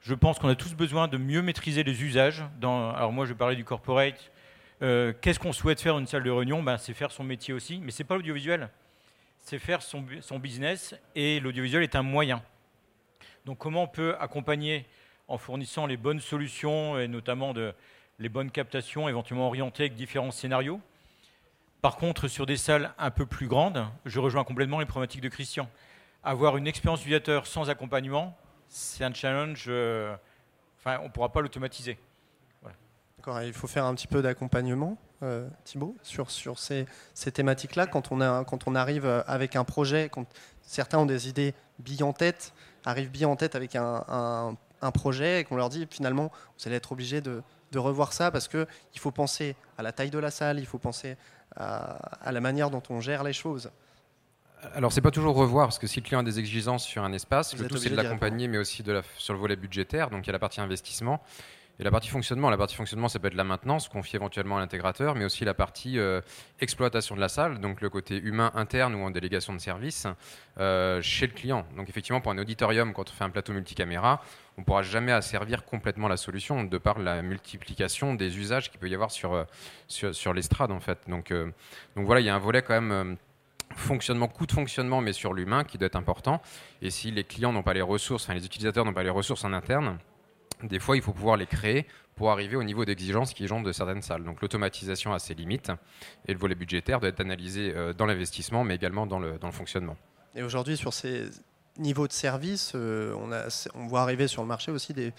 Je 0.00 0.14
pense 0.14 0.38
qu'on 0.38 0.48
a 0.48 0.54
tous 0.54 0.74
besoin 0.74 1.06
de 1.06 1.16
mieux 1.16 1.42
maîtriser 1.42 1.84
les 1.84 2.02
usages. 2.02 2.42
Alors 2.60 3.12
moi, 3.12 3.24
je 3.24 3.34
parlais 3.34 3.54
du 3.54 3.64
corporate. 3.64 4.32
Euh, 4.82 5.12
qu'est-ce 5.20 5.38
qu'on 5.38 5.52
souhaite 5.52 5.80
faire 5.80 5.94
dans 5.94 6.00
une 6.00 6.08
salle 6.08 6.24
de 6.24 6.30
réunion? 6.30 6.60
Ben, 6.60 6.76
C'est 6.76 6.92
faire 6.92 7.12
son 7.12 7.22
métier 7.22 7.54
aussi, 7.54 7.78
mais 7.80 7.92
ce 7.92 8.02
n'est 8.02 8.06
pas 8.06 8.16
l'audiovisuel. 8.16 8.68
C'est 9.40 9.58
faire 9.58 9.80
son, 9.82 10.02
business 10.38 10.94
et 11.14 11.40
l'audiovisuel 11.40 11.82
est 11.82 11.94
un 11.94 12.02
moyen. 12.02 12.42
Donc 13.44 13.58
comment 13.58 13.84
on 13.84 13.88
peut 13.88 14.16
accompagner 14.20 14.86
en 15.28 15.38
fournissant 15.38 15.86
les 15.86 15.96
bonnes 15.96 16.20
solutions 16.20 16.98
et 16.98 17.08
notamment 17.08 17.52
les 18.18 18.28
bonnes 18.28 18.50
captations 18.50 19.08
éventuellement 19.08 19.46
orientées 19.46 19.84
avec 19.84 19.94
différents 19.94 20.30
scénarios? 20.30 20.80
Par 21.80 21.96
contre, 21.96 22.28
sur 22.28 22.46
des 22.46 22.56
salles 22.56 22.92
un 22.98 23.10
peu 23.10 23.26
plus 23.26 23.48
grandes, 23.48 23.84
je 24.04 24.20
rejoins 24.20 24.44
complètement 24.44 24.78
les 24.78 24.86
problématiques 24.86 25.20
de 25.20 25.28
Christian 25.28 25.68
avoir 26.22 26.56
une 26.56 26.66
expérience 26.66 27.00
utilisateur 27.00 27.46
sans 27.46 27.70
accompagnement, 27.70 28.36
c'est 28.68 29.04
un 29.04 29.12
challenge. 29.12 29.66
Euh, 29.68 30.14
enfin, 30.78 30.98
on 31.00 31.04
ne 31.04 31.08
pourra 31.10 31.30
pas 31.30 31.40
l'automatiser. 31.40 31.98
D'accord, 33.18 33.40
il 33.42 33.52
faut 33.52 33.68
faire 33.68 33.84
un 33.84 33.94
petit 33.94 34.08
peu 34.08 34.20
d'accompagnement, 34.20 34.98
euh, 35.22 35.48
Thibault, 35.64 35.94
sur, 36.02 36.30
sur 36.30 36.58
ces, 36.58 36.86
ces 37.14 37.30
thématiques-là. 37.30 37.86
Quand, 37.86 38.10
on 38.10 38.44
quand 38.44 38.66
on 38.66 38.74
arrive 38.74 39.06
euh, 39.06 39.22
avec 39.28 39.54
un 39.54 39.62
projet, 39.62 40.08
quand 40.08 40.26
certains 40.60 40.98
ont 40.98 41.06
des 41.06 41.28
idées 41.28 41.54
billes 41.78 42.02
en 42.02 42.12
tête, 42.12 42.52
arrivent 42.84 43.10
billes 43.10 43.26
en 43.26 43.36
tête 43.36 43.54
avec 43.54 43.76
un, 43.76 44.56
un, 44.80 44.90
projet 44.90 45.40
et 45.40 45.44
qu'on 45.44 45.54
leur 45.54 45.68
dit 45.68 45.86
finalement, 45.88 46.32
vous 46.58 46.66
allez 46.66 46.74
être 46.74 46.90
obligé 46.90 47.20
de, 47.20 47.44
de 47.70 47.78
revoir 47.78 48.12
ça 48.12 48.32
parce 48.32 48.48
qu'il 48.48 48.66
faut 48.96 49.12
penser 49.12 49.54
à 49.78 49.82
la 49.82 49.92
taille 49.92 50.10
de 50.10 50.18
la 50.18 50.32
salle, 50.32 50.58
il 50.58 50.66
faut 50.66 50.78
penser 50.78 51.16
à 51.54 52.32
la 52.32 52.40
manière 52.40 52.70
dont 52.70 52.82
on 52.90 53.00
gère 53.00 53.22
les 53.22 53.32
choses. 53.32 53.70
Alors, 54.74 54.92
c'est 54.92 55.00
pas 55.00 55.10
toujours 55.10 55.34
revoir, 55.34 55.66
parce 55.66 55.78
que 55.78 55.86
si 55.86 56.00
le 56.00 56.04
client 56.04 56.20
a 56.20 56.22
des 56.22 56.38
exigences 56.38 56.84
sur 56.84 57.02
un 57.02 57.12
espace, 57.12 57.56
le 57.58 57.66
tout 57.66 57.76
c'est 57.76 57.90
de 57.90 57.96
l'accompagner, 57.96 58.46
mais 58.48 58.58
aussi 58.58 58.82
de 58.82 58.92
la, 58.92 59.02
sur 59.18 59.34
le 59.34 59.40
volet 59.40 59.56
budgétaire. 59.56 60.08
Donc, 60.10 60.24
il 60.24 60.28
y 60.28 60.30
a 60.30 60.32
la 60.32 60.38
partie 60.38 60.60
investissement. 60.60 61.20
Et 61.80 61.84
la 61.84 61.90
partie 61.90 62.10
fonctionnement, 62.10 62.50
la 62.50 62.58
partie 62.58 62.76
fonctionnement, 62.76 63.08
ça 63.08 63.18
peut 63.18 63.28
être 63.28 63.34
la 63.34 63.44
maintenance, 63.44 63.88
confiée 63.88 64.18
éventuellement 64.18 64.58
à 64.58 64.60
l'intégrateur, 64.60 65.14
mais 65.14 65.24
aussi 65.24 65.44
la 65.44 65.54
partie 65.54 65.98
euh, 65.98 66.20
exploitation 66.60 67.16
de 67.16 67.20
la 67.20 67.28
salle, 67.28 67.60
donc 67.60 67.80
le 67.80 67.88
côté 67.88 68.18
humain 68.18 68.52
interne 68.54 68.94
ou 68.94 69.02
en 69.02 69.10
délégation 69.10 69.54
de 69.54 69.58
service 69.58 70.06
euh, 70.58 71.00
chez 71.00 71.26
le 71.26 71.32
client. 71.32 71.64
Donc 71.76 71.88
effectivement, 71.88 72.20
pour 72.20 72.30
un 72.30 72.38
auditorium, 72.38 72.92
quand 72.92 73.08
on 73.08 73.12
fait 73.12 73.24
un 73.24 73.30
plateau 73.30 73.54
multicaméra, 73.54 74.22
on 74.58 74.60
ne 74.60 74.66
pourra 74.66 74.82
jamais 74.82 75.12
asservir 75.12 75.64
complètement 75.64 76.08
la 76.08 76.18
solution 76.18 76.62
de 76.62 76.78
par 76.78 76.98
la 76.98 77.22
multiplication 77.22 78.14
des 78.14 78.38
usages 78.38 78.70
qu'il 78.70 78.78
peut 78.78 78.90
y 78.90 78.94
avoir 78.94 79.10
sur, 79.10 79.32
euh, 79.32 79.44
sur, 79.88 80.14
sur 80.14 80.34
l'estrade 80.34 80.72
en 80.72 80.80
fait. 80.80 80.98
Donc, 81.08 81.32
donc 81.32 82.04
voilà, 82.04 82.20
il 82.20 82.26
y 82.26 82.30
a 82.30 82.34
un 82.34 82.38
volet 82.38 82.60
quand 82.60 82.78
même 82.80 83.16
fonctionnement, 83.76 84.28
coût 84.28 84.46
de 84.46 84.52
fonctionnement, 84.52 85.00
mais 85.00 85.12
sur 85.12 85.34
l'humain 85.34 85.64
qui 85.64 85.78
doit 85.78 85.86
être 85.86 85.96
important. 85.96 86.40
Et 86.80 86.90
si 86.90 87.10
les 87.10 87.24
clients 87.24 87.52
n'ont 87.52 87.62
pas 87.62 87.74
les 87.74 87.82
ressources, 87.82 88.24
enfin 88.24 88.34
les 88.34 88.44
utilisateurs 88.44 88.84
n'ont 88.84 88.92
pas 88.92 89.02
les 89.02 89.10
ressources 89.10 89.44
en 89.44 89.52
interne, 89.52 89.98
des 90.62 90.78
fois 90.78 90.96
il 90.96 91.02
faut 91.02 91.12
pouvoir 91.12 91.36
les 91.36 91.46
créer 91.46 91.86
pour 92.14 92.30
arriver 92.30 92.56
au 92.56 92.62
niveau 92.62 92.84
d'exigence 92.84 93.32
qui 93.32 93.44
est 93.44 93.62
de 93.62 93.72
certaines 93.72 94.02
salles. 94.02 94.24
Donc 94.24 94.42
l'automatisation 94.42 95.12
a 95.12 95.18
ses 95.18 95.34
limites 95.34 95.72
et 96.26 96.32
le 96.32 96.38
volet 96.38 96.54
budgétaire 96.54 97.00
doit 97.00 97.08
être 97.08 97.20
analysé 97.20 97.72
euh, 97.74 97.92
dans 97.92 98.06
l'investissement, 98.06 98.64
mais 98.64 98.74
également 98.74 99.06
dans 99.06 99.18
le, 99.18 99.38
dans 99.38 99.48
le 99.48 99.52
fonctionnement. 99.52 99.96
Et 100.34 100.42
aujourd'hui, 100.42 100.76
sur 100.76 100.92
ces 100.92 101.24
niveaux 101.78 102.06
de 102.06 102.12
service, 102.12 102.72
euh, 102.74 103.14
on, 103.74 103.86
voit 103.86 104.02
arriver 104.02 104.28
sur 104.28 104.42
le 104.42 104.48
marché 104.48 104.70
aussi 104.70 104.92
des 104.92 105.12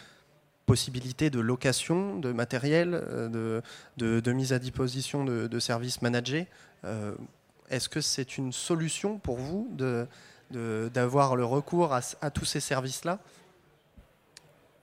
possibilités 0.66 1.30
de 1.30 1.40
location 1.40 2.20
de 2.20 2.32
matériel, 2.32 2.94
euh, 2.94 3.62
de, 3.98 4.32
mise 4.32 4.54
à 4.54 4.60
disposition 4.60 5.26
de 5.26 5.60
services 5.60 6.02
managés. 6.02 6.48
Est-ce 7.70 7.90
que 7.90 8.02
c'est 8.02 8.38
une 8.38 8.52
solution 8.52 9.18
pour 9.18 9.38
vous 9.38 9.70
d'avoir 10.52 11.36
le 11.36 11.46
recours 11.46 11.94
à 11.94 12.32
tous 12.32 12.46
ces 12.46 12.60
services-là? 12.60 13.20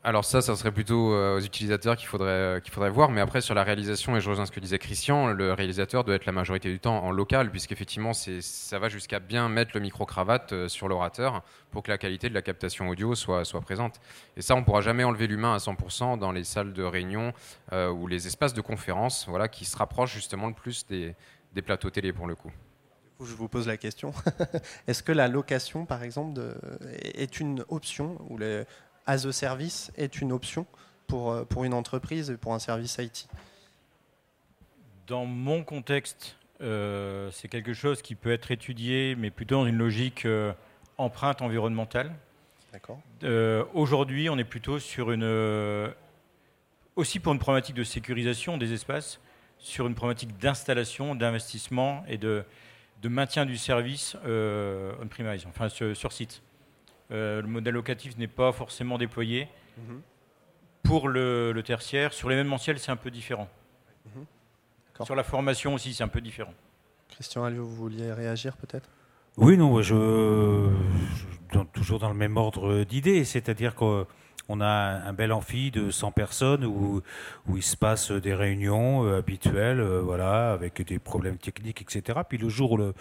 Alors 0.03 0.25
ça, 0.25 0.40
ça 0.40 0.57
serait 0.57 0.73
plutôt 0.73 1.12
euh, 1.12 1.37
aux 1.37 1.40
utilisateurs 1.40 1.95
qu'il 1.95 2.09
faudrait, 2.09 2.31
euh, 2.31 2.61
qu'il 2.61 2.73
faudrait 2.73 2.88
voir. 2.88 3.11
Mais 3.11 3.21
après, 3.21 3.43
sur 3.43 3.55
la 3.55 3.62
réalisation, 3.62 4.16
et 4.16 4.23
je 4.23 4.31
rejoins 4.31 4.47
ce 4.47 4.51
que 4.51 4.59
disait 4.59 4.79
Christian, 4.79 5.27
le 5.27 5.53
réalisateur 5.53 6.05
doit 6.05 6.14
être 6.14 6.25
la 6.25 6.33
majorité 6.33 6.71
du 6.71 6.81
temps 6.81 7.05
en 7.05 7.11
local, 7.11 7.51
puisqu'effectivement, 7.51 8.12
ça 8.14 8.79
va 8.79 8.88
jusqu'à 8.88 9.21
bien 9.21 9.51
mettre 9.51 9.73
le 9.75 9.81
micro-cravate 9.81 10.53
euh, 10.55 10.69
sur 10.69 10.88
l'orateur 10.88 11.43
pour 11.71 11.83
que 11.83 11.90
la 11.90 11.99
qualité 11.99 12.31
de 12.31 12.35
la 12.35 12.40
captation 12.40 12.88
audio 12.88 13.14
soit, 13.14 13.45
présente. 13.61 14.01
Et 14.38 14.43
ça, 14.43 14.55
on 14.55 14.61
ne 14.61 14.64
pourra 14.64 14.81
jamais 14.81 15.05
enlever 15.05 15.27
l'humain 15.27 15.53
à 15.53 15.59
100% 15.59 16.19
dans 16.19 16.33
les 16.33 16.45
salles 16.45 16.73
de 16.73 16.83
réunion 16.83 17.35
ou 17.73 18.07
les 18.07 18.27
espaces 18.27 18.55
de 18.55 18.61
conférence, 18.61 19.27
voilà, 19.29 19.49
qui 19.49 19.64
se 19.64 19.77
rapprochent 19.77 20.14
justement 20.14 20.49
le 20.49 20.55
plus 20.55 20.87
des 20.87 21.14
plateaux 21.62 21.90
télé 21.90 22.12
pour 22.12 22.27
le 22.27 22.35
coup 22.35 22.51
je 23.25 23.35
vous 23.35 23.49
pose 23.49 23.67
la 23.67 23.77
question. 23.77 24.13
Est-ce 24.87 25.03
que 25.03 25.13
la 25.13 25.29
location, 25.29 25.87
par 25.87 26.03
exemple, 26.03 26.41
est 27.03 27.41
une 27.41 27.65
option 27.69 28.17
ou 28.29 28.39
le, 28.39 28.65
as 29.07 29.27
a 29.27 29.33
service 29.33 29.93
est 29.97 30.21
une 30.21 30.33
option 30.33 30.67
pour, 31.07 31.33
euh, 31.33 31.45
pour 31.45 31.65
une 31.65 31.75
entreprise 31.75 32.31
et 32.31 32.37
pour 32.37 32.55
un 32.55 32.59
service 32.59 32.97
IT 32.99 33.29
Dans 35.07 35.27
mon 35.27 35.65
contexte, 35.65 36.37
euh, 36.61 37.31
c'est 37.33 37.49
quelque 37.49 37.73
chose 37.73 38.03
qui 38.03 38.15
peut 38.15 38.33
être 38.33 38.51
étudié, 38.51 39.17
mais 39.17 39.31
plutôt 39.31 39.57
dans 39.57 39.67
une 39.67 39.79
logique 39.79 40.25
euh, 40.27 40.53
empreinte 40.99 41.43
environnementale. 41.43 42.13
Aujourd'hui, 43.75 44.31
on 44.31 44.39
est 44.39 44.45
plutôt 44.45 44.79
sur 44.79 45.11
une. 45.11 45.25
aussi 46.95 47.19
pour 47.19 47.33
une 47.33 47.41
problématique 47.41 47.75
de 47.75 47.83
sécurisation 47.83 48.59
des 48.59 48.73
espaces, 48.73 49.19
sur 49.59 49.89
une 49.89 49.97
problématique 49.97 50.39
d'installation, 50.39 51.17
d'investissement 51.17 52.05
et 52.07 52.17
de, 52.17 52.45
de, 53.03 53.09
maintien 53.09 53.47
du 53.47 53.57
service 53.57 54.17
on-premise, 54.25 55.47
enfin 55.47 55.69
sur 55.69 56.13
site. 56.13 56.43
Euh, 57.13 57.43
le 57.43 57.49
modèle 57.49 57.75
locatif 57.75 58.17
n'est 58.19 58.29
pas 58.29 58.53
forcément 58.53 58.99
déployé. 58.99 59.49
Mhm. 59.79 60.01
Pour 60.83 61.09
le, 61.09 61.61
tertiaire, 61.65 62.13
sur 62.13 62.29
l'événementiel, 62.29 62.79
c'est 62.79 62.91
un 62.91 62.97
peu 62.97 63.11
différent. 63.11 63.49
Mhm. 64.07 64.25
Sur 65.05 65.15
la 65.15 65.23
formation 65.23 65.75
aussi, 65.75 65.95
c'est 65.95 66.05
un 66.05 66.09
peu 66.09 66.21
différent. 66.21 66.55
Christian 67.09 67.45
Alliot, 67.45 67.65
vous 67.65 67.75
vouliez 67.75 68.13
réagir 68.13 68.57
peut-être? 68.57 68.89
Oui, 69.37 69.57
non, 69.57 69.81
je, 69.81 70.69
toujours 71.73 71.99
dans 71.99 72.09
le 72.09 72.15
même 72.15 72.37
ordre 72.37 72.85
d'idées, 72.85 73.25
c'est-à-dire 73.25 73.75
que 73.75 74.07
on 74.51 74.61
a 74.61 74.67
un 74.67 75.13
bel 75.13 75.33
amphi 75.33 75.71
de 75.71 75.93
100 75.93 76.11
personnes 76.11 76.65
où, 76.65 77.03
où 77.49 77.57
il 77.57 77.63
se 77.63 77.77
passe 77.77 78.11
des 78.11 78.35
réunions 78.35 79.05
euh, 79.05 79.19
habituelles, 79.19 79.79
euh, 79.79 80.01
voilà, 80.01 80.53
avec 80.53 80.83
des 80.83 80.99
problèmes 80.99 81.39
techniques, 81.39 81.83
etc. 81.83 82.19
Puis 82.29 82.37
le 82.37 82.49
jour 82.49 82.73
où 82.73 82.77
le, 82.77 82.93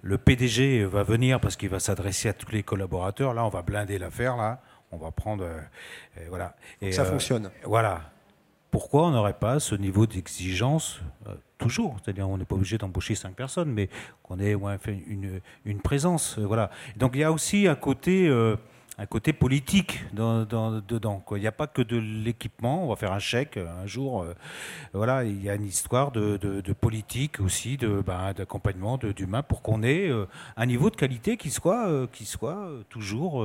le 0.00 0.16
PDG 0.16 0.84
va 0.84 1.02
venir 1.02 1.40
parce 1.40 1.56
qu'il 1.56 1.70
va 1.70 1.80
s'adresser 1.80 2.28
à 2.28 2.32
tous 2.32 2.52
les 2.52 2.62
collaborateurs, 2.62 3.34
là, 3.34 3.44
on 3.44 3.48
va 3.48 3.62
blinder 3.62 3.98
l'affaire, 3.98 4.36
là, 4.36 4.60
on 4.92 4.96
va 4.96 5.10
prendre, 5.10 5.42
euh, 5.42 5.60
voilà. 6.28 6.54
Et, 6.80 6.92
ça 6.92 7.04
fonctionne. 7.04 7.50
Voilà. 7.64 8.02
Pourquoi 8.70 9.08
on 9.08 9.10
n'aurait 9.10 9.38
pas 9.38 9.58
ce 9.58 9.74
niveau 9.74 10.06
d'exigence 10.06 11.00
toujours? 11.58 11.96
C'est-à-dire, 12.02 12.28
on 12.28 12.38
n'est 12.38 12.44
pas 12.44 12.54
obligé 12.54 12.78
d'embaucher 12.78 13.16
cinq 13.16 13.34
personnes, 13.34 13.72
mais 13.72 13.90
qu'on 14.22 14.38
ait 14.38 14.56
une, 14.86 15.40
une 15.64 15.80
présence, 15.80 16.38
voilà. 16.38 16.70
Donc 16.96 17.10
il 17.14 17.20
y 17.20 17.24
a 17.24 17.32
aussi 17.32 17.66
un 17.66 17.74
côté 17.74 18.30
un 18.98 19.06
côté 19.06 19.32
politique 19.32 20.04
dans, 20.12 20.44
dedans. 20.44 21.24
Il 21.32 21.40
n'y 21.40 21.46
a 21.46 21.52
pas 21.52 21.66
que 21.66 21.82
de 21.82 21.96
l'équipement. 21.96 22.84
On 22.84 22.88
va 22.88 22.96
faire 22.96 23.12
un 23.12 23.18
chèque 23.18 23.56
un 23.56 23.86
jour. 23.86 24.22
Euh, 24.22 24.34
voilà, 24.92 25.24
il 25.24 25.42
y 25.42 25.48
a 25.48 25.54
une 25.54 25.64
histoire 25.64 26.12
de, 26.12 26.38
politique 26.72 27.40
aussi, 27.40 27.76
de 27.76 28.02
bah, 28.04 28.32
d'accompagnement 28.34 28.98
d'humain 28.98 29.42
pour 29.42 29.62
qu'on 29.62 29.82
ait 29.82 30.08
euh, 30.08 30.26
un 30.56 30.66
niveau 30.66 30.90
de 30.90 30.96
qualité 30.96 31.36
qui 31.36 31.50
soit, 31.50 31.88
euh, 31.88 32.06
qui 32.12 32.24
soit 32.24 32.68
toujours 32.90 33.44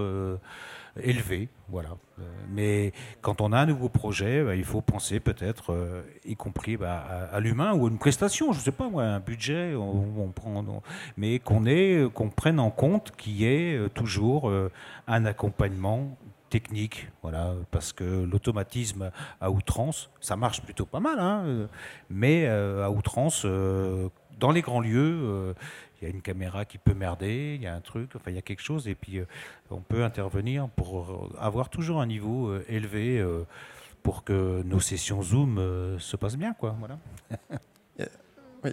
élevé. 1.02 1.50
Voilà. 1.70 1.90
Euh, 2.20 2.24
mais 2.50 2.94
quand 3.22 3.42
on 3.42 3.52
a 3.52 3.60
un 3.60 3.66
nouveau 3.66 3.90
projet, 3.90 4.44
bah, 4.44 4.56
il 4.56 4.64
faut 4.64 4.82
penser 4.82 5.20
peut-être, 5.20 5.74
euh, 5.74 6.04
y 6.26 6.36
compris 6.36 6.78
bah, 6.78 7.04
à, 7.32 7.40
l'humain 7.40 7.74
ou 7.74 7.88
une 7.88 7.98
prestation, 7.98 8.54
je 8.54 8.60
ne 8.60 8.64
sais 8.64 8.72
pas 8.72 8.86
un 8.86 9.20
budget, 9.20 9.76
on, 9.76 10.32
prend, 10.34 10.64
mais 11.18 11.40
qu'on 11.40 11.66
qu'on 12.14 12.30
prenne 12.30 12.60
en 12.60 12.72
compte 12.72 13.12
qu'il 13.18 13.34
y 13.34 13.46
ait 13.46 13.76
euh, 13.76 13.90
toujours 13.90 14.52
un 15.08 15.26
accompagnement 15.26 16.18
technique, 16.50 17.10
voilà, 17.22 17.54
parce 17.72 17.92
que 17.92 18.24
l'automatisme 18.24 19.12
à 19.42 19.52
outrance, 19.52 20.10
ça 20.22 20.38
marche 20.38 20.62
plutôt 20.62 20.86
pas 20.86 21.02
mal, 21.02 21.20
hein, 21.20 21.68
mais 22.10 22.48
à 22.48 22.90
outrance, 22.90 23.46
dans 24.38 24.52
les 24.52 24.62
grands 24.62 24.82
lieux, 24.82 25.54
il 26.02 26.08
y 26.08 26.12
a 26.12 26.14
une 26.14 26.22
caméra 26.22 26.66
qui 26.66 26.78
peut 26.78 26.94
merder, 26.94 27.56
il 27.56 27.64
y 27.64 27.68
a 27.68 27.74
un 27.74 27.82
truc, 27.82 28.12
enfin 28.16 28.30
il 28.30 28.36
y 28.36 28.40
a 28.40 28.42
quelque 28.42 28.62
chose, 28.62 28.88
et 28.88 28.96
puis 28.96 29.18
euh, 29.18 29.26
on 29.72 29.82
peut 29.82 30.04
intervenir 30.04 30.70
pour 30.70 31.32
avoir 31.40 31.70
toujours 31.70 32.02
un 32.02 32.06
niveau 32.06 32.50
euh, 32.50 32.64
élevé 32.70 33.20
euh, 33.20 33.46
pour 34.04 34.24
que 34.24 34.62
nos 34.64 34.80
sessions 34.80 35.24
Zoom 35.24 35.60
se 36.00 36.16
passent 36.16 36.38
bien, 36.38 36.54
quoi. 36.54 36.76
Voilà. 36.80 36.98
oui. 38.64 38.72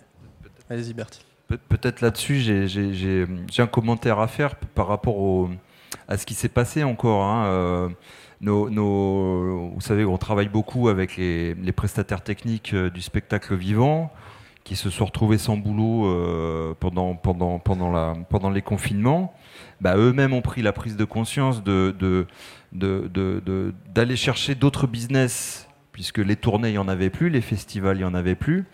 Allez-y, 0.68 0.92
Bertie. 0.92 1.24
peut-être 1.48 2.03
là-dessus, 2.03 2.68
j'ai 2.68 3.62
un 3.62 3.66
commentaire 3.66 4.20
à 4.20 4.29
faire 4.29 4.55
par 4.57 4.87
rapport 4.87 5.16
au, 5.16 5.50
à 6.07 6.18
ce 6.18 6.27
qui 6.27 6.35
s'est 6.35 6.48
passé 6.48 6.85
encore. 6.85 7.24
Hein. 7.24 7.90
Nos, 8.40 8.68
nos, 8.70 9.70
vous 9.70 9.81
savez, 9.81 10.05
on 10.05 10.18
travaille 10.18 10.48
beaucoup 10.48 10.88
avec 10.88 11.16
les, 11.16 11.55
les 11.55 11.72
prestataires 11.72 12.22
techniques 12.22 12.74
du 12.74 13.00
spectacle 13.00 13.57
vivant 13.57 14.12
qui 14.64 14.77
se 14.77 14.88
sont 14.88 15.05
retrouvés 15.05 15.37
sans 15.37 15.59
boulot 15.59 16.07
euh, 16.07 16.74
pendant, 16.81 17.14
pendant, 17.14 17.59
pendant, 17.59 17.92
la, 17.92 18.14
pendant 18.31 18.50
les 18.50 18.62
confinements, 18.62 19.35
bah, 19.83 19.96
eux-mêmes 19.96 20.33
ont 20.33 20.40
pris 20.40 20.62
la 20.62 20.72
prise 20.72 20.96
de 20.96 21.05
conscience 21.05 21.62
de, 21.62 21.94
de, 21.98 22.27
de, 22.72 23.74
d'aller 23.94 24.16
chercher 24.16 24.55
d'autres 24.55 24.87
business, 24.87 25.68
puisque 25.92 26.18
les 26.18 26.37
tournées, 26.37 26.70
il 26.70 26.72
n'y 26.72 26.79
en 26.79 26.88
avait 26.88 27.11
plus, 27.11 27.29
les 27.29 27.42
festivals, 27.42 27.98
il 27.98 28.00
n'y 28.00 28.05
en 28.05 28.14
avait 28.14 28.35
plus, 28.35 28.64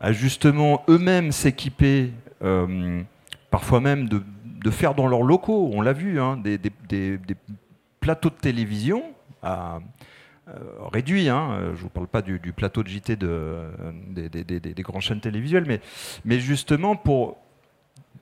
à 0.00 0.12
justement 0.12 0.84
eux-mêmes 0.88 1.32
s'équiper, 1.32 2.12
euh, 2.42 3.02
parfois 3.50 3.80
même 3.80 4.08
de, 4.08 4.22
faire 4.70 4.94
dans 4.94 5.08
leurs 5.08 5.24
locaux, 5.24 5.70
on 5.74 5.80
l'a 5.80 5.92
vu, 5.92 6.20
hein, 6.20 6.36
des, 6.36 6.56
des, 6.56 6.70
des, 6.88 7.18
des, 7.18 7.36
plateaux 7.98 8.30
de 8.30 8.34
télévision 8.34 9.02
à 9.42 9.80
réduit. 10.46 11.28
Hein, 11.28 11.50
euh, 11.52 11.66
je 11.68 11.70
ne 11.70 11.76
vous 11.76 11.88
parle 11.88 12.06
pas 12.06 12.22
du, 12.22 12.38
plateau 12.52 12.82
de 12.82 12.88
JT 12.88 13.16
de, 13.16 13.68
des, 14.08 14.28
des, 14.28 14.60
des, 14.60 14.82
grandes 14.82 15.02
chaînes 15.02 15.20
télévisuelles, 15.20 15.80
mais, 16.24 16.40
justement 16.40 16.96
pour 16.96 17.38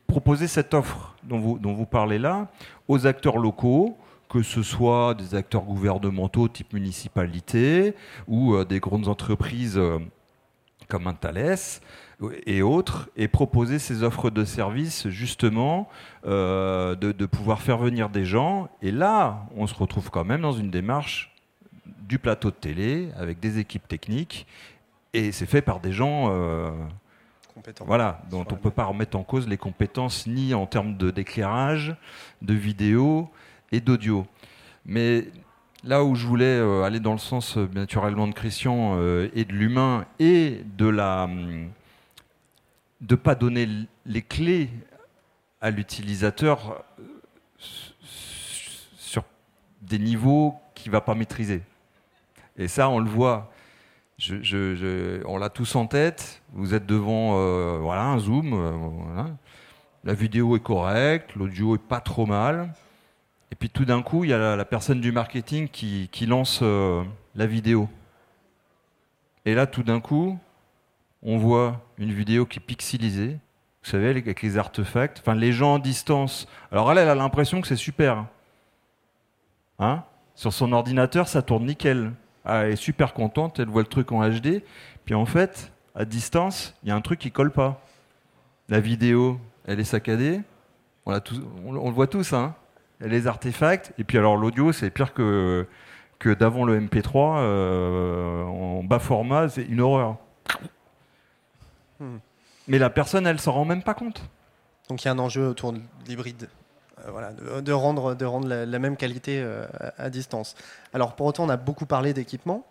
proposer 0.06 0.48
cette 0.48 0.74
offre 0.74 1.14
dont 1.22 1.38
vous, 1.38 1.87
parlez 1.87 2.18
là 2.18 2.48
aux 2.88 3.06
acteurs 3.06 3.38
locaux, 3.38 3.96
que 4.28 4.42
ce 4.42 4.62
soit 4.62 5.14
des 5.14 5.35
acteurs 5.35 5.62
gouvernementaux 5.62 6.48
type 6.48 6.72
municipalité 6.72 7.94
ou 8.26 8.54
euh, 8.54 8.64
des 8.64 8.80
grandes 8.80 9.09
entreprises 9.09 9.80
comme 10.88 11.06
un 11.06 11.14
Thales 11.14 11.59
et 12.44 12.61
autres, 12.61 13.09
et 13.16 13.28
proposer 13.28 13.78
ces 13.78 14.02
offres 14.02 14.28
de 14.28 14.44
services 14.44 15.09
justement 15.09 15.88
de, 16.24 17.26
pouvoir 17.26 17.62
faire 17.62 17.78
venir 17.78 18.11
des 18.11 18.24
gens. 18.24 18.68
Et 18.83 18.90
là, 18.90 19.46
on 19.56 19.66
se 19.66 19.74
retrouve 19.74 20.11
quand 20.11 20.24
même 20.24 20.42
dans 20.42 20.52
une 20.52 20.70
démarche 20.70 21.29
du 22.11 22.19
plateau 22.19 22.50
de 22.50 22.56
télé 22.56 23.08
avec 23.17 23.38
des 23.38 23.61
équipes 23.61 23.87
techniques 23.87 24.44
et 25.13 25.31
c'est 25.31 25.46
fait 25.46 25.63
par 25.63 25.79
des 25.79 25.92
gens 25.92 26.27
euh, 26.29 26.73
compétents. 27.54 27.85
Voilà, 27.87 28.21
dont 28.29 28.44
on 28.50 28.54
ne 28.54 28.58
peut 28.58 28.73
pas 28.73 28.85
remettre 28.85 29.17
en 29.17 29.23
cause 29.23 29.46
les 29.46 29.56
compétences 29.56 30.27
ni 30.27 30.52
en 30.52 30.67
termes 30.67 30.96
d'éclairage, 30.96 31.94
de, 32.42 32.52
vidéo 32.52 33.31
et 33.71 33.81
d'audio. 33.81 34.27
Mais 34.85 35.29
là 35.85 36.02
où 36.02 36.17
je 36.17 36.27
voulais 36.27 36.58
euh, 36.58 36.83
aller 36.83 36.98
dans 36.98 37.13
le 37.13 37.19
sens 37.19 37.56
euh, 37.56 37.69
naturellement 37.75 38.27
de 38.27 38.35
Christian 38.35 38.98
et 39.33 39.44
de 39.44 39.52
l'humain 39.52 40.04
et 40.19 40.63
de 40.77 40.88
la 40.88 41.31
de 43.00 43.15
pas 43.15 43.37
donner 43.37 43.69
les 44.04 44.23
clés 44.23 44.69
à 45.61 45.71
l'utilisateur 45.71 46.85
sur 47.56 49.23
des 49.81 50.00
niveaux 50.00 50.56
qu'il 50.75 50.90
va 50.90 51.00
pas 51.00 51.15
maîtriser. 51.15 51.63
Et 52.57 52.69
ça, 52.69 52.88
on 52.88 52.98
le 52.98 53.09
voit. 53.09 53.51
on 55.27 55.38
l'a 55.38 55.48
tous 55.48 55.75
en 55.77 55.87
tête. 55.87 56.42
Vous 56.53 56.75
êtes 56.75 56.87
devant 56.87 57.38
euh, 57.38 57.79
voilà, 57.81 58.05
un 58.05 58.19
Zoom. 58.19 58.53
Euh, 58.53 59.25
La 60.05 60.15
vidéo 60.15 60.57
est 60.57 60.63
correcte, 60.63 61.35
l'audio 61.37 61.75
est 61.75 61.79
pas 61.83 62.01
trop 62.01 62.27
mal. 62.27 62.73
Et 63.53 63.55
puis 63.55 63.69
tout 63.69 63.85
d'un 63.85 64.03
coup, 64.03 64.25
il 64.25 64.31
y 64.31 64.33
a 64.33 64.57
la, 64.57 64.65
personne 64.65 65.01
du 65.01 65.13
marketing 65.13 65.69
qui, 65.69 66.27
lance 66.27 66.61
euh, 66.63 67.03
la 67.35 67.46
vidéo. 67.46 67.88
Et 69.44 69.55
là, 69.55 69.67
tout 69.67 69.83
d'un 69.83 70.01
coup, 70.01 70.38
on 71.23 71.38
voit 71.38 71.81
une 71.98 72.13
vidéo 72.13 72.46
qui 72.46 72.59
est 72.59 72.63
pixelisée, 72.63 73.38
vous 73.83 73.90
savez, 73.90 74.09
avec 74.09 74.42
les 74.42 74.59
artefacts. 74.59 75.19
Enfin, 75.21 75.35
les 75.35 75.53
gens 75.53 75.75
en 75.75 75.79
distance. 75.79 76.46
Alors 76.71 76.90
elle, 76.92 76.98
elle 76.98 77.09
a 77.09 77.15
l'impression 77.15 77.61
que 77.61 77.67
c'est 77.67 77.77
super. 77.77 78.27
Hein? 79.79 80.05
Sur 80.35 80.53
son 80.53 80.73
ordinateur, 80.73 81.27
ça 81.27 81.42
tourne 81.42 81.67
nickel. 81.67 82.13
Ah, 82.44 82.64
elle 82.64 82.72
est 82.72 82.76
super 82.76 83.12
contente, 83.12 83.58
elle 83.58 83.68
voit 83.68 83.82
le 83.82 83.88
truc 83.88 84.12
en 84.12 84.28
HD. 84.28 84.62
Puis 85.04 85.14
en 85.14 85.26
fait, 85.26 85.72
à 85.94 86.04
distance, 86.04 86.74
il 86.82 86.88
y 86.88 86.92
a 86.92 86.94
un 86.94 87.00
truc 87.00 87.18
qui 87.18 87.30
colle 87.30 87.52
pas. 87.52 87.82
La 88.68 88.80
vidéo, 88.80 89.38
elle 89.66 89.80
est 89.80 89.84
saccadée. 89.84 90.40
On, 91.06 91.12
le 91.12 91.90
voit 91.90 92.06
tous, 92.06 92.32
hein 92.32 92.54
les 93.00 93.26
artefacts. 93.26 93.92
Et 93.98 94.04
puis 94.04 94.18
alors 94.18 94.36
l'audio, 94.36 94.72
c'est 94.72 94.90
pire 94.90 95.14
que, 95.14 95.66
que 96.18 96.30
d'avant 96.30 96.64
le 96.64 96.78
MP3 96.78 97.38
euh, 97.38 98.44
en 98.44 98.84
bas 98.84 98.98
format, 98.98 99.48
c'est 99.48 99.64
une 99.64 99.80
horreur. 99.80 100.16
Hmm. 101.98 102.18
Mais 102.68 102.78
la 102.78 102.90
personne, 102.90 103.26
elle 103.26 103.40
s'en 103.40 103.52
rend 103.52 103.64
même 103.64 103.82
pas 103.82 103.94
compte. 103.94 104.22
Donc 104.88 105.02
il 105.02 105.06
y 105.06 105.08
a 105.08 105.12
un 105.12 105.18
enjeu 105.18 105.48
autour 105.48 105.72
de 105.72 105.80
l'hybride. 106.06 106.48
Euh, 107.07 107.11
voilà, 107.11 107.33
de, 107.33 107.73
rendre, 107.73 108.15
de 108.15 108.25
rendre 108.25 108.48
la, 108.48 108.79
même 108.79 108.96
qualité 108.96 109.40
euh, 109.42 109.67
à, 109.98 110.11
distance. 110.11 110.55
Alors 110.92 111.17
pour 111.17 111.27
autant, 111.27 111.44
on 111.44 111.48
a 111.48 111.57
beaucoup 111.57 111.87
parlé 111.87 112.13
d'équipement. 112.13 112.67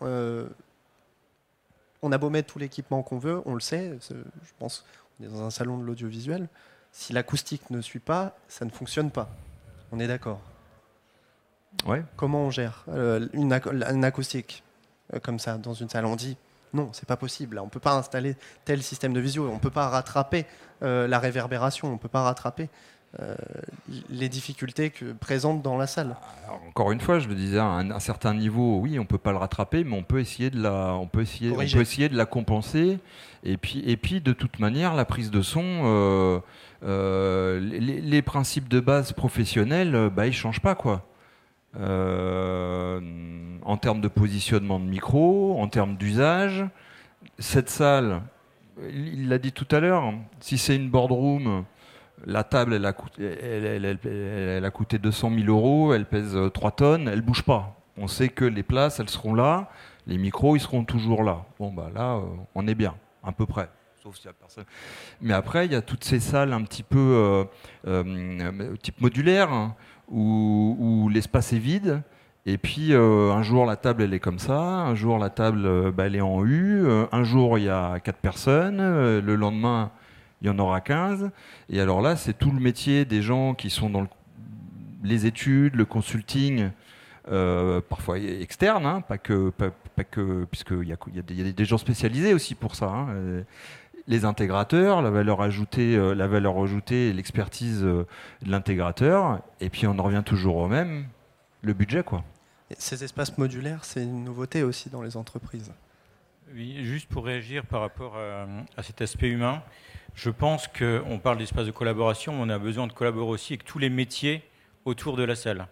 on 0.00 0.46
a 2.12 2.18
beau 2.18 2.30
mettre 2.30 2.52
tout 2.52 2.58
l'équipement 2.58 3.02
qu'on 3.02 3.18
veut, 3.18 3.42
on 3.46 3.54
le 3.54 3.60
sait, 3.60 3.98
je 4.10 4.14
pense, 4.58 4.84
on 5.18 5.24
est 5.24 5.28
dans 5.28 5.42
un 5.42 5.50
salon 5.50 5.78
de 5.78 5.84
l'audiovisuel. 5.84 6.48
Si 6.92 7.12
l'acoustique 7.12 7.70
ne 7.70 7.80
suit 7.80 7.98
pas, 7.98 8.36
ça 8.48 8.64
ne 8.64 8.70
fonctionne 8.70 9.10
pas. 9.10 9.28
On 9.92 10.00
est 10.00 10.06
d'accord. 10.06 10.40
Ouais. 11.84 12.02
Comment 12.16 12.44
on 12.44 12.50
gère 12.50 12.84
euh, 12.88 13.28
une, 13.32 13.52
acoustique 14.04 14.62
euh, 15.12 15.20
comme 15.20 15.38
ça 15.38 15.58
dans 15.58 15.74
une 15.74 15.88
salle? 15.88 16.06
On 16.06 16.16
dit 16.16 16.36
non, 16.72 16.90
c'est 16.92 17.06
pas 17.06 17.16
possible. 17.16 17.58
On 17.58 17.68
peut 17.68 17.80
pas 17.80 17.94
installer 17.94 18.36
tel 18.64 18.82
système 18.82 19.12
de 19.12 19.20
visio. 19.20 19.48
On 19.48 19.58
peut 19.58 19.70
pas 19.70 19.88
rattraper 19.88 20.46
euh, 20.82 21.06
la 21.06 21.18
réverbération. 21.18 21.92
On 21.92 21.98
peut 21.98 22.08
pas 22.08 22.22
rattraper 22.22 22.68
les 24.10 24.28
difficultés 24.28 24.90
que 24.90 25.12
présentes 25.12 25.62
dans 25.62 25.78
la 25.78 25.86
salle. 25.86 26.16
encore 26.68 26.92
une 26.92 27.00
fois, 27.00 27.18
je 27.18 27.28
le 27.28 27.34
disais, 27.34 27.58
à 27.58 27.64
un, 27.64 28.00
certain 28.00 28.34
niveau, 28.34 28.78
oui, 28.80 28.98
on 28.98 29.04
peut 29.04 29.18
pas 29.18 29.32
le 29.32 29.38
rattraper, 29.38 29.84
mais 29.84 29.96
on 29.96 30.02
peut 30.02 30.20
essayer 30.20 30.50
de 30.50 30.60
la, 30.60 30.94
on 30.94 31.06
peut 31.06 31.22
essayer, 31.22 31.52
on 31.52 31.56
peut 31.56 31.80
essayer 31.80 32.08
de 32.08 32.16
la 32.16 32.26
compenser. 32.26 32.98
Et 33.42 33.56
puis, 33.56 33.82
et 33.86 33.96
puis, 33.96 34.20
de 34.20 34.32
toute 34.32 34.58
manière, 34.58 34.94
la 34.94 35.04
prise 35.04 35.30
de 35.30 35.40
son 35.40 36.42
euh, 36.82 37.58
les, 37.60 38.22
principes 38.22 38.68
de 38.68 38.80
base 38.80 39.12
professionnels, 39.12 39.94
euh, 39.94 40.10
bah, 40.10 40.26
ils 40.26 40.32
changent 40.32 40.60
pas 40.60 40.74
quoi. 40.74 41.08
Euh, 41.78 43.00
en 43.62 43.76
termes 43.76 44.00
de 44.00 44.08
positionnement 44.08 44.78
de 44.78 44.84
micro, 44.84 45.58
en 45.58 45.68
termes 45.68 45.96
d'usage, 45.96 46.64
cette 47.38 47.70
salle, 47.70 48.22
il 48.88 49.28
l'a 49.28 49.38
dit 49.38 49.52
tout 49.52 49.66
à 49.70 49.80
l'heure, 49.80 50.12
si 50.40 50.58
c'est 50.58 50.76
une 50.76 50.90
boardroom, 50.90 51.64
la 52.24 52.44
table, 52.44 52.74
elle 52.74 52.86
a, 52.86 52.92
coûté, 52.92 53.24
elle, 53.24 54.64
a 54.64 54.70
coûté 54.70 54.98
200 54.98 55.32
000 55.34 55.48
euros, 55.48 55.92
elle 55.92 56.06
pèse 56.06 56.36
3 56.54 56.70
tonnes, 56.72 57.08
elle 57.08 57.22
bouge 57.22 57.42
pas. 57.42 57.76
On 57.98 58.08
sait 58.08 58.28
que 58.28 58.44
les 58.44 58.62
places, 58.62 59.00
elles 59.00 59.10
seront 59.10 59.34
là, 59.34 59.70
les 60.06 60.18
micros, 60.18 60.56
ils 60.56 60.60
seront 60.60 60.84
toujours 60.84 61.22
là. 61.22 61.44
Bon, 61.58 61.72
bah 61.72 61.90
là, 61.94 62.20
on 62.54 62.66
est 62.66 62.74
bien, 62.74 62.94
à 63.22 63.32
peu 63.32 63.46
près. 63.46 63.68
Mais 65.20 65.34
après, 65.34 65.66
il 65.66 65.72
y 65.72 65.74
a 65.74 65.82
toutes 65.82 66.04
ces 66.04 66.20
salles 66.20 66.52
un 66.52 66.62
petit 66.62 66.82
peu 66.82 66.98
euh, 66.98 67.44
euh, 67.86 68.76
type 68.76 69.00
modulaire, 69.00 69.52
hein, 69.52 69.74
où, 70.08 71.08
l'espace 71.12 71.52
est 71.52 71.58
vide. 71.58 72.02
Et 72.48 72.58
puis 72.58 72.92
euh, 72.92 73.32
un 73.32 73.42
jour 73.42 73.66
la 73.66 73.74
table 73.74 74.04
elle 74.04 74.14
est 74.14 74.20
comme 74.20 74.38
ça, 74.38 74.56
un 74.56 74.94
jour 74.94 75.18
la 75.18 75.30
table 75.30 75.90
bah, 75.90 76.06
elle 76.06 76.14
est 76.14 76.20
en 76.20 76.46
U, 76.46 76.86
un 77.10 77.24
jour 77.24 77.58
il 77.58 77.64
y 77.64 77.68
a 77.68 77.98
quatre 77.98 78.20
personnes, 78.20 78.78
le 78.78 79.34
lendemain 79.34 79.90
il 80.42 80.46
y 80.46 80.50
en 80.50 80.58
aura 80.58 80.80
15. 80.80 81.30
Et 81.70 81.80
alors 81.80 82.00
là 82.00 82.16
c'est 82.16 82.36
tout 82.36 82.50
le 82.50 82.60
métier 82.60 83.04
des 83.04 83.22
gens 83.22 83.54
qui 83.54 83.70
sont 83.70 83.90
dans 83.90 84.06
les 85.02 85.26
études, 85.26 85.76
le 85.76 85.84
consulting, 85.84 86.70
parfois 87.88 88.18
externe, 88.18 88.86
hein, 88.86 89.00
pas 89.00 89.18
que, 89.18 89.50
pas, 89.50 89.70
que 90.04 90.44
puisqu'il 90.44 90.88
y 90.88 90.92
a, 90.92 90.96
y 91.14 91.48
a, 91.48 91.52
des 91.52 91.64
gens 91.64 91.78
spécialisés 91.78 92.34
aussi 92.34 92.54
pour 92.54 92.74
ça. 92.74 92.86
Hein, 92.86 93.44
les 94.06 94.24
intégrateurs, 94.24 95.02
la 95.02 95.10
valeur 95.10 95.40
ajoutée, 95.40 95.96
euh, 95.96 96.14
la 96.14 96.26
valeur 96.26 96.58
ajoutée, 96.58 97.12
l'expertise 97.12 97.82
euh, 97.82 98.06
de 98.42 98.50
l'intégrateur, 98.50 99.40
et 99.60 99.68
puis 99.68 99.86
on 99.86 99.98
en 99.98 100.02
revient 100.02 100.22
toujours 100.24 100.56
au 100.56 100.68
même, 100.68 101.06
le 101.62 101.72
budget 101.72 102.02
quoi. 102.02 102.24
ces 102.78 103.02
espaces 103.02 103.36
modulaires, 103.38 103.84
c'est 103.84 104.02
une 104.02 104.24
nouveauté 104.24 104.62
aussi 104.62 104.90
dans 104.90 105.02
les 105.02 105.16
entreprises? 105.16 105.72
Oui, 106.54 106.84
juste 106.84 107.08
pour 107.08 107.24
réagir 107.24 107.66
par 107.66 107.80
rapport 107.80 108.16
à, 108.16 108.82
cet 108.82 109.02
aspect 109.02 109.28
humain, 109.28 109.62
je 110.16 110.30
pense 110.30 110.66
qu'on 110.66 111.20
parle 111.22 111.36
d'espace 111.36 111.66
de 111.66 111.70
collaboration, 111.70 112.32
mais 112.32 112.40
on 112.40 112.48
a 112.48 112.58
besoin 112.58 112.86
de 112.86 112.92
collaborer 112.92 113.28
aussi 113.28 113.52
avec 113.52 113.64
tous 113.64 113.78
les 113.78 113.90
métiers 113.90 114.42
autour 114.86 115.14
de 115.16 115.22
la 115.22 115.36
salle. 115.36 115.68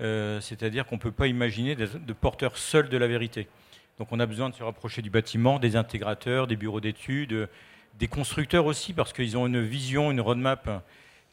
Euh, 0.00 0.40
c'est-à-dire 0.40 0.86
qu'on 0.86 0.96
ne 0.96 1.00
peut 1.00 1.12
pas 1.12 1.26
imaginer 1.26 1.76
de, 1.76 2.12
porteurs 2.14 2.56
seuls 2.56 2.88
de 2.88 2.96
la 2.96 3.06
vérité. 3.06 3.48
Donc 3.98 4.08
on 4.10 4.18
a 4.18 4.24
besoin 4.24 4.48
de 4.48 4.54
se 4.54 4.62
rapprocher 4.62 5.02
du 5.02 5.10
bâtiment, 5.10 5.58
des 5.58 5.76
intégrateurs, 5.76 6.46
des 6.46 6.56
bureaux 6.56 6.80
d'études, 6.80 7.48
des 7.98 8.08
constructeurs 8.08 8.64
aussi, 8.64 8.94
parce 8.94 9.12
qu'ils 9.12 9.36
ont 9.36 9.46
une 9.46 9.60
vision, 9.60 10.10
une 10.10 10.22
roadmap 10.22 10.82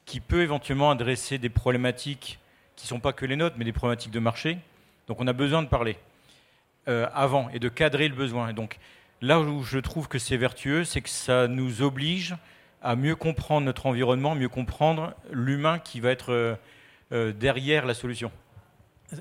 qui 0.05 0.20
peut 0.20 0.41
éventuellement 0.41 0.91
adresser 0.91 1.38
des 1.38 1.49
problématiques 1.49 2.39
qui 2.76 2.86
ne 2.86 2.89
sont 2.89 2.99
pas 2.99 3.14
que 3.14 3.26
les 3.26 3.38
nôtres, 3.38 3.55
mais 3.57 3.66
des 3.66 3.72
problématiques 3.72 4.12
de 4.12 4.20
marché. 4.20 4.57
Donc 5.07 5.22
on 5.22 5.28
a 5.28 5.34
besoin 5.34 5.64
de 5.64 5.68
parler 5.70 5.97
euh, 6.89 7.07
avant 7.14 7.49
et 7.51 7.60
de 7.60 7.70
cadrer 7.70 8.10
le 8.10 8.16
besoin. 8.16 8.49
Et 8.49 8.53
donc 8.53 8.80
là 9.22 9.39
où 9.39 9.63
je 9.63 9.80
trouve 9.80 10.07
que 10.07 10.20
c'est 10.20 10.38
vertueux, 10.38 10.84
c'est 10.84 11.01
que 11.01 11.09
ça 11.09 11.47
nous 11.47 11.82
oblige 11.82 12.36
à 12.82 12.95
mieux 12.95 13.15
comprendre 13.15 13.65
notre 13.65 13.86
environnement, 13.86 14.36
mieux 14.36 14.49
comprendre 14.49 15.13
l'humain 15.32 15.80
qui 15.80 15.99
va 15.99 16.11
être 16.11 16.32
euh, 16.32 16.55
euh, 17.11 17.34
derrière 17.34 17.86
la 17.86 17.93
solution. 17.93 18.32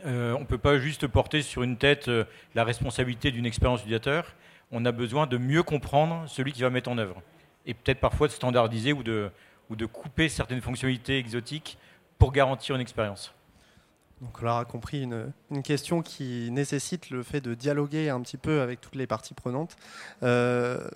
on 0.05 0.41
ne 0.41 0.45
peut 0.45 0.59
pas 0.59 0.79
juste 0.79 1.07
porter 1.07 1.43
sur 1.43 1.63
une 1.63 1.77
tête 1.77 2.11
la 2.55 2.65
responsabilité 2.65 3.31
d'une 3.31 3.47
expérience 3.47 3.81
utilisateur 3.81 4.35
on 4.71 4.85
a 4.85 4.93
besoin 4.93 5.27
de 5.27 5.39
mieux 5.39 5.63
comprendre 5.63 6.29
celui 6.29 6.53
qui 6.53 6.63
va 6.63 6.71
mettre 6.71 6.91
en 6.91 6.99
œuvre. 6.99 7.23
Et 7.67 7.75
peut-être 7.75 8.01
parfois 8.01 8.29
de 8.29 8.33
standardiser 8.33 8.93
ou 8.93 9.03
de 9.03 9.87
couper 9.87 10.29
certaines 10.29 10.61
fonctionnalités 10.61 11.19
exotiques 11.19 11.79
pour 12.19 12.33
garantir 12.33 12.75
une 12.75 12.81
expérience. 12.81 13.35
Donc 14.21 14.37
on 14.41 14.45
l'aura 14.45 14.65
compris, 14.65 15.03
une, 15.03 15.63
question 15.63 16.03
qui 16.03 16.51
nécessite 16.51 17.11
le 17.11 17.23
fait 17.23 17.41
de 17.41 17.55
dialoguer 17.55 18.09
un 18.09 18.21
petit 18.21 18.37
peu 18.37 18.61
avec 18.61 18.81
toutes 18.81 18.97
les 18.97 19.07
parties 19.07 19.35
prenantes. 19.35 19.77
Euh, 20.23 20.89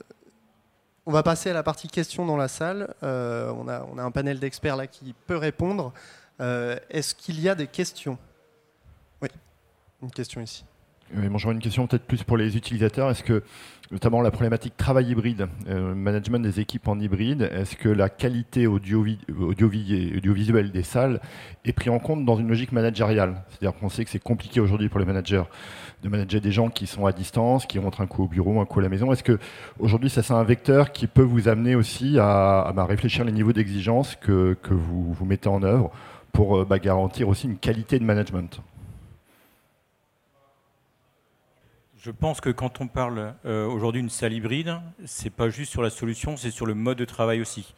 on 1.07 1.13
va 1.13 1.23
passer 1.23 1.51
à 1.51 1.53
la 1.53 1.63
partie 1.63 1.89
questions 1.89 2.27
dans 2.27 2.37
la 2.37 2.49
salle. 2.49 2.95
Euh, 3.03 3.53
on, 3.57 3.69
a, 3.69 3.85
on, 3.93 3.99
a, 3.99 4.03
un 4.03 4.11
panel 4.11 4.39
d'experts 4.39 4.77
là 4.77 4.87
qui 4.87 5.15
peut 5.27 5.37
répondre. 5.37 5.93
Euh, 6.41 6.77
est-ce 6.91 7.15
qu'il 7.15 7.41
y 7.41 7.49
a 7.49 7.55
des 7.55 7.67
questions? 7.67 8.19
Oui, 9.21 9.29
une 10.03 10.11
question 10.11 10.41
ici. 10.41 10.65
Oui, 11.15 11.27
une 11.27 11.59
question 11.59 11.87
peut-être 11.87 12.07
plus 12.07 12.23
pour 12.23 12.39
les 12.39 12.57
utilisateurs. 12.57 13.11
Est-ce 13.11 13.23
que, 13.23 13.43
notamment 13.91 14.23
la 14.23 14.31
problématique 14.31 14.77
travail 14.79 15.11
hybride, 15.11 15.47
euh, 15.69 15.95
management 15.95 16.41
des 16.41 16.59
équipes 16.59 16.89
en 16.89 16.99
hybride, 16.99 17.51
est-ce 17.53 17.77
que 17.77 17.91
la 17.91 18.09
qualité 18.09 18.67
audio, 18.67 19.05
audiovisuelle 19.39 20.73
des 20.73 20.83
salles 20.83 21.21
est 21.67 21.75
prise 21.75 21.91
en 21.91 21.99
compte 21.99 22.25
dans 22.25 22.37
une 22.37 22.49
logique 22.49 22.73
managériale? 22.73 23.43
C'est-à-dire 23.51 23.79
qu'on 23.79 23.91
sait 23.91 24.05
que 24.05 24.11
c'est 24.11 24.23
compliqué 24.23 24.61
aujourd'hui 24.61 24.89
pour 24.89 25.01
les 25.01 25.07
managers 25.07 25.43
de 26.03 26.09
manager 26.09 26.41
des 26.41 26.51
gens 26.51 26.71
qui 26.71 26.87
sont 26.87 27.05
à 27.05 27.13
distance, 27.13 27.67
qui 27.67 27.79
rentrent 27.79 28.01
un 28.01 28.07
coup 28.07 28.25
au 28.25 28.29
bureau, 28.29 28.61
un 28.61 28.65
coup 28.65 28.81
à 28.81 28.83
la 28.83 28.89
maison. 28.89 29.13
Est-ce 29.13 29.23
que 29.23 29.39
aujourd'hui, 29.79 30.09
ça 30.09 30.23
c'est 30.23 30.33
un 30.33 30.45
vecteur 30.45 30.93
qui 30.93 31.07
peut 31.07 31.23
vous 31.23 31.49
amener 31.49 31.75
aussi 31.75 32.19
à, 32.19 32.73
bah, 32.75 32.87
réfléchir 32.87 33.25
les 33.25 33.33
niveaux 33.33 33.53
d'exigence 33.53 34.17
que, 34.17 34.57
vous, 34.71 35.13
vous 35.13 35.25
mettez 35.27 35.49
en 35.49 35.63
œuvre 35.63 35.91
pour 36.33 36.57
euh, 36.57 36.65
bah, 36.65 36.79
garantir 36.79 37.29
aussi 37.29 37.47
une 37.47 37.59
qualité 37.59 37.99
de 37.99 38.05
management? 38.05 38.63
Je 42.05 42.11
pense 42.11 42.41
que 42.41 42.51
quand 42.51 42.81
on 42.81 42.89
parle 42.89 43.33
euh, 43.47 43.65
aujourd'hui 43.65 44.01
d'une 44.01 44.11
salle 44.11 44.33
hybride, 44.33 44.75
c'est 45.05 45.31
pas 45.31 45.51
juste 45.51 45.71
sur 45.71 45.83
la 45.83 45.91
solution, 45.91 46.37
c'est 46.37 46.51
sur 46.51 46.67
le 46.67 46.75
mode 46.75 46.99
de 46.99 47.05
travail 47.05 47.41
aussi. 47.41 47.77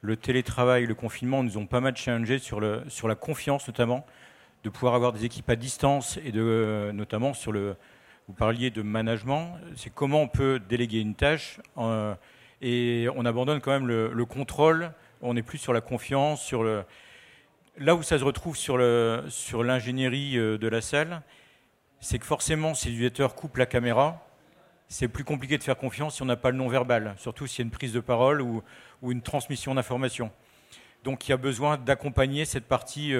Le 0.00 0.14
télétravail, 0.14 0.86
le 0.86 0.94
confinement 0.94 1.42
nous 1.42 1.58
ont 1.58 1.66
pas 1.66 1.80
mal 1.80 1.96
challengé 1.96 2.38
sur, 2.38 2.60
la 2.60 3.14
confiance 3.16 3.66
notamment, 3.66 4.06
de 4.62 4.70
pouvoir 4.70 4.94
avoir 4.94 5.12
des 5.12 5.24
équipes 5.24 5.50
à 5.50 5.56
distance 5.56 6.20
et 6.24 6.30
de, 6.30 6.40
euh, 6.40 6.92
notamment 6.92 7.34
sur 7.34 7.50
le. 7.50 7.74
Vous 8.28 8.34
parliez 8.34 8.70
de 8.70 8.80
management, 8.80 9.58
c'est 9.74 9.92
comment 9.92 10.22
on 10.22 10.28
peut 10.28 10.60
déléguer 10.68 11.00
une 11.00 11.16
tâche 11.16 11.58
euh, 11.76 12.14
et 12.62 13.08
on 13.16 13.26
abandonne 13.26 13.60
quand 13.60 13.72
même 13.72 13.88
le, 13.88 14.12
le, 14.12 14.24
contrôle. 14.24 14.92
On 15.20 15.36
est 15.36 15.42
plus 15.42 15.58
sur 15.58 15.72
la 15.72 15.80
confiance, 15.80 16.40
sur 16.40 16.62
le. 16.62 16.84
Là 17.78 17.96
où 17.96 18.04
ça 18.04 18.20
se 18.20 18.24
retrouve 18.24 18.56
sur 18.56 18.78
l'ingénierie 18.78 20.34
sur 20.34 20.58
de 20.60 20.68
la 20.68 20.80
salle, 20.80 21.22
c'est 22.04 22.18
que 22.18 22.26
forcément, 22.26 22.74
si 22.74 22.88
l'utilisateur 22.88 23.34
coupe 23.34 23.56
la 23.56 23.64
caméra, 23.64 24.28
c'est 24.88 25.08
plus 25.08 25.24
compliqué 25.24 25.56
de 25.56 25.62
faire 25.62 25.78
confiance 25.78 26.16
si 26.16 26.22
on 26.22 26.26
n'a 26.26 26.36
pas 26.36 26.50
le 26.50 26.58
non-verbal, 26.58 27.14
surtout 27.16 27.46
s'il 27.46 27.60
y 27.60 27.62
a 27.62 27.64
une 27.64 27.70
prise 27.70 27.94
de 27.94 28.00
parole 28.00 28.42
ou, 28.42 28.62
une 29.02 29.22
transmission 29.22 29.74
d'informations. 29.74 30.30
Donc 31.02 31.26
il 31.26 31.30
y 31.30 31.32
a 31.32 31.38
besoin 31.38 31.78
d'accompagner 31.78 32.44
cette 32.44 32.66
partie, 32.66 33.14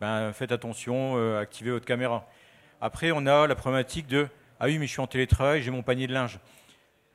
ben, 0.00 0.32
faites 0.32 0.52
attention, 0.52 1.38
activez 1.38 1.70
votre 1.70 1.84
caméra. 1.84 2.26
Après, 2.80 3.12
on 3.12 3.26
a 3.26 3.46
la 3.46 3.54
problématique 3.54 4.06
de, 4.06 4.26
ah 4.58 4.66
oui, 4.66 4.78
mais 4.78 4.86
je 4.86 4.92
suis 4.92 5.02
en 5.02 5.06
télétravail, 5.06 5.60
j'ai 5.60 5.70
mon 5.70 5.82
panier 5.82 6.06
de 6.06 6.14
linge. 6.14 6.40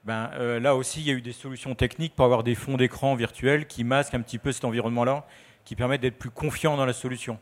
Ben, 0.04 0.30
là 0.60 0.76
aussi, 0.76 1.02
il 1.02 1.08
y 1.08 1.10
a 1.10 1.14
eu 1.14 1.22
des 1.22 1.34
solutions 1.34 1.74
techniques 1.74 2.16
pour 2.16 2.26
avoir 2.26 2.44
des 2.44 2.54
fonds 2.54 2.78
d'écran 2.78 3.16
virtuels 3.16 3.66
qui 3.66 3.84
masquent 3.84 4.14
un 4.14 4.22
petit 4.22 4.38
peu 4.38 4.52
cet 4.52 4.64
environnement-là, 4.64 5.26
qui 5.66 5.76
permettent 5.76 6.02
d'être 6.02 6.20
plus 6.20 6.30
confiant 6.30 6.78
dans 6.78 6.86
la 6.86 6.94
solution 6.94 7.40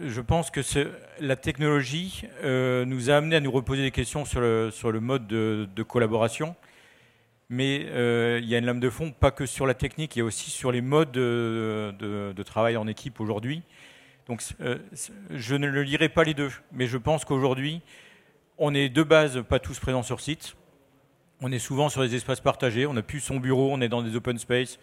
je 0.00 0.20
pense 0.20 0.50
que 0.50 0.60
la 1.20 1.36
technologie 1.36 2.22
euh, 2.44 2.84
nous 2.84 3.10
a 3.10 3.14
amené 3.16 3.36
à 3.36 3.40
nous 3.40 3.50
reposer 3.50 3.82
des 3.82 3.90
questions 3.90 4.24
sur 4.24 4.40
le, 4.40 5.00
mode 5.00 5.26
de, 5.26 5.82
collaboration. 5.82 6.54
Mais 7.50 7.86
euh, 7.88 8.40
il 8.42 8.48
y 8.48 8.54
a 8.54 8.58
une 8.58 8.66
lame 8.66 8.80
de 8.80 8.90
fond, 8.90 9.10
pas 9.10 9.30
que 9.30 9.46
sur 9.46 9.66
la 9.66 9.74
technique, 9.74 10.14
il 10.16 10.18
y 10.20 10.22
a 10.22 10.24
aussi 10.24 10.50
sur 10.50 10.70
les 10.70 10.82
modes 10.82 11.12
de, 11.12 12.42
travail 12.44 12.76
en 12.76 12.86
équipe 12.86 13.20
aujourd'hui. 13.20 13.62
Donc 14.26 14.42
euh, 14.60 14.78
je 15.30 15.54
ne 15.54 15.66
le 15.66 15.82
lirai 15.82 16.10
pas 16.10 16.24
les 16.24 16.34
deux, 16.34 16.52
mais 16.72 16.86
je 16.86 16.98
pense 16.98 17.24
qu'aujourd'hui, 17.24 17.80
on 18.58 18.74
est 18.74 18.90
de 18.90 19.02
base 19.02 19.42
pas 19.48 19.58
tous 19.58 19.78
présents 19.78 20.02
sur 20.02 20.20
site. 20.20 20.54
On 21.40 21.50
est 21.50 21.58
souvent 21.58 21.88
sur 21.88 22.02
des 22.02 22.14
espaces 22.14 22.40
partagés, 22.40 22.86
on 22.86 22.94
n'a 22.94 23.02
plus 23.02 23.20
son 23.20 23.38
bureau, 23.38 23.70
on 23.72 23.80
est 23.80 23.88
dans 23.88 24.02
des 24.02 24.16
open 24.16 24.38
space. 24.38 24.78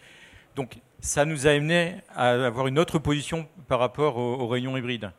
Donc 0.56 0.78
ça 1.00 1.26
nous 1.26 1.46
a 1.46 1.50
amené 1.50 1.96
à 2.14 2.30
avoir 2.30 2.66
une 2.66 2.78
autre 2.78 2.98
position 2.98 3.46
par 3.68 3.78
rapport 3.78 4.16
aux, 4.16 4.48
réunions 4.48 4.74
hybrides. 4.74 5.12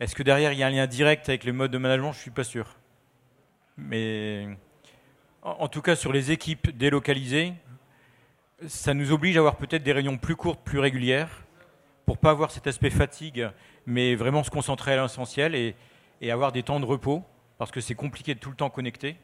Est-ce 0.00 0.14
que 0.14 0.22
derrière 0.22 0.54
il 0.54 0.58
y 0.58 0.62
a 0.62 0.66
un 0.66 0.70
lien 0.70 0.86
direct 0.86 1.28
avec 1.28 1.44
les 1.44 1.52
modes 1.52 1.70
de 1.70 1.76
management? 1.76 2.12
Je 2.12 2.16
ne 2.16 2.22
suis 2.22 2.30
pas 2.30 2.42
sûr. 2.42 2.74
Mais 3.76 4.48
en 5.42 5.68
tout 5.68 5.82
cas 5.82 5.94
sur 5.94 6.10
les 6.10 6.30
équipes 6.32 6.74
délocalisées, 6.74 7.52
ça 8.66 8.94
nous 8.94 9.12
oblige 9.12 9.36
à 9.36 9.40
avoir 9.40 9.56
peut-être 9.56 9.82
des 9.82 9.92
réunions 9.92 10.16
plus 10.16 10.36
courtes, 10.36 10.60
plus 10.64 10.78
régulières, 10.78 11.44
pour 12.06 12.16
pas 12.16 12.30
avoir 12.30 12.50
cet 12.50 12.66
aspect 12.66 12.90
fatigue, 12.90 13.50
mais 13.84 14.14
vraiment 14.14 14.42
se 14.42 14.50
concentrer 14.50 14.94
à 14.94 15.02
l'essentiel 15.02 15.54
et, 15.54 15.76
et 16.22 16.30
avoir 16.30 16.50
des 16.52 16.62
temps 16.62 16.80
de 16.80 16.86
repos, 16.86 17.22
parce 17.58 17.70
que 17.70 17.82
c'est 17.82 17.94
compliqué 17.94 18.34
de 18.34 18.40
tout 18.40 18.50
le 18.50 18.56
temps 18.56 18.70
connecter. 18.70 19.16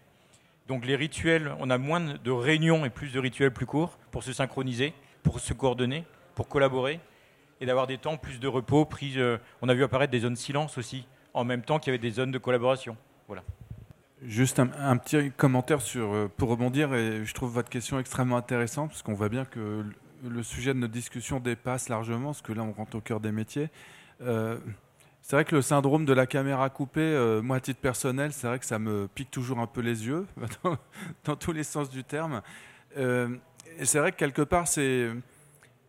Donc 0.66 0.84
les 0.84 0.94
rituels, 0.94 1.54
on 1.58 1.70
a 1.70 1.78
moins 1.78 2.00
de 2.00 2.30
réunions 2.30 2.84
et 2.84 2.90
plus 2.90 3.14
de 3.14 3.18
rituels 3.18 3.52
plus 3.54 3.64
courts 3.64 3.98
pour 4.10 4.22
se 4.22 4.34
synchroniser 4.34 4.92
pour 5.28 5.40
se 5.40 5.52
coordonner, 5.52 6.06
pour 6.34 6.48
collaborer 6.48 7.00
et 7.60 7.66
d'avoir 7.66 7.86
des 7.86 7.98
temps 7.98 8.16
plus 8.16 8.40
de 8.40 8.48
repos. 8.48 8.88
Euh, 9.02 9.36
on 9.60 9.68
a 9.68 9.74
vu 9.74 9.84
apparaître 9.84 10.10
des 10.10 10.20
zones 10.20 10.36
silence 10.36 10.78
aussi, 10.78 11.06
en 11.34 11.44
même 11.44 11.60
temps 11.60 11.78
qu'il 11.78 11.92
y 11.92 11.94
avait 11.94 12.02
des 12.02 12.12
zones 12.12 12.30
de 12.30 12.38
collaboration. 12.38 12.96
Voilà. 13.26 13.42
Juste 14.22 14.58
un, 14.58 14.96
petit 14.96 15.30
commentaire 15.32 15.82
sur, 15.82 16.14
euh, 16.14 16.32
pour 16.34 16.48
rebondir, 16.48 16.94
et 16.94 17.26
je 17.26 17.34
trouve 17.34 17.52
votre 17.52 17.68
question 17.68 17.98
extrêmement 17.98 18.38
intéressante, 18.38 18.88
parce 18.88 19.02
qu'on 19.02 19.12
voit 19.12 19.28
bien 19.28 19.44
que 19.44 19.84
le 20.26 20.42
sujet 20.42 20.72
de 20.72 20.78
notre 20.78 20.94
discussion 20.94 21.40
dépasse 21.40 21.90
largement, 21.90 22.28
parce 22.28 22.40
que 22.40 22.54
là 22.54 22.62
on 22.62 22.72
rentre 22.72 22.96
au 22.96 23.02
cœur 23.02 23.20
des 23.20 23.30
métiers. 23.30 23.68
Euh, 24.22 24.56
c'est 25.20 25.36
vrai 25.36 25.44
que 25.44 25.54
le 25.54 25.62
syndrome 25.62 26.06
de 26.06 26.14
la 26.14 26.26
caméra 26.26 26.70
coupée, 26.70 27.40
moi 27.42 27.58
à 27.58 27.60
titre 27.60 27.80
personnel, 27.80 28.32
c'est 28.32 28.46
vrai 28.46 28.58
que 28.58 28.64
ça 28.64 28.78
me 28.78 29.08
pique 29.14 29.30
toujours 29.30 29.58
un 29.58 29.66
peu 29.66 29.82
les 29.82 30.06
yeux, 30.06 30.26
dans, 31.24 31.36
tous 31.36 31.52
les 31.52 31.64
sens 31.64 31.90
du 31.90 32.02
terme 32.02 32.40
et 33.78 33.84
c'est 33.84 33.98
vrai 33.98 34.12
que 34.12 34.16
quelque 34.16 34.42
part, 34.42 34.66
c'est 34.66 35.08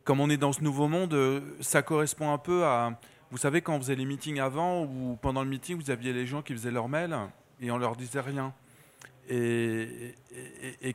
comme 0.03 0.21
on 0.21 0.29
est 0.29 0.37
dans 0.37 0.53
ce 0.53 0.63
nouveau 0.63 0.87
monde, 0.87 1.13
euh, 1.13 1.41
ça 1.59 1.81
correspond 1.81 2.31
un 2.33 2.37
peu 2.37 2.63
à. 2.63 2.99
Vous 3.31 3.37
savez, 3.37 3.61
quand 3.61 3.73
vous 3.73 3.81
faisait 3.81 3.95
les 3.95 4.05
meetings 4.05 4.39
avant 4.39 4.83
ou 4.83 5.17
pendant 5.21 5.43
le 5.43 5.49
meeting, 5.49 5.79
vous 5.79 5.91
aviez 5.91 6.13
les 6.13 6.25
gens 6.25 6.41
qui 6.41 6.53
faisaient 6.53 6.71
leur 6.71 6.89
mail 6.89 7.15
et 7.61 7.69
on 7.69 7.77
leur 7.77 7.95
disait 7.95 8.21
rien. 8.21 8.53
Et, 9.29 10.15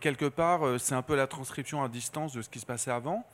quelque 0.01 0.25
part, 0.25 0.67
euh, 0.67 0.79
c'est 0.79 0.97
un 0.97 1.03
peu 1.03 1.15
la 1.15 1.29
transcription 1.29 1.85
à 1.85 1.89
distance 1.89 2.33
de 2.33 2.43
ce 2.43 2.49
qui 2.49 2.59
se 2.59 2.67
passait 2.67 2.91
avant. 2.91 3.25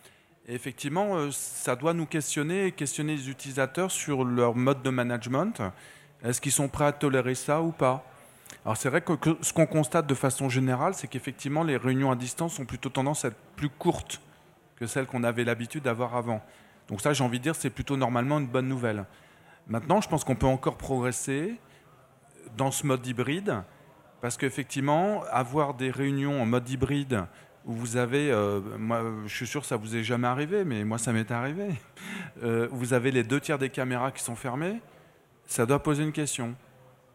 Et 0.47 0.55
effectivement, 0.55 1.17
euh, 1.17 1.31
ça 1.31 1.77
doit 1.77 1.95
nous 1.95 2.05
questionner 2.05 2.67
et 2.67 2.73
questionner 2.73 3.17
les 3.17 3.31
utilisateurs 3.31 3.91
sur 3.91 4.25
leur 4.25 4.55
mode 4.55 4.83
de 4.83 4.91
management. 4.91 5.63
Est-ce 6.23 6.43
qu'ils 6.43 6.53
sont 6.53 6.69
prêts 6.69 6.85
à 6.85 6.93
tolérer 6.93 7.35
ça 7.35 7.63
ou 7.63 7.73
pas? 7.73 8.05
Alors 8.65 8.77
c'est 8.77 8.91
vrai 8.91 9.01
que, 9.01 9.13
ce 9.41 9.53
qu'on 9.53 9.67
constate 9.67 10.07
de 10.07 10.15
façon 10.15 10.49
générale, 10.49 10.95
c'est 10.95 11.09
qu'effectivement 11.09 11.63
les 11.63 11.77
réunions 11.77 12.11
à 12.11 12.17
distance 12.17 12.59
ont 12.59 12.67
plutôt 12.67 12.91
tendance 12.91 13.25
à 13.25 13.29
être 13.29 13.39
plus 13.57 13.71
courtes 13.71 14.21
que 14.77 14.87
celles 14.87 15.07
qu'on 15.07 15.25
avait 15.25 15.45
l'habitude 15.45 15.85
d'avoir 15.85 16.15
avant. 16.15 16.43
Donc 16.89 17.01
ça, 17.01 17.13
j'ai 17.13 17.25
envie 17.25 17.39
de 17.39 17.45
dire, 17.45 17.55
c'est 17.55 17.71
plutôt 17.71 17.97
normalement 17.97 18.39
une 18.39 18.47
bonne 18.47 18.69
nouvelle. 18.69 19.05
Maintenant, 19.67 20.01
je 20.01 20.09
pense 20.09 20.25
qu'on 20.25 20.35
peut 20.35 20.47
encore 20.47 20.77
progresser 20.77 21.59
dans 22.57 22.71
ce 22.71 22.87
mode 22.87 23.07
hybride, 23.07 23.63
parce 24.21 24.37
qu'effectivement, 24.37 25.23
avoir 25.31 25.75
des 25.75 25.91
réunions 25.91 26.43
en 26.43 26.47
mode 26.47 26.69
hybride 26.69 27.25
où 27.65 27.73
vous 27.73 27.97
avez, 27.97 28.31
euh, 28.33 28.61
moi 28.79 29.03
je 29.27 29.35
suis 29.35 29.47
sûr 29.47 29.61
que 29.61 29.67
ça 29.67 29.77
vous 29.77 29.95
est 29.95 30.03
jamais 30.03 30.27
arrivé, 30.27 30.65
mais 30.65 30.83
moi 30.85 30.99
ça 30.99 31.13
m'est 31.13 31.31
arrivé, 31.31 31.69
euh, 32.43 32.69
vous 32.73 32.95
avez 32.95 33.11
les 33.11 33.23
deux 33.23 33.39
tiers 33.41 33.59
des 33.59 33.71
caméras 33.71 34.11
qui 34.13 34.23
sont 34.23 34.35
fermées, 34.35 34.81
ça 35.47 35.67
doit 35.67 35.83
poser 35.83 36.03
une 36.03 36.13
question. 36.13 36.55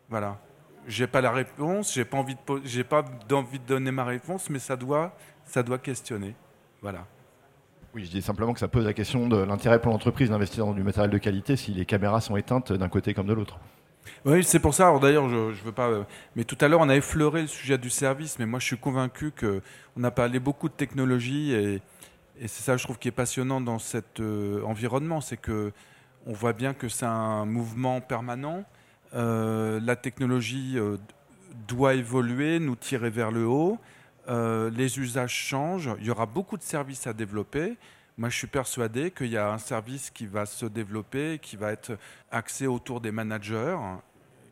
Voilà 0.07 0.39
j'ai 0.87 1.07
pas 1.07 1.21
la 1.21 1.31
réponse, 1.31 1.93
j'ai 1.93 2.05
pas 2.05 2.17
envie 2.17 2.35
de 2.35 2.39
j'ai 2.63 2.83
pas 2.83 3.03
d'envie 3.27 3.59
de 3.59 3.65
donner 3.65 3.91
ma 3.91 4.03
réponse, 4.03 4.49
mais 4.49 4.59
ça 4.59 4.75
doit 4.75 5.15
ça 5.45 5.63
doit 5.63 5.77
questionner. 5.77 6.35
Voilà. 6.81 7.05
Oui, 7.93 8.03
je 8.05 8.11
dis 8.11 8.21
simplement 8.21 8.53
que 8.53 8.59
ça 8.59 8.67
pose 8.67 8.85
la 8.85 8.93
question 8.93 9.27
de 9.27 9.37
l'intérêt 9.37 9.79
pour 9.79 9.91
l'entreprise 9.91 10.29
d'investir 10.29 10.65
dans 10.65 10.73
du 10.73 10.83
matériel 10.83 11.09
de 11.09 11.17
qualité 11.17 11.55
si 11.55 11.71
les 11.71 11.85
caméras 11.85 12.19
sont 12.19 12.35
éteintes 12.35 12.73
d'un 12.73 12.89
côté 12.89 13.13
comme 13.13 13.27
de 13.27 13.33
l'autre. 13.33 13.57
Oui, 14.25 14.43
c'est 14.43 14.59
pour 14.59 14.73
ça. 14.73 14.97
D'ailleurs, 14.99 15.29
je, 15.29 15.53
je 15.53 15.63
veux 15.63 15.71
pas. 15.71 15.87
Euh, 15.87 16.03
mais 16.35 16.43
tout 16.43 16.57
à 16.61 16.67
l'heure, 16.67 16.81
on 16.81 16.89
a 16.89 16.95
effleuré 16.95 17.41
le 17.41 17.47
sujet 17.47 17.77
du 17.77 17.89
service, 17.89 18.37
mais 18.37 18.45
moi, 18.45 18.59
je 18.59 18.65
suis 18.65 18.77
convaincu 18.77 19.31
que 19.31 19.61
on 19.97 20.03
a 20.03 20.11
parlé 20.11 20.39
beaucoup 20.39 20.67
de 20.67 20.73
technologie 20.73 21.53
et, 21.53 21.75
et 22.39 22.47
c'est 22.47 22.63
ça, 22.63 22.77
je 22.77 22.83
trouve, 22.83 22.99
qui 22.99 23.07
est 23.07 23.11
passionnant 23.11 23.61
dans 23.61 23.79
cet 23.79 24.19
euh, 24.19 24.61
environnement, 24.63 25.21
c'est 25.21 25.37
que 25.37 25.71
on 26.27 26.33
voit 26.33 26.53
bien 26.53 26.73
que 26.73 26.89
c'est 26.89 27.05
un 27.05 27.45
mouvement 27.45 28.01
permanent 28.01 28.65
la 29.15 29.95
technologie 29.95 30.73
euh, 30.75 30.97
doit 31.67 31.93
évoluer, 31.95 32.59
nous 32.59 32.75
tirer 32.75 33.09
vers 33.09 33.31
le 33.31 33.45
haut. 33.45 33.77
Euh, 34.27 34.69
les 34.71 34.99
usages 34.99 35.33
changent. 35.33 35.91
Il 35.99 36.05
y 36.05 36.11
aura 36.11 36.25
beaucoup 36.25 36.57
de 36.57 36.63
services 36.63 37.07
à 37.07 37.13
développer. 37.13 37.77
Moi, 38.17 38.29
je 38.29 38.37
suis 38.37 38.47
persuadé 38.47 39.11
qu'il 39.11 39.27
y 39.27 39.37
a 39.37 39.51
un 39.51 39.57
service 39.57 40.09
qui 40.09 40.25
va 40.25 40.45
se 40.45 40.65
développer, 40.65 41.39
qui 41.41 41.55
va 41.57 41.71
être 41.71 41.97
axé 42.31 42.65
autour 42.67 43.01
des 43.01 43.11
managers, 43.11 43.77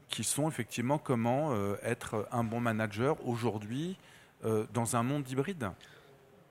qui 0.09 0.23
sont 0.23 0.49
effectivement 0.49 0.97
comment 0.97 1.55
être 1.81 2.27
un 2.33 2.43
bon 2.43 2.59
manager 2.59 3.15
aujourd'hui 3.25 3.97
dans 4.73 4.97
un 4.97 5.03
monde 5.03 5.29
hybride 5.29 5.69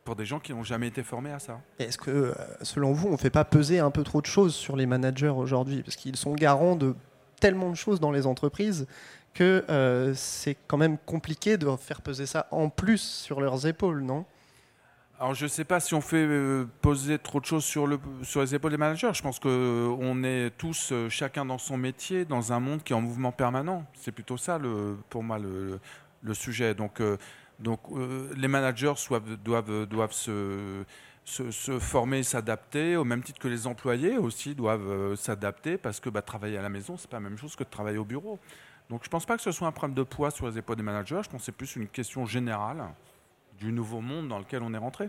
pour 0.04 0.16
des 0.16 0.24
gens 0.24 0.40
qui 0.40 0.54
n'ont 0.54 0.64
jamais 0.64 0.88
été 0.88 1.02
formés 1.02 1.32
à 1.32 1.38
ça. 1.38 1.60
Est-ce 1.78 1.98
que, 1.98 2.34
selon 2.62 2.92
vous, 2.92 3.08
on 3.08 3.12
ne 3.12 3.16
fait 3.18 3.28
pas 3.28 3.44
peser 3.44 3.78
un 3.78 3.90
peu 3.90 4.04
trop 4.04 4.22
de 4.22 4.26
choses 4.26 4.54
sur 4.54 4.74
les 4.74 4.86
managers 4.86 5.28
aujourd'hui? 5.28 5.82
Parce 5.82 5.96
qu'ils 5.96 6.16
sont 6.16 6.34
garants 6.34 6.76
de 6.76 6.94
tellement 7.42 7.70
de 7.70 7.74
choses 7.74 7.98
dans 7.98 8.12
les 8.12 8.24
entreprises 8.28 8.86
que 9.34 9.64
euh, 9.68 10.14
c'est 10.14 10.56
quand 10.68 10.76
même 10.76 10.96
compliqué 10.96 11.56
de 11.56 11.68
faire 11.74 12.00
peser 12.00 12.24
ça 12.24 12.46
en 12.52 12.68
plus 12.68 13.00
sur 13.00 13.40
leurs 13.40 13.66
épaules, 13.66 14.02
non? 14.02 14.24
Alors 15.18 15.34
je 15.34 15.44
ne 15.44 15.48
sais 15.48 15.64
pas 15.64 15.80
si 15.80 15.92
on 15.94 16.00
fait 16.00 16.24
euh, 16.24 16.66
poser 16.82 17.18
trop 17.18 17.40
de 17.40 17.44
choses 17.44 17.64
sur, 17.64 17.88
le, 17.88 17.98
sur 18.22 18.42
les 18.42 18.54
épaules 18.54 18.70
des 18.70 18.76
managers. 18.76 19.10
Je 19.12 19.22
pense 19.22 19.40
qu'on 19.40 19.48
euh, 19.50 20.46
est 20.46 20.50
tous, 20.56 20.92
chacun 21.08 21.44
dans 21.44 21.58
son 21.58 21.76
métier, 21.76 22.24
dans 22.24 22.52
un 22.52 22.60
monde 22.60 22.84
qui 22.84 22.92
est 22.92 22.96
en 22.96 23.00
mouvement 23.00 23.32
permanent. 23.32 23.84
C'est 23.94 24.12
plutôt 24.12 24.36
ça, 24.36 24.58
le, 24.58 24.96
pour 25.10 25.24
moi, 25.24 25.38
le, 25.40 25.80
sujet. 26.34 26.74
Donc, 26.74 27.02
donc 27.58 27.80
les 28.36 28.48
managers 28.48 28.94
doivent, 29.44 29.86
doivent 29.86 30.12
se 30.12 30.84
se, 31.24 31.78
former, 31.78 32.22
s'adapter, 32.22 32.96
au 32.96 33.04
même 33.04 33.22
titre 33.22 33.38
que 33.38 33.48
les 33.48 33.66
employés 33.66 34.18
aussi 34.18 34.54
doivent 34.54 34.90
euh, 34.90 35.16
s'adapter 35.16 35.76
parce 35.76 36.00
que 36.00 36.10
bah, 36.10 36.22
travailler 36.22 36.58
à 36.58 36.62
la 36.62 36.68
maison, 36.68 36.96
c'est 36.96 37.08
pas 37.08 37.18
la 37.18 37.28
même 37.28 37.38
chose 37.38 37.56
que 37.56 37.64
de 37.64 37.68
travailler 37.68 37.98
au 37.98 38.04
bureau. 38.04 38.38
Donc 38.90 39.02
je 39.04 39.08
ne 39.08 39.10
pense 39.10 39.24
pas 39.24 39.36
que 39.36 39.42
ce 39.42 39.52
soit 39.52 39.68
un 39.68 39.72
problème 39.72 39.94
de 39.94 40.02
poids 40.02 40.30
sur 40.30 40.48
les 40.48 40.58
épaules 40.58 40.76
des 40.76 40.82
managers, 40.82 41.20
je 41.24 41.30
pense 41.30 41.40
que 41.40 41.44
c'est 41.46 41.52
plus 41.52 41.76
une 41.76 41.88
question 41.88 42.26
générale 42.26 42.84
du 43.58 43.72
nouveau 43.72 44.00
monde 44.00 44.28
dans 44.28 44.38
lequel 44.38 44.62
on 44.62 44.74
est 44.74 44.78
rentré. 44.78 45.08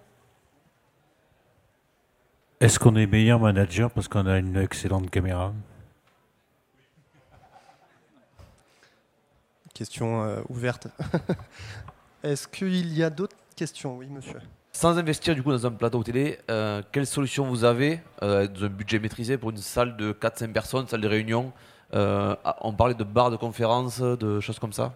Est-ce 2.59 2.79
qu'on 2.79 2.95
est 2.95 3.07
meilleur 3.07 3.39
manager 3.39 3.91
parce 3.91 4.07
qu'on 4.07 4.25
a 4.25 4.37
une 4.37 4.55
excellente 4.55 5.09
caméra? 5.09 5.53
Question 9.73 10.23
euh, 10.23 10.41
ouverte. 10.49 10.87
Est-ce 12.23 12.47
qu'il 12.47 12.93
y 12.93 13.03
a 13.03 13.09
d'autres 13.09 13.35
questions? 13.55 13.97
Oui, 13.97 14.07
monsieur. 14.07 14.39
Sans 14.75 14.97
investir 14.97 15.35
du 15.35 15.43
coup 15.43 15.51
dans 15.51 15.67
un 15.67 15.71
plateau 15.71 16.01
télé, 16.03 16.39
euh, 16.49 16.81
quelle 16.91 17.05
solution 17.05 17.45
vous 17.45 17.63
avez 17.63 17.99
euh, 18.23 18.47
un 18.59 18.67
budget 18.67 18.97
maîtrisé 18.97 19.37
pour 19.37 19.51
une 19.51 19.57
salle 19.57 19.95
de 19.95 20.13
4-5 20.13 20.51
personnes, 20.51 20.87
salle 20.87 21.01
de 21.01 21.07
réunion 21.07 21.53
euh, 21.93 22.35
On 22.61 22.73
parlait 22.73 22.95
de 22.95 23.03
bars 23.03 23.29
de 23.29 23.37
conférences, 23.37 24.01
de 24.01 24.39
choses 24.39 24.57
comme 24.57 24.73
ça. 24.73 24.93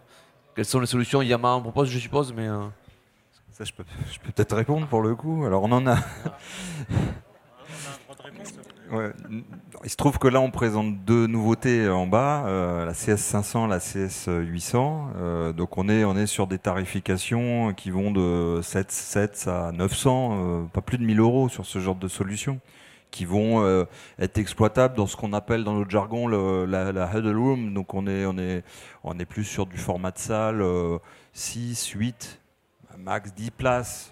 Quelles 0.55 0.65
sont 0.65 0.79
les 0.79 0.87
solutions? 0.87 1.21
Yamaha 1.21 1.53
en 1.53 1.61
propose, 1.61 1.89
je 1.89 1.99
suppose, 1.99 2.33
mais... 2.33 2.47
Ça, 3.51 3.63
je 3.63 3.71
peux, 3.71 3.83
je 4.11 4.19
peux 4.19 4.31
peut-être 4.31 4.55
répondre 4.55 4.87
pour 4.87 5.01
le 5.01 5.15
coup. 5.15 5.45
Alors, 5.45 5.63
on 5.63 5.71
en 5.71 5.85
a... 5.85 5.97
Il 9.83 9.89
se 9.89 9.95
trouve 9.95 10.17
que 10.17 10.27
là, 10.27 10.39
on 10.39 10.51
présente 10.51 11.03
deux 11.03 11.27
nouveautés 11.27 11.89
en 11.89 12.07
bas, 12.07 12.45
euh, 12.47 12.85
la 12.85 12.93
CS500, 12.93 13.67
la 13.67 13.79
CS800. 13.79 15.07
Euh, 15.17 15.53
donc, 15.53 15.77
on 15.77 15.89
est, 15.89 16.03
on 16.03 16.15
est 16.15 16.25
sur 16.25 16.47
des 16.47 16.57
tarifications 16.57 17.73
qui 17.73 17.91
vont 17.91 18.11
de 18.11 18.61
7, 18.61 18.91
7 18.91 19.47
à 19.47 19.71
900, 19.71 20.29
euh, 20.31 20.63
pas 20.65 20.81
plus 20.81 20.97
de 20.97 21.03
1000 21.03 21.19
euros 21.19 21.49
sur 21.49 21.65
ce 21.65 21.79
genre 21.79 21.95
de 21.95 22.07
solution, 22.07 22.59
qui 23.11 23.25
vont 23.25 23.61
euh, 23.63 23.83
être 24.19 24.37
exploitables 24.37 24.95
dans 24.95 25.07
ce 25.07 25.15
qu'on 25.15 25.33
appelle 25.33 25.63
dans 25.63 25.73
notre 25.73 25.91
jargon 25.91 26.27
la, 26.27 27.11
huddle 27.13 27.37
room. 27.37 27.73
Donc 27.73 27.93
on 27.93 28.07
est, 28.07 28.25
on, 28.25 28.37
est, 28.37 28.63
on 29.03 29.19
est 29.19 29.25
plus 29.25 29.43
sur 29.43 29.65
du 29.65 29.77
format 29.77 30.11
de 30.11 30.19
salle 30.19 30.63
6, 31.33 31.89
8, 31.89 32.39
max 32.97 33.33
10 33.33 33.51
places. 33.51 34.11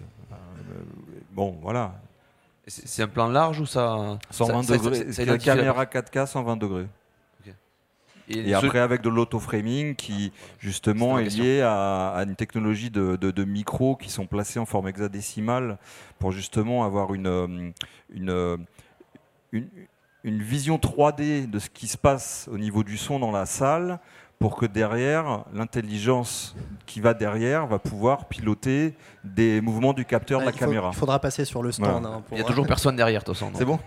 bon, 1.32 1.56
voilà. 1.62 1.94
C'est 2.66 3.02
un 3.02 3.08
plan 3.08 3.28
large 3.28 3.60
ou 3.60 3.66
ça 3.66 4.18
120 4.30 4.68
degrés. 4.68 5.12
C'est 5.12 5.24
une 5.24 5.38
caméra 5.38 5.84
4K 5.84 6.26
120 6.26 6.56
degrés. 6.56 6.86
Et, 8.28 8.54
après, 8.54 8.80
avec 8.80 9.02
de 9.02 9.08
l'auto-framing 9.08 9.94
qui, 9.94 10.32
justement, 10.58 11.18
est, 11.18 11.28
lié 11.28 11.62
à, 11.62 12.24
une 12.26 12.34
technologie 12.34 12.90
de, 12.90 13.14
de, 13.14 13.44
micros 13.44 13.94
qui 13.94 14.10
sont 14.10 14.26
placés 14.26 14.58
en 14.58 14.66
forme 14.66 14.88
hexadécimale 14.88 15.78
pour 16.18 16.32
justement 16.32 16.84
avoir 16.84 17.14
une, 17.14 17.28
euh, 17.28 17.70
euh, 18.28 18.56
une, 19.52 19.68
une, 20.24 20.42
vision 20.42 20.76
3D 20.76 21.48
de 21.48 21.58
ce 21.60 21.70
qui 21.70 21.86
se 21.86 21.96
passe 21.96 22.48
au 22.50 22.58
niveau 22.58 22.82
du 22.82 22.96
son 22.96 23.20
dans 23.20 23.30
la 23.30 23.46
salle 23.46 24.00
pour 24.38 24.56
que 24.56 24.66
derrière, 24.66 25.44
l'intelligence 25.52 26.54
qui 26.84 27.00
va 27.00 27.14
derrière 27.14 27.66
va 27.66 27.78
pouvoir 27.78 28.26
piloter 28.26 28.94
des 29.24 29.60
mouvements 29.60 29.94
du 29.94 30.04
capteur 30.04 30.40
de 30.40 30.46
la 30.46 30.52
caméra. 30.52 30.90
Il 30.92 30.98
faudra 30.98 31.18
passer 31.18 31.44
sur 31.44 31.62
le 31.62 31.72
stand. 31.72 32.04
Hein, 32.04 32.22
il 32.30 32.34
n'y 32.34 32.40
a 32.40 32.44
toujours 32.44 32.66
personne 32.66 32.96
derrière, 32.96 33.22
de 33.22 33.26
toute 33.26 33.34
façon. 33.34 33.50
C'est 33.54 33.64
bon 33.64 33.78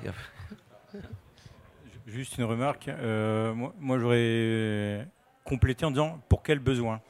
Juste 2.08 2.40
une 2.40 2.46
remarque. 2.46 2.88
Euh, 2.88 3.54
moi, 3.80 4.00
j'aurais 4.00 5.08
complété 5.44 5.86
en 5.86 5.92
disant 5.92 6.20
pour 6.28 6.42
quel 6.42 6.58
besoin? 6.58 7.02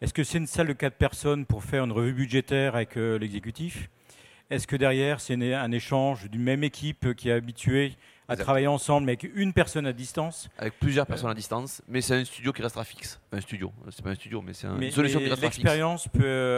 Est-ce 0.00 0.12
que 0.12 0.24
c'est 0.24 0.38
une 0.38 0.48
salle 0.48 0.66
de 0.66 0.72
4 0.72 0.94
personnes 0.94 1.46
pour 1.46 1.62
faire 1.62 1.84
une 1.84 1.92
revue 1.92 2.12
budgétaire 2.12 2.74
avec 2.74 2.96
euh, 2.96 3.18
l'exécutif? 3.18 3.88
Est-ce 4.50 4.66
que 4.66 4.76
derrière, 4.76 5.20
c'est 5.20 5.54
un 5.54 5.72
échange 5.72 6.28
d'une 6.28 6.42
même 6.42 6.64
équipe 6.64 7.14
qui 7.14 7.28
est 7.28 7.32
habituée 7.32 7.96
à 8.28 8.36
travailler 8.36 8.66
ensemble, 8.66 9.06
mais 9.06 9.12
avec 9.12 9.30
une 9.34 9.52
personne 9.52 9.86
à 9.86 9.92
distance 9.92 10.48
Avec 10.58 10.78
plusieurs 10.78 11.06
personnes 11.06 11.30
à 11.30 11.34
distance, 11.34 11.82
mais 11.88 12.00
c'est 12.00 12.14
un 12.14 12.24
studio 12.24 12.52
qui 12.52 12.62
restera 12.62 12.84
fixe. 12.84 13.20
Un 13.32 13.40
studio, 13.40 13.72
c'est 13.90 14.02
pas 14.02 14.10
un 14.10 14.14
studio, 14.14 14.42
mais 14.42 14.52
c'est 14.52 14.66
une 14.66 14.90
solution 14.90 15.20
qui 15.20 15.28
restera 15.28 15.50
fixe. 15.50 15.64
L'expérience 15.64 16.08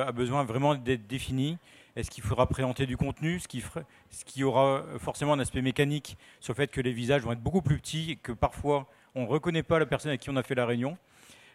a 0.07 0.13
besoin 0.13 0.45
vraiment 0.45 0.75
d'être 0.75 1.07
définie. 1.07 1.59
Est-ce 1.97 2.11
qu'il 2.11 2.23
faudra 2.23 2.47
présenter 2.47 2.87
du 2.87 2.97
contenu 2.97 3.41
ce 3.41 3.49
qui, 3.49 3.63
ce 4.11 4.25
qui 4.25 4.45
aura 4.45 4.85
forcément 4.99 5.33
un 5.33 5.41
aspect 5.41 5.63
mécanique 5.63 6.17
sur 6.39 6.53
le 6.53 6.57
fait 6.57 6.69
que 6.69 6.81
les 6.81 6.93
visages 6.93 7.23
vont 7.23 7.33
être 7.33 7.43
beaucoup 7.43 7.63
plus 7.63 7.79
petits 7.79 8.13
et 8.13 8.17
que 8.17 8.31
parfois 8.33 8.87
on 9.15 9.23
ne 9.23 9.27
reconnaît 9.27 9.65
pas 9.65 9.81
la 9.81 9.87
personne 9.87 10.11
avec 10.11 10.21
qui 10.21 10.31
on 10.31 10.37
a 10.37 10.45
fait 10.45 10.55
la 10.55 10.65
réunion 10.65 10.97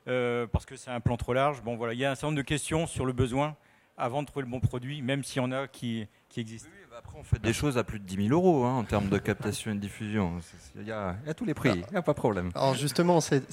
euh, 0.09 0.45
parce 0.47 0.65
que 0.65 0.75
c'est 0.75 0.91
un 0.91 0.99
plan 0.99 1.15
trop 1.15 1.33
large. 1.33 1.61
Bon, 1.61 1.77
voilà, 1.77 1.93
il 1.93 1.99
y 1.99 2.05
a 2.05 2.11
un 2.11 2.15
certain 2.15 2.27
nombre 2.27 2.37
de 2.37 2.41
questions 2.41 2.87
sur 2.87 3.05
le 3.05 3.13
besoin 3.13 3.55
avant 3.97 4.21
de 4.21 4.27
trouver 4.27 4.45
le 4.45 4.51
bon 4.51 4.59
produit, 4.59 5.01
même 5.01 5.23
s'il 5.23 5.41
y 5.41 5.45
en 5.45 5.51
a 5.51 5.67
qui, 5.67 6.07
qui 6.29 6.39
existent. 6.39 6.69
Bah 6.89 6.97
après, 6.99 7.17
on 7.19 7.23
fait 7.23 7.39
des 7.39 7.53
choses 7.53 7.77
à 7.77 7.83
plus 7.83 7.99
de 7.99 8.05
10 8.05 8.27
000 8.27 8.29
euros 8.29 8.65
hein, 8.65 8.75
en 8.75 8.83
termes 8.83 9.09
de 9.09 9.17
captation 9.17 9.71
et 9.71 9.75
de 9.75 9.79
diffusion. 9.79 10.39
Il 10.75 10.87
y, 10.87 10.91
a, 10.91 11.15
tous 11.35 11.45
les 11.45 11.53
prix, 11.53 11.69
il 11.69 11.91
n'y 11.91 11.97
a 11.97 12.01
pas 12.01 12.13
de 12.13 12.17
problème. 12.17 12.51
Alors 12.55 12.75
justement, 12.75 13.19
c'est 13.21 13.43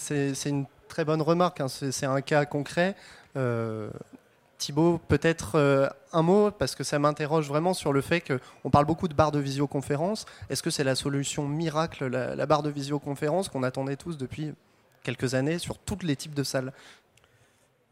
une 0.47 0.67
très 0.89 1.05
bonne 1.05 1.23
remarque. 1.23 1.61
Hein. 1.61 1.69
C'est 1.69 2.07
un 2.07 2.21
cas 2.21 2.45
concret. 2.45 2.97
Euh, 3.37 3.91
Thibaut, 4.61 5.01
peut-être 5.09 5.55
euh, 5.55 5.89
un 6.13 6.21
mot, 6.21 6.51
parce 6.51 6.75
que 6.75 6.85
ça 6.85 6.99
m'interroge 6.99 7.49
vraiment 7.49 7.73
sur 7.73 7.95
le 7.95 8.03
fait 8.03 8.21
qu'on 8.21 8.69
parle 8.69 8.85
beaucoup 8.85 9.09
de 9.09 9.15
barre 9.15 9.33
de 9.33 9.39
visioconférence. 9.39 10.27
Est-ce 10.51 10.63
que 10.63 10.69
c'est 10.69 10.85
la 10.85 10.95
solution 10.95 11.49
miracle, 11.49 12.07
la, 12.09 12.47
barre 12.47 12.63
de 12.63 12.69
visioconférence 12.69 13.49
qu'on 13.49 13.63
attendait 13.63 13.97
tous 13.97 14.19
depuis 14.19 14.53
quelques 15.03 15.33
années 15.33 15.59
sur 15.59 15.79
tous 15.79 16.01
les 16.03 16.15
types 16.15 16.35
de 16.35 16.43
salles? 16.43 16.75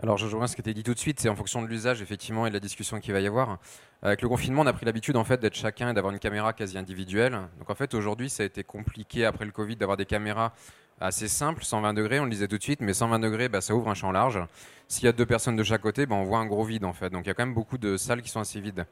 Alors, 0.00 0.16
je 0.16 0.26
rejoins 0.26 0.46
ce 0.46 0.54
qui 0.54 0.60
été 0.60 0.74
dit 0.74 0.84
tout 0.84 0.94
de 0.94 0.98
suite, 0.98 1.18
c'est 1.18 1.28
en 1.28 1.34
fonction 1.34 1.60
de 1.60 1.66
l'usage, 1.66 2.02
effectivement, 2.02 2.46
et 2.46 2.50
de 2.50 2.54
la 2.54 2.60
discussion 2.60 3.00
qu'il 3.00 3.12
va 3.12 3.20
y 3.20 3.26
avoir. 3.26 3.58
Avec 4.02 4.22
le 4.22 4.28
confinement, 4.28 4.62
on 4.62 4.66
a 4.66 4.72
pris 4.72 4.86
l'habitude, 4.86 5.16
en 5.16 5.24
fait, 5.24 5.40
d'être 5.40 5.56
chacun 5.56 5.90
et 5.90 5.94
d'avoir 5.94 6.12
une 6.12 6.20
caméra 6.20 6.52
quasi 6.52 6.78
individuelle. 6.78 7.32
Donc, 7.58 7.68
en 7.68 7.74
fait, 7.74 7.94
aujourd'hui, 7.94 8.30
ça 8.30 8.44
a 8.44 8.46
été 8.46 8.62
compliqué, 8.62 9.24
après 9.24 9.44
le 9.44 9.50
Covid, 9.50 9.74
d'avoir 9.74 9.96
des 9.96 10.06
caméras 10.06 10.52
assez 11.00 11.28
simple, 11.28 11.64
120 11.64 11.94
degrés, 11.94 12.20
on 12.20 12.24
le 12.24 12.30
disait 12.30 12.48
tout 12.48 12.58
de 12.58 12.62
suite, 12.62 12.80
mais 12.80 12.94
120 12.94 13.18
degrés, 13.18 13.48
bah, 13.48 13.60
ça 13.60 13.74
ouvre 13.74 13.88
un 13.88 13.94
champ 13.94 14.10
large. 14.10 14.40
S'il 14.88 15.04
y 15.04 15.08
a 15.08 15.12
deux 15.12 15.26
personnes 15.26 15.56
de 15.56 15.62
chaque 15.62 15.82
côté, 15.82 16.06
bah, 16.06 16.16
on 16.16 16.24
voit 16.24 16.38
un 16.38 16.46
gros 16.46 16.64
vide 16.64 16.84
en 16.84 16.92
fait. 16.92 17.10
Donc 17.10 17.24
il 17.24 17.28
y 17.28 17.30
a 17.30 17.34
quand 17.34 17.44
même 17.44 17.54
beaucoup 17.54 17.78
de 17.78 17.96
salles 17.96 18.22
qui 18.22 18.30
sont 18.30 18.40
assez 18.40 18.60
vides. 18.60 18.86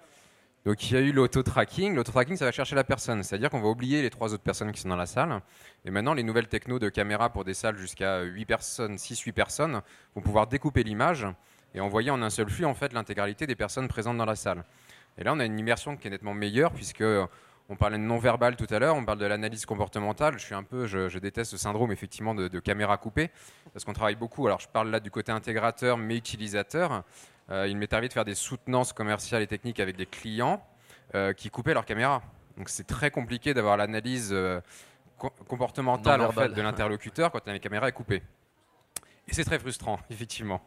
Donc 0.67 0.91
il 0.91 0.95
y 0.95 0.97
a 0.97 1.01
eu 1.01 1.12
l'auto-tracking. 1.12 1.95
L'auto-tracking, 1.95 2.37
ça 2.37 2.45
va 2.45 2.51
chercher 2.51 2.75
la 2.75 2.83
personne. 2.83 3.23
C'est-à-dire 3.23 3.51
qu'on 3.51 3.61
va 3.61 3.69
oublier 3.69 4.03
les 4.03 4.11
trois 4.11 4.35
autres 4.35 4.43
personnes 4.43 4.73
qui 4.73 4.81
sont 4.81 4.89
dans 4.89 4.97
la 4.97 5.07
salle. 5.07 5.41
Et 5.85 5.93
maintenant, 5.93 6.12
les 6.12 6.25
nouvelles 6.25 6.49
technos 6.49 6.81
de 6.81 6.89
caméra 6.89 7.31
pour 7.31 7.45
des 7.45 7.55
salles 7.55 7.77
jusqu'à 7.77 8.23
8 8.23 8.45
personnes, 8.47 8.97
6-8 8.97 9.33
personnes, 9.33 9.81
vont 10.17 10.23
pouvoir 10.23 10.49
découper 10.49 10.83
l'image 10.83 11.25
et 11.73 11.79
envoyer 11.79 12.11
en 12.11 12.21
un 12.21 12.31
seul 12.31 12.51
flux 12.51 12.64
en 12.64 12.75
fait 12.75 12.93
l'intégralité 12.93 13.47
des 13.47 13.55
personnes 13.55 13.87
présentes 13.87 14.19
dans 14.19 14.25
la 14.25 14.35
salle. 14.35 14.64
Et 15.19 15.23
là, 15.23 15.35
on 15.35 15.39
a 15.39 15.45
une 15.45 15.57
immersion 15.57 15.97
qui 15.97 16.09
est 16.09 16.11
nettement 16.11 16.35
meilleure 16.35 16.73
puisque 16.73 17.05
on 17.69 17.77
parlait 17.77 17.99
de 17.99 18.03
non-verbal 18.03 18.57
tout 18.57 18.67
à 18.71 18.79
l'heure, 18.79 18.95
on 18.95 19.05
parle 19.05 19.19
de 19.19 19.27
l'analyse 19.27 19.67
comportementale. 19.67 20.39
Je 20.39 20.45
suis 20.45 20.55
un 20.55 20.62
peu, 20.62 20.87
je, 20.87 21.19
déteste 21.19 21.51
ce 21.51 21.57
syndrome 21.57 21.91
effectivement 21.93 22.35
de, 22.35 22.61
caméra 22.61 22.97
coupée, 22.97 23.31
parce 23.73 23.85
qu'on 23.85 23.93
travaille 23.93 24.17
beaucoup. 24.17 24.47
Alors 24.47 24.61
je 24.61 24.69
parle 24.69 24.91
là 24.91 25.01
du 25.01 25.11
côté 25.11 25.33
intégrateur, 25.33 25.97
mais 25.97 26.17
utilisateur. 26.17 27.03
Euh, 27.51 27.67
il 27.69 27.77
m'est 27.77 27.93
arrivé 27.93 28.09
de 28.09 28.12
faire 28.12 28.25
des 28.25 28.35
soutenances 28.35 28.93
commerciales 28.93 29.43
et 29.43 29.47
techniques 29.47 29.81
avec 29.81 29.97
des 29.97 30.07
clients 30.07 30.64
euh, 31.14 31.33
qui 31.33 31.51
coupaient 31.51 31.75
leur 31.75 31.85
caméra. 31.85 32.23
Donc 32.57 32.69
c'est 32.69 32.87
très 32.87 33.11
compliqué 33.11 33.55
d'avoir 33.55 33.77
l'analyse 33.77 34.31
euh, 34.33 34.61
comportementale 35.17 36.21
en 36.23 36.33
fait, 36.33 36.49
de 36.49 36.62
l'interlocuteur 36.62 37.31
quand 37.31 37.47
la 37.47 37.59
caméra 37.59 37.89
est 37.89 37.93
coupée. 37.93 38.23
Et 39.29 39.35
c'est 39.35 39.45
très 39.45 39.59
frustrant, 39.59 39.99
effectivement. 40.11 40.61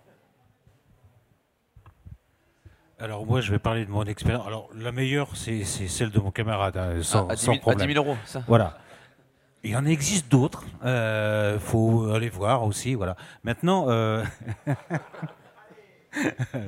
Alors 2.99 3.25
moi, 3.25 3.39
je 3.39 3.51
vais 3.51 3.59
parler 3.59 3.85
de 3.85 3.91
mon 3.91 4.03
expérience. 4.03 4.45
Alors 4.45 4.69
la 4.75 4.91
meilleure, 4.91 5.29
c'est 5.35 5.63
celle 5.63 6.11
de 6.11 6.19
mon 6.19 6.31
camarade, 6.31 6.75
hein, 6.75 7.01
sans, 7.01 7.27
à, 7.27 7.35
10 7.35 7.41
000, 7.45 7.57
problème. 7.59 7.87
10 7.87 7.93
000 7.93 8.05
euros, 8.05 8.17
ça. 8.25 8.43
Voilà. 8.47 8.77
Il 9.63 9.75
en 9.75 9.85
existe 9.85 10.29
d'autres. 10.29 10.65
Il 10.81 10.87
euh, 10.87 11.59
faut 11.59 12.11
aller 12.11 12.29
voir 12.29 12.63
aussi. 12.63 12.95
Voilà. 12.95 13.15
Maintenant, 13.43 13.85
euh... 13.89 14.23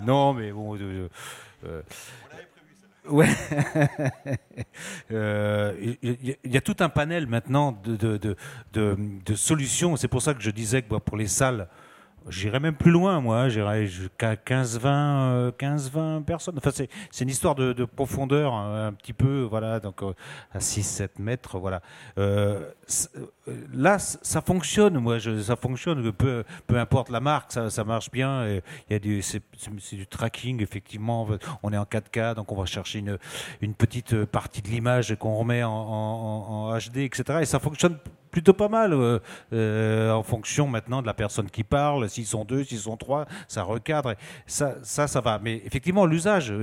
non, 0.03 0.33
mais 0.33 0.51
bon. 0.51 0.77
Euh, 0.77 1.09
euh 1.65 1.81
ouais. 3.09 3.29
Euh, 5.11 5.73
il 6.01 6.37
y, 6.45 6.57
a 6.57 6.61
tout 6.61 6.77
un 6.79 6.87
panel 6.87 7.27
maintenant 7.27 7.73
de, 7.73 7.97
de, 7.97 8.37
de, 8.71 8.97
de 9.25 9.35
solutions. 9.35 9.97
C'est 9.97 10.07
pour 10.07 10.21
ça 10.21 10.33
que 10.33 10.41
je 10.41 10.51
disais 10.51 10.81
que 10.81 10.95
pour 10.95 11.17
les 11.17 11.27
salles 11.27 11.67
J'irais 12.29 12.59
même 12.59 12.75
plus 12.75 12.91
loin, 12.91 13.19
moi. 13.19 13.49
J'irais 13.49 13.87
jusqu'à 13.87 14.35
15-20 14.35 15.51
15, 15.51 15.91
20 15.91 16.21
personnes. 16.23 16.57
Enfin, 16.57 16.71
c'est 16.71 17.23
une 17.23 17.29
histoire 17.29 17.55
de, 17.55 17.85
profondeur, 17.85 18.53
hein, 18.53 18.87
un 18.87 18.93
petit 18.93 19.13
peu, 19.13 19.41
voilà, 19.41 19.79
donc 19.79 20.03
euh, 20.03 20.13
à 20.53 20.59
6-7 20.59 21.09
mètres, 21.19 21.59
voilà. 21.59 21.81
Euh, 22.17 22.69
euh, 23.47 23.53
là, 23.73 23.99
ça 23.99 24.41
fonctionne, 24.41 24.97
moi, 24.99 25.17
ça 25.19 25.55
fonctionne. 25.55 26.11
Peu, 26.11 26.43
peu 26.67 26.77
importe 26.77 27.09
la 27.09 27.19
marque, 27.19 27.51
ça, 27.51 27.69
ça 27.69 27.83
marche 27.83 28.11
bien. 28.11 28.59
C'est 29.21 29.95
du 29.95 30.07
tracking, 30.07 30.61
effectivement. 30.61 31.27
On 31.63 31.73
est 31.73 31.77
en 31.77 31.83
4K, 31.83 32.35
donc 32.35 32.51
on 32.51 32.55
va 32.55 32.65
chercher 32.65 32.99
une, 32.99 33.17
une 33.61 33.73
petite 33.73 34.25
partie 34.25 34.61
de 34.61 34.67
l'image 34.67 35.15
qu'on 35.15 35.35
remet 35.35 35.63
en 35.63 36.77
HD, 36.77 36.97
etc. 36.97 37.39
Et 37.41 37.45
ça 37.45 37.59
fonctionne 37.59 37.97
plutôt 38.31 38.53
pas 38.53 38.69
mal 38.69 38.93
euh, 38.93 39.19
euh, 39.53 40.11
en 40.11 40.23
fonction 40.23 40.67
maintenant 40.67 41.01
de 41.01 41.07
la 41.07 41.13
personne 41.13 41.49
qui 41.49 41.63
parle. 41.63 42.09
S'ils 42.09 42.25
sont 42.25 42.45
deux, 42.45 42.63
s'ils 42.63 42.79
sont 42.79 42.97
trois, 42.97 43.25
ça 43.47 43.63
recadre. 43.63 44.15
Ça, 44.47 44.75
ça, 44.81 45.07
ça 45.07 45.21
va. 45.21 45.39
Mais 45.39 45.61
effectivement, 45.65 46.05
l'usage, 46.05 46.53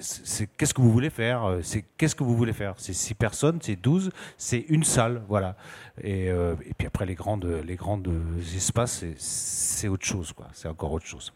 c'est 0.00 0.48
qu'est-ce 0.56 0.74
que 0.74 0.80
vous 0.80 0.90
voulez 0.90 1.10
faire 1.10 1.58
C'est 1.62 1.84
qu'est-ce 1.96 2.14
que 2.14 2.24
vous 2.24 2.36
voulez 2.36 2.52
faire? 2.52 2.74
C'est 2.78 2.94
six 2.94 3.14
personnes, 3.14 3.58
c'est 3.62 3.76
douze, 3.76 4.10
c'est 4.36 4.64
une 4.68 4.84
salle, 4.84 5.22
voilà. 5.28 5.54
Et, 6.02 6.30
euh, 6.30 6.54
et, 6.66 6.72
puis 6.74 6.86
après 6.86 7.04
les 7.04 7.14
grandes, 7.14 7.44
les 7.44 7.76
grandes 7.76 8.10
espaces, 8.56 9.04
c'est 9.16 9.88
autre 9.88 10.06
chose, 10.06 10.32
quoi. 10.32 10.48
C'est 10.52 10.68
encore 10.68 10.92
autre 10.92 11.06
chose. 11.06 11.32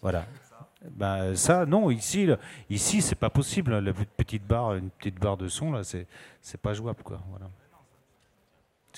Voilà. 0.00 0.24
Ben, 0.92 1.34
ça, 1.36 1.66
non, 1.66 1.90
ici, 1.90 2.28
ici, 2.70 3.02
c'est 3.02 3.16
pas 3.16 3.28
possible. 3.28 3.78
La 3.78 3.92
petite 3.92 4.46
barre, 4.46 4.76
une 4.76 4.90
petite 4.90 5.18
barre 5.18 5.36
de 5.36 5.48
son, 5.48 5.72
là, 5.72 5.82
c'est 5.84 6.60
pas 6.60 6.72
jouable, 6.72 7.02
quoi. 7.02 7.20
Voilà. 7.30 7.50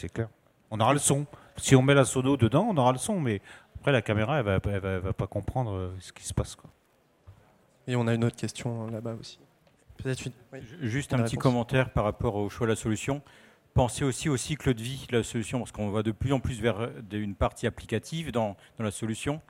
C'est 0.03 0.13
clair. 0.13 0.29
On 0.73 0.81
aura 0.81 0.93
le 0.95 0.99
son. 0.99 1.27
Si 1.57 1.77
on 1.77 1.83
met 1.83 1.95
la 1.95 2.05
sono 2.05 2.37
dedans, 2.37 2.67
on 2.69 2.77
aura 2.77 2.91
le 2.91 2.99
son, 2.99 3.21
mais 3.21 3.41
après 3.77 3.93
la 3.93 4.03
caméra, 4.03 4.41
elle 4.41 4.45
va, 4.45 4.59
va, 4.99 5.13
pas 5.13 5.29
comprendre 5.29 5.75
euh, 5.75 5.95
ce 6.01 6.13
qui 6.13 6.25
se 6.25 6.35
passe. 6.35 6.57
Quoi. 6.57 6.69
Et 7.87 7.95
on 7.95 8.09
a 8.09 8.15
une 8.15 8.25
autre 8.25 8.35
question 8.35 8.89
là-bas 8.89 9.15
aussi. 9.15 9.39
Peut-être 9.99 10.29
Juste 10.81 11.15
un 11.15 11.23
petit 11.23 11.37
commentaire 11.37 11.91
par 11.91 12.03
rapport 12.03 12.35
au 12.35 12.49
choix 12.51 12.67
de 12.67 12.73
la 12.73 12.77
solution. 12.77 13.23
Pensez 13.75 14.03
aussi 14.03 14.29
au 14.29 14.37
cycle 14.37 14.75
de 14.75 14.83
vie 14.83 15.07
de 15.09 15.17
la 15.17 15.23
solution, 15.23 15.61
parce 15.61 15.71
qu'on 15.71 15.91
va 15.91 16.03
de 16.03 16.11
plus 16.11 16.33
en 16.33 16.41
plus 16.41 16.61
vers 16.61 16.91
une 17.13 17.37
partie 17.37 17.69
applicative 17.69 18.33
dans, 18.33 18.57
dans 18.79 18.85
la 18.85 18.91
solution. 18.91 19.41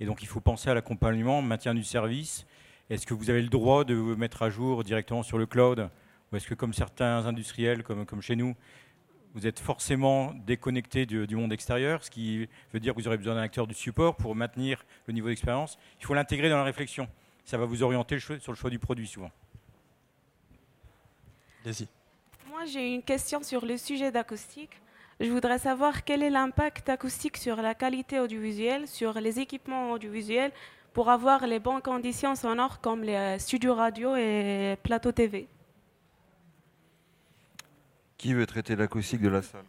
Et 0.00 0.06
donc 0.06 0.22
il 0.22 0.26
faut 0.26 0.40
penser 0.40 0.70
à 0.70 0.74
l'accompagnement, 0.74 1.40
maintien 1.40 1.72
du 1.72 1.84
service. 1.84 2.46
Est-ce 2.88 3.06
que 3.06 3.14
vous 3.14 3.30
avez 3.30 3.42
le 3.42 3.48
droit 3.48 3.84
de 3.84 3.94
vous 3.94 4.16
mettre 4.16 4.42
à 4.42 4.50
jour 4.50 4.82
directement 4.82 5.22
sur 5.22 5.38
le 5.38 5.46
cloud? 5.46 5.88
Ou 6.32 6.36
est-ce 6.36 6.48
que 6.48 6.54
comme 6.54 6.72
certains 6.72 7.26
industriels, 7.26 7.84
comme, 7.84 8.06
comme 8.06 8.22
chez 8.22 8.34
nous, 8.34 8.56
vous 9.34 9.46
êtes 9.46 9.60
forcément 9.60 10.32
déconnecté 10.46 11.06
du, 11.06 11.36
monde 11.36 11.52
extérieur, 11.52 12.04
ce 12.04 12.10
qui 12.10 12.48
veut 12.72 12.80
dire 12.80 12.94
que 12.94 13.00
vous 13.00 13.08
aurez 13.08 13.16
besoin 13.16 13.34
d'un 13.34 13.42
acteur 13.42 13.66
du 13.66 13.74
support 13.74 14.16
pour 14.16 14.34
maintenir 14.34 14.84
le 15.06 15.12
niveau 15.12 15.28
d'expérience. 15.28 15.78
Il 16.00 16.06
faut 16.06 16.14
l'intégrer 16.14 16.48
dans 16.48 16.56
la 16.56 16.64
réflexion. 16.64 17.08
Ça 17.44 17.56
va 17.58 17.64
vous 17.64 17.82
orienter 17.82 18.18
sur 18.18 18.52
le 18.52 18.54
choix 18.56 18.70
du 18.70 18.78
produit 18.78 19.06
souvent. 19.06 19.30
Moi, 21.64 21.74
moi, 22.48 22.64
j'ai 22.66 22.94
une 22.94 23.02
question 23.02 23.42
sur 23.42 23.64
le 23.64 23.76
sujet 23.76 24.10
d'acoustique. 24.10 24.72
Je 25.18 25.30
voudrais 25.30 25.58
savoir 25.58 26.04
quel 26.04 26.22
est 26.22 26.30
l'impact 26.30 26.88
acoustique 26.88 27.36
sur 27.36 27.56
la 27.56 27.74
qualité 27.74 28.20
audiovisuelle, 28.20 28.88
sur 28.88 29.14
les 29.20 29.38
équipements 29.38 29.92
audiovisuels, 29.92 30.52
pour 30.92 31.10
avoir 31.10 31.46
les 31.46 31.58
bonnes 31.58 31.82
conditions 31.82 32.34
sonores 32.34 32.80
comme 32.80 33.02
les 33.02 33.14
euh, 33.14 33.38
studios 33.38 33.74
radio 33.74 34.16
et 34.16 34.76
plateaux 34.82 35.12
TV. 35.12 35.48
Qui 38.20 38.34
veut 38.34 38.44
traiter 38.44 38.76
l'acoustique 38.76 39.22
de 39.22 39.30
la 39.30 39.40
salle? 39.40 39.64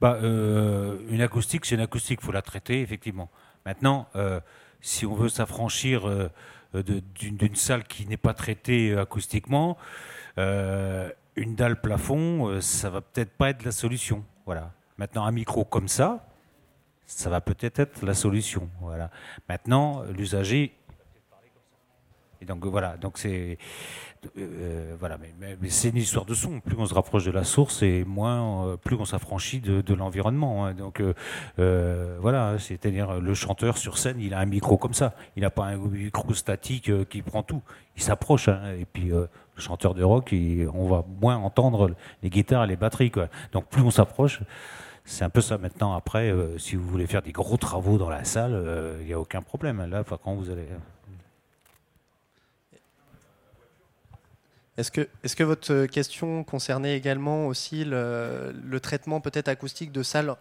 Bah, 0.00 0.20
euh, 0.22 0.98
Une 1.10 1.20
acoustique, 1.20 1.66
c'est 1.66 1.74
une 1.74 1.80
acoustique, 1.80 2.20
il 2.22 2.24
faut 2.24 2.30
la 2.30 2.42
traiter, 2.42 2.80
effectivement. 2.80 3.28
Maintenant, 3.66 4.06
euh, 4.14 4.38
si 4.80 5.04
on 5.04 5.14
veut 5.14 5.28
s'affranchir 5.28 6.08
d'une 6.72 7.56
salle 7.56 7.82
qui 7.82 8.06
n'est 8.06 8.16
pas 8.16 8.34
traitée 8.34 8.96
acoustiquement, 8.96 9.76
une 10.36 11.56
dalle 11.56 11.80
plafond, 11.80 12.60
ça 12.60 12.88
va 12.88 13.00
peut-être 13.00 13.32
pas 13.32 13.50
être 13.50 13.64
la 13.64 13.72
solution. 13.72 14.24
Voilà. 14.46 14.70
Maintenant, 14.96 15.24
un 15.24 15.32
micro 15.32 15.64
comme 15.64 15.88
ça, 15.88 16.28
ça 17.06 17.30
va 17.30 17.40
peut-être 17.40 17.80
être 17.80 18.06
la 18.06 18.14
solution. 18.14 18.70
Voilà. 18.80 19.10
Maintenant, 19.48 20.04
l'usager. 20.04 20.72
Et 22.40 22.46
donc 22.46 22.64
voilà, 22.64 22.96
donc 22.96 23.18
c'est 23.18 23.58
euh, 24.38 24.96
voilà, 24.98 25.18
mais, 25.18 25.56
c'est 25.68 25.90
une 25.90 25.96
histoire 25.96 26.24
de 26.24 26.34
son. 26.34 26.60
Plus 26.60 26.76
on 26.78 26.86
se 26.86 26.94
rapproche 26.94 27.24
de 27.24 27.30
la 27.30 27.44
source 27.44 27.82
et 27.82 28.04
moins, 28.04 28.66
euh, 28.66 28.76
plus 28.76 28.96
on 28.96 29.04
s'affranchit 29.04 29.60
de, 29.60 29.94
l'environnement. 29.94 30.66
Hein. 30.66 30.74
Donc 30.74 31.00
euh, 31.00 32.16
voilà, 32.20 32.58
c'est-à-dire 32.58 33.20
le 33.20 33.34
chanteur 33.34 33.76
sur 33.78 33.98
scène, 33.98 34.20
il 34.20 34.34
a 34.34 34.38
un 34.38 34.46
micro 34.46 34.76
comme 34.76 34.94
ça. 34.94 35.14
Il 35.36 35.42
n'a 35.42 35.50
pas 35.50 35.66
un 35.66 35.76
micro 35.76 36.32
statique 36.34 36.90
qui 37.08 37.22
prend 37.22 37.42
tout. 37.42 37.62
Il 37.96 38.02
s'approche. 38.02 38.48
Hein. 38.48 38.74
et 38.78 38.86
puis 38.86 39.10
chanteur 39.56 39.92
de 39.92 40.02
rock, 40.02 40.34
on 40.72 40.88
va 40.88 41.04
moins 41.20 41.36
entendre 41.36 41.94
les 42.22 42.30
guitares 42.30 42.64
et 42.64 42.66
les 42.66 42.76
batteries. 42.76 43.12
Donc 43.52 43.66
plus 43.66 43.82
on 43.82 43.90
s'approche, 43.90 44.40
c'est 45.04 45.24
un 45.24 45.30
peu 45.30 45.40
ça 45.40 45.58
maintenant. 45.58 45.94
Après, 45.94 46.30
euh, 46.30 46.58
si 46.58 46.76
vous 46.76 46.86
voulez 46.88 47.06
faire 47.06 47.22
des 47.22 47.32
gros 47.32 47.56
travaux 47.56 47.98
dans 47.98 48.08
la 48.08 48.24
salle, 48.24 48.52
il 48.52 48.68
euh, 48.68 49.04
n'y 49.04 49.12
a 49.12 49.18
aucun 49.18 49.42
problème. 49.42 49.84
Là, 49.90 50.04
quand 50.04 50.34
vous 50.34 50.50
allez. 50.50 50.66
Est-ce 54.76 54.90
que, 54.90 55.08
est 55.22 55.34
que, 55.34 55.44
votre 55.44 55.86
question 55.86 56.44
concernait 56.44 56.96
également 56.96 57.46
aussi 57.46 57.84
le, 57.84 58.78
traitement 58.80 59.20
peut-être 59.20 59.48
acoustique 59.48 59.92
de 59.92 60.02
salle 60.02 60.34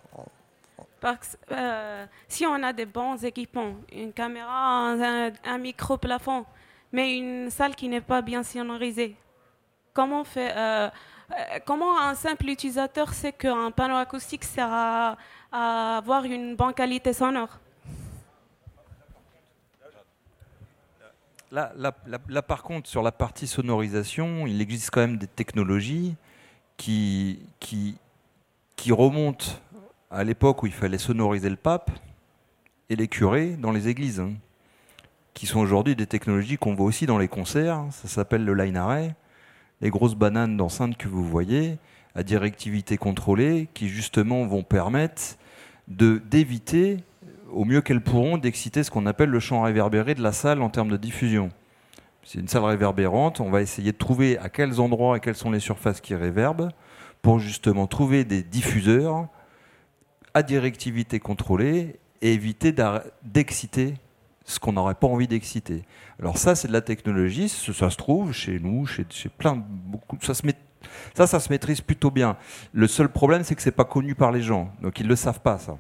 Parce, 1.02 1.38
euh, 1.52 2.06
Si 2.28 2.46
on 2.46 2.62
a 2.64 2.72
des 2.72 2.86
bons 2.86 3.24
équipements, 3.24 3.76
une 3.92 4.14
caméra, 4.14 4.92
un 5.44 5.58
micro 5.58 5.98
plafond, 5.98 6.46
mais 6.92 7.18
une 7.18 7.50
salle 7.50 7.76
qui 7.76 7.88
n'est 7.88 8.02
pas 8.02 8.22
bien 8.22 8.44
sonorisée. 8.44 9.16
Comment, 9.94 10.24
fait, 10.24 10.52
euh, 10.56 10.90
euh, 11.32 11.60
comment 11.66 12.00
un 12.00 12.16
simple 12.16 12.48
utilisateur 12.50 13.14
sait 13.14 13.34
qu'un 13.34 13.72
panneau 13.72 13.96
acoustique 13.96 14.44
sert 14.44 14.70
à, 14.72 15.18
avoir 15.98 16.26
une 16.26 16.56
bonne 16.56 16.74
qualité 16.74 17.14
sonore? 17.14 17.60
Là, 21.52 22.42
par 22.42 22.64
contre, 22.64 22.90
sur 22.90 23.02
la 23.02 23.12
partie 23.12 23.48
sonorisation, 23.48 24.46
il 24.46 24.62
existe 24.62 24.92
quand 24.92 25.02
même 25.02 25.18
des 25.18 25.28
technologies 25.28 26.16
qui, 26.78 27.40
qui, 27.60 27.98
qui 28.76 28.92
remontent 28.92 29.46
à 30.12 30.24
l'époque 30.24 30.64
où 30.64 30.68
il 30.68 30.74
fallait 30.74 30.98
sonoriser 30.98 31.50
le 31.50 31.56
pape 31.56 31.92
et 32.90 32.96
les 32.96 33.08
curés 33.08 33.58
dans 33.58 33.72
les 33.72 33.88
églises. 33.88 34.20
Hein 34.20 34.34
qui 35.40 35.46
sont 35.46 35.62
aujourd'hui 35.62 35.96
des 35.96 36.06
technologies 36.06 36.58
qu'on 36.58 36.76
voit 36.76 36.86
aussi 36.86 37.06
dans 37.06 37.18
les 37.18 37.30
concerts. 37.30 37.86
Ça 37.92 38.10
s'appelle 38.10 38.44
le 38.44 38.54
line 38.54 38.76
array. 38.76 39.16
Les 39.80 39.90
grosses 39.90 40.16
bananes 40.16 40.58
d'enceinte 40.58 40.98
que 40.98 41.08
vous 41.08 41.24
voyez, 41.24 41.78
à 42.14 42.24
directivité 42.24 42.98
contrôlée, 42.98 43.70
qui 43.74 43.88
justement 43.88 44.46
vont 44.46 44.64
permettre 44.64 45.38
d'éviter, 45.88 46.98
au 47.52 47.66
mieux 47.66 47.82
qu'elles 47.82 48.02
pourront, 48.02 48.38
d'exciter 48.38 48.84
ce 48.84 48.92
qu'on 48.92 49.06
appelle 49.06 49.30
le 49.30 49.40
champ 49.40 49.62
réverbéré 49.62 50.16
de 50.16 50.22
la 50.22 50.32
salle 50.32 50.62
en 50.62 50.70
termes 50.70 50.90
de 50.90 50.98
diffusion. 50.98 51.50
C'est 52.24 52.40
une 52.40 52.48
salle 52.48 52.66
réverbérante, 52.66 53.40
on 53.40 53.50
va 53.50 53.62
essayer 53.62 53.92
de 53.92 53.98
trouver 53.98 54.38
à 54.38 54.50
quels 54.50 54.80
endroits 54.80 55.18
et 55.18 55.20
quelles 55.20 55.36
sont 55.36 55.52
les 55.52 55.60
surfaces 55.60 56.02
qui 56.02 56.16
réverbent 56.16 56.70
pour 57.22 57.40
justement 57.40 57.88
trouver 57.88 58.24
des 58.24 58.44
diffuseurs 58.44 59.28
à 60.34 60.44
directivité 60.44 61.20
contrôlée 61.20 62.00
et 62.22 62.34
éviter 62.34 62.74
d'exciter 63.24 63.96
ce 64.46 64.60
qu'on 64.60 64.74
n'aurait 64.74 64.96
pas 64.96 65.08
envie 65.08 65.28
d'exciter. 65.28 65.84
Alors 66.20 66.38
ça, 66.38 66.56
c'est 66.56 66.68
de 66.68 66.74
la 66.74 66.82
technologie, 66.82 67.50
ça, 67.50 67.90
se 67.90 67.98
trouve 67.98 68.34
chez 68.34 68.60
nous, 68.60 68.86
chez, 68.86 69.06
plein 69.30 69.56
beaucoup, 69.56 70.18
ça 70.22 70.34
se 70.34 70.44
ça, 71.14 71.28
ça 71.28 71.40
se 71.40 71.50
maîtrise 71.50 71.82
plutôt 71.82 72.10
bien. 72.10 72.38
Le 72.74 72.88
seul 72.88 73.10
problème, 73.10 73.44
c'est 73.44 73.56
que 73.56 73.62
c'est 73.62 73.72
pas 73.72 73.86
connu 73.86 74.16
par 74.16 74.32
les 74.32 74.42
gens, 74.42 74.72
donc 74.82 75.00
ils 75.00 75.08
le 75.08 75.16
savent 75.16 75.42
pas 75.42 75.58
ça. 75.58 75.78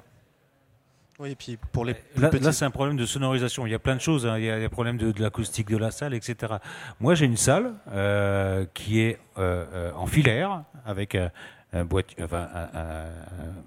Oui, 1.19 1.31
et 1.31 1.35
puis 1.35 1.57
pour 1.73 1.83
les 1.83 1.95
là, 2.15 2.29
là 2.31 2.53
c'est 2.53 2.63
un 2.63 2.71
problème 2.71 2.95
de 2.95 3.05
sonorisation. 3.05 3.65
Il 3.65 3.71
y 3.71 3.75
a 3.75 3.79
plein 3.79 3.95
de 3.95 4.01
choses. 4.01 4.25
Hein. 4.25 4.37
Il 4.37 4.45
y 4.45 4.49
a 4.49 4.57
le 4.57 4.69
problème 4.69 4.95
de, 4.95 5.13
l'acoustique 5.21 5.67
de 5.69 5.75
la 5.75 5.91
salle, 5.91 6.13
etc. 6.13 6.53
Moi, 7.01 7.13
j'ai 7.13 7.25
une 7.25 7.35
salle 7.35 7.73
euh, 7.91 8.65
qui 8.73 9.01
est 9.01 9.19
euh, 9.37 9.65
euh, 9.73 9.91
en 9.97 10.05
filaire 10.05 10.63
avec 10.85 11.17
un 11.73 11.83
boîtier, 11.83 12.23
enfin, 12.23 12.47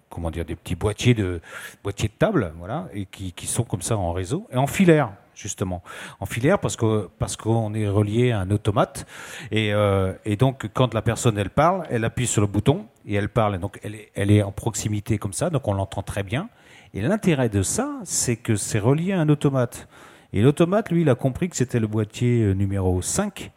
comment 0.08 0.30
dire, 0.30 0.46
des 0.46 0.56
petits 0.56 0.76
boîtiers 0.76 1.12
de, 1.12 1.42
boîtiers 1.84 2.08
de 2.08 2.14
table, 2.14 2.54
voilà, 2.56 2.88
et 2.94 3.04
qui, 3.04 3.32
qui, 3.32 3.46
sont 3.46 3.64
comme 3.64 3.82
ça 3.82 3.98
en 3.98 4.12
réseau, 4.12 4.48
et 4.50 4.56
en 4.56 4.66
filaire, 4.66 5.12
justement. 5.34 5.82
En 6.20 6.26
filaire 6.26 6.58
parce 6.58 6.76
que 6.76 7.08
parce 7.18 7.36
qu'on 7.36 7.74
est 7.74 7.86
relié 7.86 8.32
à 8.32 8.40
un 8.40 8.50
automate, 8.50 9.06
et, 9.50 9.74
euh, 9.74 10.14
et, 10.24 10.36
donc 10.36 10.68
quand 10.72 10.94
la 10.94 11.02
personne 11.02 11.36
elle 11.36 11.50
parle, 11.50 11.86
elle 11.90 12.04
appuie 12.04 12.26
sur 12.26 12.40
le 12.40 12.46
bouton 12.46 12.86
et 13.06 13.14
elle 13.14 13.28
parle, 13.28 13.58
donc 13.58 13.78
elle 13.82 13.94
est, 13.94 14.10
elle 14.14 14.30
est 14.30 14.42
en 14.42 14.52
proximité 14.52 15.18
comme 15.18 15.34
ça, 15.34 15.50
donc 15.50 15.68
on 15.68 15.74
l'entend 15.74 16.02
très 16.02 16.22
bien. 16.22 16.48
Et 16.94 17.00
l'intérêt 17.00 17.48
de 17.48 17.62
ça, 17.62 17.98
c'est 18.04 18.36
que 18.36 18.56
c'est 18.56 18.78
relié 18.78 19.12
à 19.12 19.20
un 19.20 19.28
automate. 19.28 19.88
Et 20.32 20.42
l'automate, 20.42 20.90
lui, 20.90 21.02
il 21.02 21.10
a 21.10 21.14
compris 21.14 21.48
que 21.48 21.56
c'était 21.56 21.80
le 21.80 21.86
boîtier 21.86 22.42
euh, 22.42 22.52
numéro 22.52 23.00
5. 23.02 23.50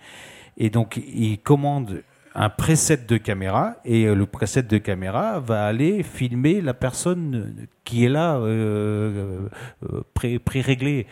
Et 0.57 0.69
donc, 0.69 0.97
il 0.97 1.39
commande 1.39 2.03
un 2.35 2.49
preset 2.49 2.97
de 3.07 3.17
caméra 3.17 3.77
et 3.85 4.05
euh, 4.05 4.13
le 4.13 4.25
preset 4.25 4.63
de 4.63 4.77
caméra 4.77 5.39
va 5.39 5.65
aller 5.65 6.03
filmer 6.03 6.61
la 6.61 6.73
personne 6.73 7.67
qui 7.85 8.03
est 8.03 8.09
là 8.09 8.35
euh, 8.35 9.47
euh, 9.89 10.01
pré-réglée. 10.13 11.07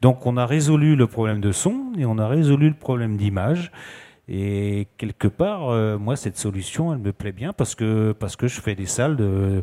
Donc 0.00 0.24
on 0.24 0.36
a 0.36 0.46
résolu 0.46 0.94
le 0.94 1.08
problème 1.08 1.40
de 1.40 1.50
son 1.50 1.92
et 1.98 2.06
on 2.06 2.16
a 2.18 2.28
résolu 2.28 2.68
le 2.68 2.76
problème 2.76 3.16
d'image. 3.16 3.72
Et 4.28 4.88
quelque 4.98 5.26
part, 5.28 5.98
moi, 5.98 6.14
cette 6.14 6.36
solution, 6.36 6.92
elle 6.92 6.98
me 6.98 7.12
plaît 7.12 7.32
bien 7.32 7.54
parce 7.54 7.74
que, 7.74 8.12
parce 8.12 8.36
que 8.36 8.46
je 8.46 8.60
fais 8.60 8.74
des 8.74 8.86
salles 8.86 9.16
de, 9.16 9.62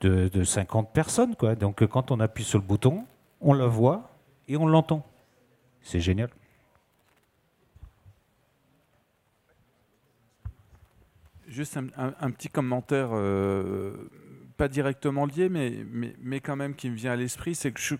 de, 0.00 0.28
de 0.28 0.44
50 0.44 0.92
personnes. 0.92 1.36
Quoi. 1.36 1.54
Donc 1.54 1.84
quand 1.86 2.10
on 2.10 2.20
appuie 2.20 2.44
sur 2.44 2.58
le 2.58 2.64
bouton, 2.64 3.04
on 3.40 3.52
la 3.52 3.66
voit 3.66 4.10
et 4.48 4.56
on 4.56 4.66
l'entend. 4.66 5.04
C'est 5.82 6.00
génial. 6.00 6.30
Juste 11.46 11.78
un, 11.96 12.30
petit 12.32 12.48
commentaire, 12.48 13.10
euh, 13.12 14.10
pas 14.56 14.66
directement 14.66 15.26
lié, 15.26 15.48
mais, 15.48 15.86
mais, 16.20 16.40
quand 16.40 16.56
même 16.56 16.74
qui 16.74 16.90
me 16.90 16.96
vient 16.96 17.12
à 17.12 17.16
l'esprit, 17.16 17.54
c'est 17.54 17.70
que 17.70 17.80
ce 17.80 17.94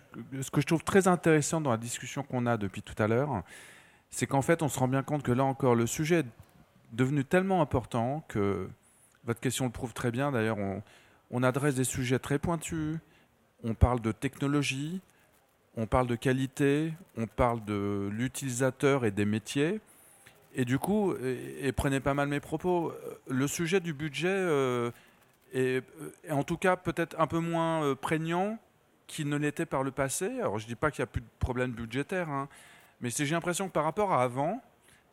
que 0.51 0.61
je 0.61 0.65
trouve 0.65 0.83
très 0.83 1.07
intéressant 1.07 1.61
dans 1.61 1.71
la 1.71 1.77
discussion 1.77 2.23
qu'on 2.23 2.45
a 2.45 2.57
depuis 2.57 2.81
tout 2.81 3.01
à 3.01 3.07
l'heure, 3.07 3.43
c'est 4.09 4.27
qu'en 4.27 4.41
fait, 4.41 4.61
on 4.61 4.69
se 4.69 4.79
rend 4.79 4.87
bien 4.87 5.03
compte 5.03 5.23
que 5.23 5.31
là 5.31 5.43
encore, 5.43 5.75
le 5.75 5.87
sujet 5.87 6.19
est 6.19 6.25
devenu 6.93 7.25
tellement 7.25 7.61
important 7.61 8.23
que 8.27 8.69
votre 9.25 9.39
question 9.39 9.65
le 9.65 9.71
prouve 9.71 9.93
très 9.93 10.11
bien. 10.11 10.31
D'ailleurs, 10.31 10.57
on, 11.31 11.43
adresse 11.43 11.75
des 11.75 11.83
sujets 11.83 12.19
très 12.19 12.39
pointus, 12.39 12.97
on 13.63 13.73
parle 13.73 13.99
de 14.01 14.11
technologie, 14.11 15.01
on 15.75 15.85
parle 15.85 16.07
de 16.07 16.15
qualité, 16.15 16.93
on 17.17 17.27
parle 17.27 17.63
de 17.65 18.09
l'utilisateur 18.11 19.05
et 19.05 19.11
des 19.11 19.25
métiers. 19.25 19.81
Et 20.55 20.65
du 20.65 20.79
coup, 20.79 21.13
et, 21.15 21.71
prenez 21.73 21.99
pas 21.99 22.13
mal 22.13 22.29
mes 22.29 22.39
propos, 22.39 22.93
le 23.27 23.47
sujet 23.47 23.79
du 23.79 23.93
budget 23.93 24.29
euh, 24.29 24.89
est, 25.53 25.83
en 26.31 26.43
tout 26.43 26.57
cas 26.57 26.75
peut-être 26.77 27.19
un 27.19 27.27
peu 27.27 27.39
moins 27.39 27.83
euh, 27.83 27.95
prégnant 27.95 28.57
qu'il 29.05 29.29
ne 29.29 29.37
l'était 29.37 29.65
par 29.65 29.83
le 29.83 29.91
passé. 29.91 30.25
Alors 30.39 30.57
je 30.57 30.65
ne 30.65 30.69
dis 30.69 30.75
pas 30.75 30.89
qu'il 30.89 31.01
n'y 31.01 31.09
a 31.09 31.11
plus 31.11 31.21
de 31.21 31.27
problème 31.39 31.71
budgétaire, 31.71 32.29
hein, 32.29 32.47
mais 33.01 33.09
j'ai 33.09 33.25
l'impression 33.25 33.67
que 33.67 33.73
par 33.73 33.83
rapport 33.83 34.13
à 34.13 34.23
avant, 34.23 34.61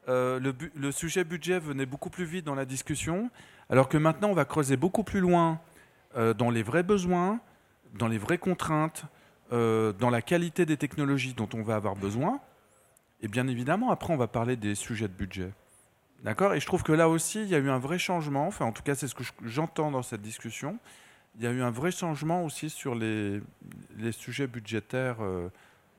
euh, 0.09 0.41
le, 0.75 0.93
sujet 0.93 1.25
budget 1.25 1.59
venait 1.59 1.87
beaucoup 1.87 2.11
plus 2.11 2.25
vite 2.25 2.45
dans 2.45 2.55
la 2.55 2.65
discussion, 2.65 3.31
alors 3.71 3.89
que 3.89 3.97
maintenant 3.97 4.29
on 4.29 4.35
va 4.35 4.45
creuser 4.45 4.77
beaucoup 4.77 5.05
plus 5.05 5.21
loin 5.21 5.61
dans 6.39 6.51
les 6.51 6.63
vrais 6.63 6.85
besoins, 6.85 7.41
dans 7.95 8.07
les 8.07 8.19
vraies 8.19 8.39
contraintes, 8.39 9.05
dans 9.51 10.11
la 10.11 10.23
qualité 10.23 10.65
des 10.65 10.77
technologies 10.77 11.35
dont 11.35 11.49
on 11.55 11.63
va 11.63 11.75
avoir 11.75 11.97
besoin. 11.97 12.41
Et 13.25 13.27
bien 13.27 13.49
évidemment, 13.49 13.91
après, 13.91 14.13
on 14.13 14.19
va 14.19 14.27
parler 14.27 14.55
des 14.55 14.75
sujets 14.75 15.09
de 15.09 15.15
budget. 15.15 15.51
D'accord? 16.25 16.55
Et 16.55 16.61
je 16.61 16.67
trouve 16.67 16.83
que 16.83 16.93
là 16.93 17.09
aussi, 17.09 17.43
il 17.43 17.49
y 17.49 17.55
a 17.55 17.59
eu 17.59 17.71
un 17.71 17.79
vrai 17.79 17.99
changement. 17.99 18.47
Enfin, 18.47 18.67
en 18.67 18.73
tout 18.73 18.83
cas, 18.83 18.95
c'est 18.95 19.09
ce 19.09 19.15
que 19.15 19.25
j'entends 19.45 19.91
dans 19.91 20.03
cette 20.03 20.21
discussion. 20.21 20.79
Il 21.37 21.43
y 21.43 21.47
a 21.47 21.51
eu 21.51 21.63
un 21.63 21.71
vrai 21.71 21.91
changement 21.91 22.45
aussi 22.45 22.69
sur 22.69 22.95
les, 22.95 23.41
sujets 24.13 24.47
budgétaires 24.47 25.17
euh, 25.21 25.49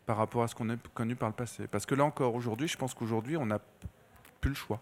par 0.06 0.18
rapport 0.18 0.43
à 0.43 0.47
ce 0.47 0.56
qu'on 0.56 0.70
a 0.70 0.76
connu 0.93 1.16
par 1.16 1.30
le 1.30 1.36
passé. 1.36 1.68
Parce 1.68 1.86
que 1.86 1.95
là 1.95 2.03
encore, 2.06 2.36
aujourd'hui, 2.36 2.68
je 2.68 2.78
pense 2.78 2.93
qu'aujourd'hui, 2.93 3.38
on 3.38 3.45
n'a 3.45 3.60
plus 4.41 4.49
le 4.49 4.56
choix. 4.56 4.80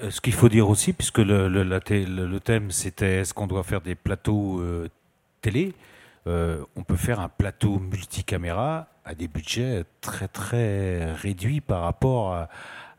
Euh, 0.00 0.10
ce 0.10 0.20
qu'il 0.20 0.32
faut 0.32 0.48
dire 0.48 0.68
aussi, 0.68 0.92
puisque 0.92 1.18
le, 1.18 2.38
thème 2.38 2.70
c'était 2.70 3.20
est-ce 3.20 3.34
qu'on 3.34 3.46
doit 3.46 3.64
faire 3.64 3.80
des 3.80 3.94
plateaux 3.94 4.60
euh, 4.60 4.88
télé, 5.40 5.74
euh, 6.26 6.64
on 6.76 6.82
peut 6.82 6.96
faire 6.96 7.20
un 7.20 7.28
plateau 7.28 7.78
multicaméra 7.78 8.88
à 9.04 9.14
des 9.14 9.28
budgets 9.28 9.84
très 10.00 10.28
très 10.28 11.12
réduits 11.14 11.60
par 11.60 11.82
rapport 11.82 12.34
à, 12.34 12.48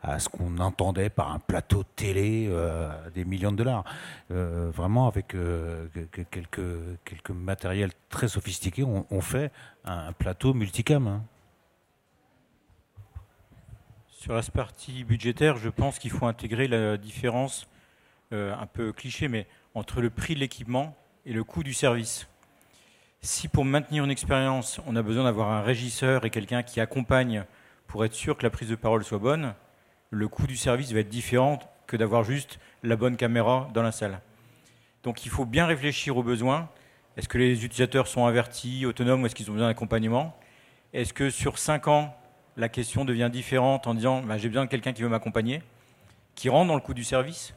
à 0.02 0.18
ce 0.18 0.28
qu'on 0.28 0.58
entendait 0.58 1.10
par 1.10 1.30
un 1.32 1.38
plateau 1.38 1.84
télé 1.96 2.48
euh, 2.48 2.90
des 3.10 3.24
millions 3.24 3.52
de 3.52 3.58
dollars. 3.58 3.84
Euh, 4.30 4.70
vraiment, 4.74 5.06
avec 5.06 5.34
euh, 5.34 5.86
quelques, 6.30 6.60
quelques 7.04 7.30
matériels 7.30 7.92
très 8.08 8.28
sophistiqués, 8.28 8.84
on, 8.84 9.20
fait 9.20 9.52
un, 9.84 10.12
plateau 10.12 10.54
multicam. 10.54 11.06
Hein. 11.06 11.22
Sur 14.08 14.34
la 14.34 14.42
partie 14.42 15.04
budgétaire, 15.04 15.56
je 15.56 15.68
pense 15.68 15.98
qu'il 15.98 16.10
faut 16.10 16.26
intégrer 16.26 16.68
la 16.68 16.96
différence, 16.96 17.66
un 18.32 18.66
peu 18.66 18.92
cliché, 18.92 19.26
mais 19.28 19.46
entre 19.74 20.00
le 20.00 20.08
prix 20.08 20.34
de 20.34 20.40
l'équipement 20.40 20.94
et 21.26 21.32
le 21.32 21.42
coût 21.42 21.62
du 21.64 21.74
service. 21.74 22.28
Si 23.22 23.48
pour 23.48 23.64
maintenir 23.64 24.04
une 24.04 24.10
expérience, 24.10 24.80
on 24.86 24.94
a 24.96 25.02
besoin 25.02 25.24
d'avoir 25.24 25.50
un 25.50 25.62
régisseur 25.62 26.24
et 26.24 26.30
quelqu'un 26.30 26.62
qui 26.62 26.80
accompagne 26.80 27.44
pour 27.86 28.04
être 28.04 28.14
sûr 28.14 28.36
que 28.36 28.44
la 28.44 28.50
prise 28.50 28.68
de 28.68 28.76
parole 28.76 29.04
soit 29.04 29.18
bonne, 29.18 29.54
le 30.10 30.28
coût 30.28 30.46
du 30.46 30.56
service 30.56 30.92
va 30.92 31.00
être 31.00 31.08
différent 31.08 31.58
que 31.86 31.96
d'avoir 31.96 32.24
juste 32.24 32.58
la 32.82 32.96
bonne 32.96 33.16
caméra 33.16 33.68
dans 33.74 33.82
la 33.82 33.92
salle. 33.92 34.20
Donc 35.02 35.24
il 35.24 35.30
faut 35.30 35.44
bien 35.44 35.66
réfléchir 35.66 36.16
aux 36.16 36.22
besoins. 36.22 36.68
Est-ce 37.16 37.28
que 37.28 37.38
les 37.38 37.64
utilisateurs 37.64 38.06
sont 38.06 38.26
avertis, 38.26 38.86
autonomes, 38.86 39.22
ou 39.22 39.26
est-ce 39.26 39.34
qu'ils 39.34 39.50
ont 39.50 39.54
besoin 39.54 39.68
d'accompagnement? 39.68 40.36
Est-ce 40.92 41.12
que 41.12 41.30
sur 41.30 41.58
5 41.58 41.88
ans, 41.88 42.16
la 42.56 42.68
question 42.68 43.04
devient 43.04 43.30
différente 43.32 43.86
en 43.86 43.94
disant 43.94 44.22
bah, 44.22 44.38
j'ai 44.38 44.48
besoin 44.48 44.64
de 44.64 44.70
quelqu'un 44.70 44.92
qui 44.92 45.02
veut 45.02 45.08
m'accompagner, 45.08 45.62
qui 46.34 46.48
rentre 46.48 46.68
dans 46.68 46.74
le 46.74 46.80
coût 46.80 46.94
du 46.94 47.04
service 47.04 47.54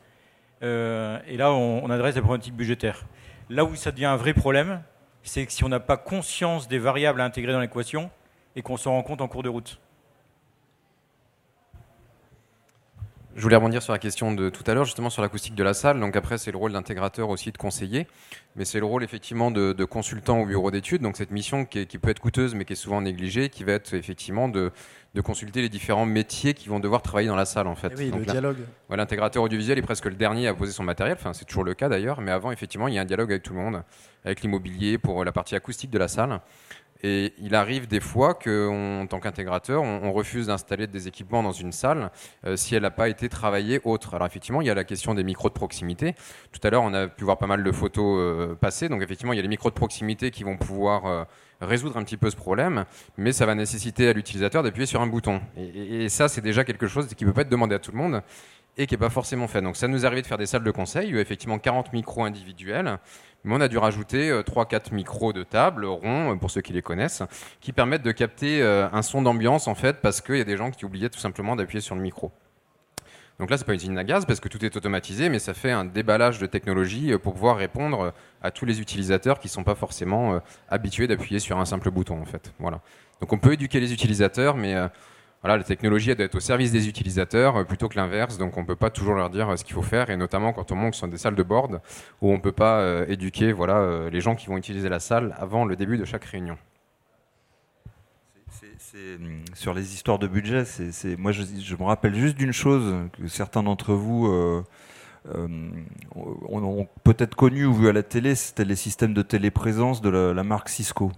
euh, 0.62 1.20
Et 1.28 1.38
là, 1.38 1.52
on, 1.52 1.90
adresse 1.90 2.16
des 2.16 2.22
problématiques 2.22 2.56
budgétaires. 2.56 3.06
Là 3.50 3.66
où 3.66 3.76
ça 3.76 3.92
devient 3.92 4.06
un 4.06 4.16
vrai 4.16 4.34
problème, 4.34 4.82
c'est 5.24 5.46
que 5.46 5.52
si 5.52 5.64
on 5.64 5.70
n'a 5.70 5.80
pas 5.80 5.98
conscience 5.98 6.68
des 6.68 6.80
variables 6.80 7.22
à 7.22 7.26
intégrer 7.26 7.54
dans 7.54 7.60
l'équation 7.60 8.10
et 8.56 8.62
qu'on 8.62 8.78
s'en 8.78 8.92
rend 8.92 9.04
compte 9.04 9.22
en 9.22 9.28
cours 9.28 9.44
de 9.44 9.50
route. 9.50 9.80
Je 13.36 13.42
voulais 13.42 13.56
rebondir 13.56 13.82
sur 13.82 13.94
la 13.94 14.00
question 14.00 14.32
de 14.32 14.50
tout 14.50 14.64
à 14.68 14.76
l'heure, 14.76 14.86
justement 14.86 15.10
sur 15.10 15.24
l'acoustique 15.24 15.56
de 15.56 15.64
la 15.64 15.74
salle. 15.74 16.00
Donc 16.00 16.16
après, 16.16 16.38
c'est 16.38 16.52
le 16.52 16.58
rôle 16.58 16.72
d'intégrateur 16.72 17.30
aussi 17.30 17.52
de 17.52 17.58
conseiller, 17.58 18.06
mais 18.56 18.64
c'est 18.64 18.80
le 18.80 18.86
rôle 18.86 19.04
effectivement 19.04 19.50
de, 19.50 19.74
consultant 19.86 20.42
au 20.42 20.46
bureau 20.46 20.70
d'études. 20.70 21.02
Donc 21.02 21.18
cette 21.18 21.32
mission 21.32 21.66
qui, 21.66 21.86
peut 21.86 22.10
être 22.10 22.20
coûteuse, 22.20 22.54
mais 22.54 22.64
qui 22.64 22.74
est 22.74 22.78
souvent 22.78 23.02
négligée, 23.02 23.50
qui 23.50 23.64
va 23.64 23.74
être 23.74 23.96
effectivement 23.96 24.50
de, 24.50 24.72
consulter 25.24 25.62
les 25.62 25.70
différents 25.70 26.06
métiers 26.06 26.54
qui 26.54 26.70
vont 26.70 26.80
devoir 26.80 27.02
travailler 27.02 27.28
dans 27.28 27.36
la 27.36 27.46
salle 27.46 27.68
en 27.68 27.76
fait. 27.76 27.92
Eh 27.98 28.04
oui, 28.04 28.12
le 28.16 28.24
dialogue. 28.24 28.58
L'intégrateur 28.90 29.42
audiovisuel 29.42 29.80
est 29.80 29.84
presque 29.84 30.06
le 30.06 30.16
dernier 30.16 30.48
à 30.48 30.54
poser 30.54 30.72
son 30.72 30.84
matériel. 30.84 31.18
Enfin, 31.20 31.34
c'est 31.34 31.46
toujours 31.46 31.64
le 31.64 31.74
cas 31.74 31.90
d'ailleurs, 31.90 32.22
mais 32.22 32.32
avant 32.32 32.52
effectivement, 32.52 32.88
il 32.88 32.94
y 32.94 33.00
a 33.00 33.02
un 33.02 33.06
dialogue 33.06 33.32
avec 33.32 33.42
tout 33.42 33.54
le 33.54 33.60
monde, 33.60 33.84
avec 34.26 34.42
l'immobilier 34.42 35.00
pour 35.00 35.24
la 35.26 35.32
partie 35.32 35.56
acoustique 35.56 35.90
de 35.90 35.98
la 35.98 36.08
salle. 36.08 36.40
Et 37.06 37.34
il 37.38 37.54
arrive 37.54 37.88
des 37.88 38.00
fois 38.00 38.34
qu'en 38.34 39.06
tant 39.08 39.20
qu'intégrateur, 39.20 39.84
on, 39.84 40.14
refuse 40.14 40.48
d'installer 40.48 40.88
des 40.88 41.10
équipements 41.10 41.44
dans 41.44 41.52
une 41.52 41.74
salle 41.74 42.12
euh, 42.46 42.56
si 42.56 42.76
elle 42.76 42.84
n'a 42.84 42.92
pas 42.92 43.10
été 43.10 43.28
travaillée 43.28 43.82
autre. 43.84 44.14
Alors 44.14 44.26
effectivement, 44.26 44.62
il 44.62 44.68
y 44.68 44.70
a 44.70 44.74
la 44.74 44.86
question 44.86 45.14
des 45.14 45.24
micros 45.24 45.50
de 45.50 45.54
proximité. 45.54 46.16
Tout 46.54 46.66
à 46.66 46.70
l'heure, 46.70 46.84
on 46.84 46.94
a 46.94 47.08
pu 47.08 47.26
voir 47.26 47.38
pas 47.38 47.48
mal 47.48 47.62
de 47.62 47.72
photos 47.74 48.20
euh, 48.20 48.56
passer. 48.56 48.88
Donc 48.88 49.02
effectivement, 49.02 49.34
il 49.34 49.36
y 49.36 49.40
a 49.40 49.42
les 49.42 49.50
micros 49.50 49.70
de 49.70 49.76
proximité 49.76 50.32
qui 50.32 50.44
vont 50.44 50.56
pouvoir 50.56 51.06
euh, 51.06 51.24
résoudre 51.60 51.98
un 51.98 52.04
petit 52.04 52.16
peu 52.16 52.30
ce 52.30 52.38
problème, 52.38 52.86
mais 53.18 53.34
ça 53.34 53.46
va 53.46 53.54
nécessiter 53.54 54.08
à 54.08 54.14
l'utilisateur 54.14 54.64
d'appuyer 54.64 54.86
sur 54.86 55.02
un 55.02 55.08
bouton. 55.08 55.42
Et, 55.58 56.06
et 56.06 56.10
ça, 56.10 56.30
c'est 56.30 56.42
déjà 56.42 56.64
quelque 56.64 56.88
chose 56.88 57.08
qui 57.08 57.26
ne 57.26 57.30
peut 57.30 57.34
pas 57.34 57.42
être 57.42 57.50
demandé 57.50 57.76
à 57.76 57.80
tout 57.80 57.92
le 57.92 57.98
monde 57.98 58.22
et 58.78 58.88
qui 58.88 58.94
n'est 58.94 59.00
pas 59.00 59.10
forcément 59.10 59.48
fait. 59.48 59.62
Donc 59.62 59.76
ça 59.76 59.88
nous 59.88 60.06
arrivé 60.06 60.22
de 60.22 60.28
faire 60.28 60.38
des 60.38 60.46
salles 60.46 60.64
de 60.64 60.72
conseil, 60.72 61.16
a 61.16 61.20
effectivement 61.20 61.60
40 61.60 61.94
micros 61.94 62.24
individuels, 62.24 62.98
mais 63.44 63.56
on 63.56 63.62
a 63.62 63.68
dû 63.68 63.78
rajouter 63.78 64.32
3-4 64.32 64.76
euh, 64.92 64.96
micros 64.96 65.34
de 65.34 65.44
table, 65.44 65.86
ronds, 65.86 66.34
euh, 66.34 66.36
pour 66.36 66.52
ceux 66.52 66.62
qui 66.62 66.74
les 66.74 66.82
connaissent, 66.82 67.24
qui 67.60 67.74
permettent 67.74 68.04
de 68.04 68.12
capter 68.12 68.62
euh, 68.62 68.88
un 68.92 69.02
son 69.02 69.22
d'ambiance, 69.22 69.68
en 69.68 69.76
fait, 69.76 70.02
parce 70.02 70.22
qu'il 70.22 70.38
y 70.38 70.42
a 70.42 70.46
des 70.46 70.58
gens 70.58 70.72
qui 70.72 70.86
oubliaient 70.86 71.10
tout 71.10 71.20
simplement 71.20 71.56
d'appuyer 71.56 71.82
sur 71.82 71.96
le 71.96 72.02
micro. 72.02 72.32
Donc 73.40 73.50
là, 73.50 73.58
c'est 73.58 73.66
pas 73.66 73.74
une 73.74 73.80
usine 73.80 73.98
à 73.98 74.04
gaz 74.04 74.26
parce 74.26 74.40
que 74.40 74.48
tout 74.48 74.64
est 74.64 74.76
automatisé, 74.78 75.28
mais 75.28 75.40
ça 75.40 75.54
fait 75.54 75.72
un 75.72 75.86
déballage 75.86 76.40
de 76.40 76.46
technologie 76.46 77.18
pour 77.18 77.34
pouvoir 77.34 77.58
répondre 77.58 78.14
à 78.44 78.52
tous 78.52 78.66
les 78.66 78.80
utilisateurs 78.80 79.40
qui 79.40 79.48
ne 79.48 79.52
sont 79.52 79.64
pas 79.64 79.74
forcément 79.74 80.40
habitués 80.70 81.08
d'appuyer 81.08 81.40
sur 81.40 81.60
un 81.60 81.66
simple 81.66 81.90
bouton, 81.90 82.22
en 82.22 82.26
fait. 82.26 82.54
Voilà. 82.60 82.80
Donc 83.22 83.34
on 83.34 83.40
peut 83.40 83.54
éduquer 83.54 83.80
les 83.80 83.92
utilisateurs, 83.92 84.56
mais 84.56 84.76
voilà, 85.44 85.58
la 85.58 85.64
technologie 85.66 86.16
doit 86.16 86.26
être 86.26 86.36
au 86.36 86.40
service 86.40 86.72
des 86.72 86.88
utilisateurs 86.88 87.58
euh, 87.58 87.64
plutôt 87.66 87.90
que 87.90 87.98
l'inverse. 87.98 88.38
Donc 88.38 88.56
on 88.58 88.62
ne 88.62 88.66
peut 88.66 88.78
pas 88.78 88.90
toujours 88.90 89.14
leur 89.14 89.30
dire 89.30 89.50
euh, 89.50 89.58
ce 89.58 89.66
qu'il 89.66 89.76
faut 89.76 89.82
faire, 89.82 90.10
et 90.10 90.16
notamment 90.16 90.54
quand 90.54 90.72
on 90.72 90.76
monte 90.76 90.96
sur 90.96 91.08
des 91.10 91.18
salles 91.18 91.36
de 91.36 91.44
board 91.44 91.82
où 92.22 92.30
on 92.32 92.38
ne 92.38 92.42
peut 92.42 92.54
pas 92.54 92.80
euh, 92.80 93.06
éduquer 93.10 93.52
voilà, 93.52 94.10
les 94.10 94.22
gens 94.22 94.36
qui 94.36 94.48
vont 94.48 94.56
utiliser 94.56 94.88
la 94.88 95.00
salle 95.00 95.36
avant 95.38 95.66
le 95.66 95.76
début 95.76 95.98
de 95.98 96.06
chaque 96.06 96.24
réunion. 96.24 96.58
Hum, 98.96 99.42
sur 99.56 99.74
les 99.74 99.96
histoires 99.96 100.20
de 100.20 100.28
budget, 100.28 100.66
c'est, 100.66 101.18
moi 101.18 101.32
je, 101.32 101.42
me 101.76 101.84
rappelle 101.84 102.14
juste 102.14 102.38
d'une 102.38 102.54
chose 102.54 102.94
que 103.14 103.28
certains 103.28 103.64
d'entre 103.64 103.94
vous 103.94 104.28
ont, 105.26 106.88
peut-être 107.04 107.36
connu 107.36 107.66
ou 107.66 107.74
vu 107.74 107.90
à 107.90 107.92
la 107.92 108.04
télé, 108.04 108.36
c'était 108.36 108.66
les 108.66 108.76
systèmes 108.76 109.16
de 109.16 109.24
téléprésence 109.24 110.00
de 110.02 110.10
la 110.10 110.44
marque 110.44 110.70
Cisco 110.70 111.12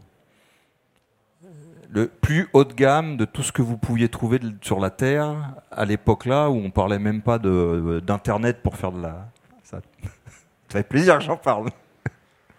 le 1.90 2.08
plus 2.08 2.48
haut 2.54 2.64
de 2.64 2.74
gamme 2.74 3.18
de 3.18 3.26
tout 3.26 3.44
ce 3.44 3.52
que 3.52 3.62
vous 3.62 3.78
pouviez 3.78 4.10
trouver 4.10 4.40
sur 4.62 4.80
la 4.80 4.90
Terre 4.90 5.56
à 5.72 5.86
l'époque 5.86 6.26
là 6.26 6.50
où 6.50 6.56
on 6.56 6.70
parlait 6.70 7.00
même 7.00 7.22
pas 7.22 7.40
d'internet 7.40 8.62
pour 8.62 8.76
faire 8.76 8.92
de 8.92 9.02
la. 9.02 9.28
Ça, 9.64 9.80
ça 10.70 10.80
fait 10.80 10.84
plaisir 10.84 11.18
que 11.18 11.24
j'en 11.24 11.38
parle. 11.38 11.70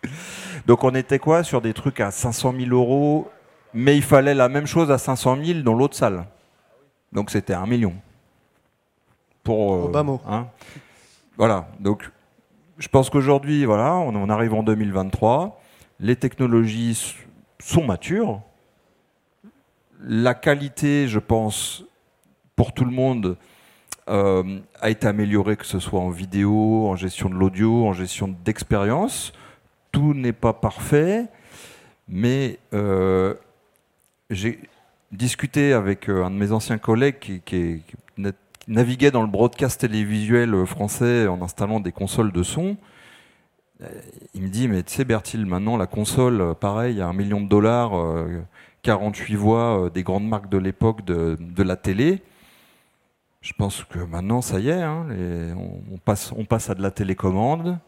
Donc 0.66 0.84
on 0.84 0.94
était 0.94 1.18
quoi 1.18 1.42
sur 1.42 1.60
des 1.60 1.74
trucs 1.74 2.00
à 2.00 2.10
500 2.10 2.54
000 2.58 2.70
euros, 2.70 3.30
mais 3.74 3.96
il 3.96 4.02
fallait 4.02 4.34
la 4.34 4.48
même 4.48 4.66
chose 4.66 4.90
à 4.90 4.98
500 4.98 5.38
000 5.44 5.60
dans 5.60 5.74
l'autre 5.74 5.96
salle. 5.96 6.24
Donc 7.12 7.30
c'était 7.30 7.54
un 7.54 7.66
million. 7.66 7.94
Pour 9.42 9.74
euh, 9.74 9.84
Obama. 9.84 10.18
Hein. 10.28 10.46
Voilà. 11.36 11.68
Donc 11.80 12.10
je 12.78 12.88
pense 12.88 13.10
qu'aujourd'hui, 13.10 13.64
voilà, 13.64 13.94
on, 13.94 14.14
on 14.14 14.28
arrive 14.28 14.54
en 14.54 14.62
2023, 14.62 15.60
les 16.00 16.16
technologies 16.16 17.16
sont 17.58 17.84
matures 17.84 18.42
la 20.00 20.34
qualité, 20.34 21.08
je 21.08 21.18
pense, 21.18 21.84
pour 22.54 22.72
tout 22.72 22.84
le 22.84 22.90
monde, 22.90 23.36
euh, 24.08 24.60
a 24.80 24.90
été 24.90 25.06
améliorée, 25.08 25.56
que 25.56 25.66
ce 25.66 25.80
soit 25.80 26.00
en 26.00 26.10
vidéo, 26.10 26.86
en 26.86 26.94
gestion 26.94 27.28
de 27.28 27.34
l'audio, 27.34 27.86
en 27.86 27.92
gestion 27.92 28.34
d'expérience. 28.44 29.32
Tout 29.90 30.14
n'est 30.14 30.32
pas 30.32 30.52
parfait, 30.52 31.26
mais 32.08 32.58
euh, 32.72 33.34
j'ai 34.30 34.60
discuté 35.10 35.72
avec 35.72 36.08
euh, 36.08 36.24
un 36.24 36.30
de 36.30 36.36
mes 36.36 36.52
anciens 36.52 36.78
collègues 36.78 37.18
qui, 37.18 37.40
qui, 37.40 37.82
naviguait 38.68 39.10
dans 39.10 39.22
le 39.22 39.28
broadcast 39.28 39.80
télévisuel 39.80 40.66
français 40.66 41.26
en 41.28 41.40
installant 41.42 41.78
des 41.78 41.92
consoles 41.92 42.32
de 42.32 42.42
son. 42.42 42.76
Il 44.34 44.42
me 44.42 44.48
dit, 44.48 44.66
mais 44.66 44.82
tu 44.82 44.94
sais 44.94 45.04
Bertil, 45.04 45.46
maintenant 45.46 45.76
la 45.76 45.86
console, 45.86 46.54
pareil, 46.58 47.00
à 47.00 47.06
un 47.06 47.12
million 47.12 47.40
de 47.40 47.48
dollars 47.48 47.92
48 48.86 49.34
voix 49.34 49.86
euh, 49.86 49.90
des 49.90 50.04
grandes 50.04 50.28
marques 50.28 50.48
de 50.48 50.58
l'époque 50.58 51.04
de, 51.04 51.62
la 51.62 51.74
télé. 51.74 52.22
Je 53.40 53.52
pense 53.52 53.82
que 53.82 53.98
maintenant, 53.98 54.42
ça 54.42 54.60
y 54.60 54.68
est, 54.68 54.80
hein, 54.80 55.06
on, 55.90 55.98
passe, 55.98 56.70
à 56.70 56.74
de 56.76 56.82
la 56.82 56.92
télécommande, 56.92 57.80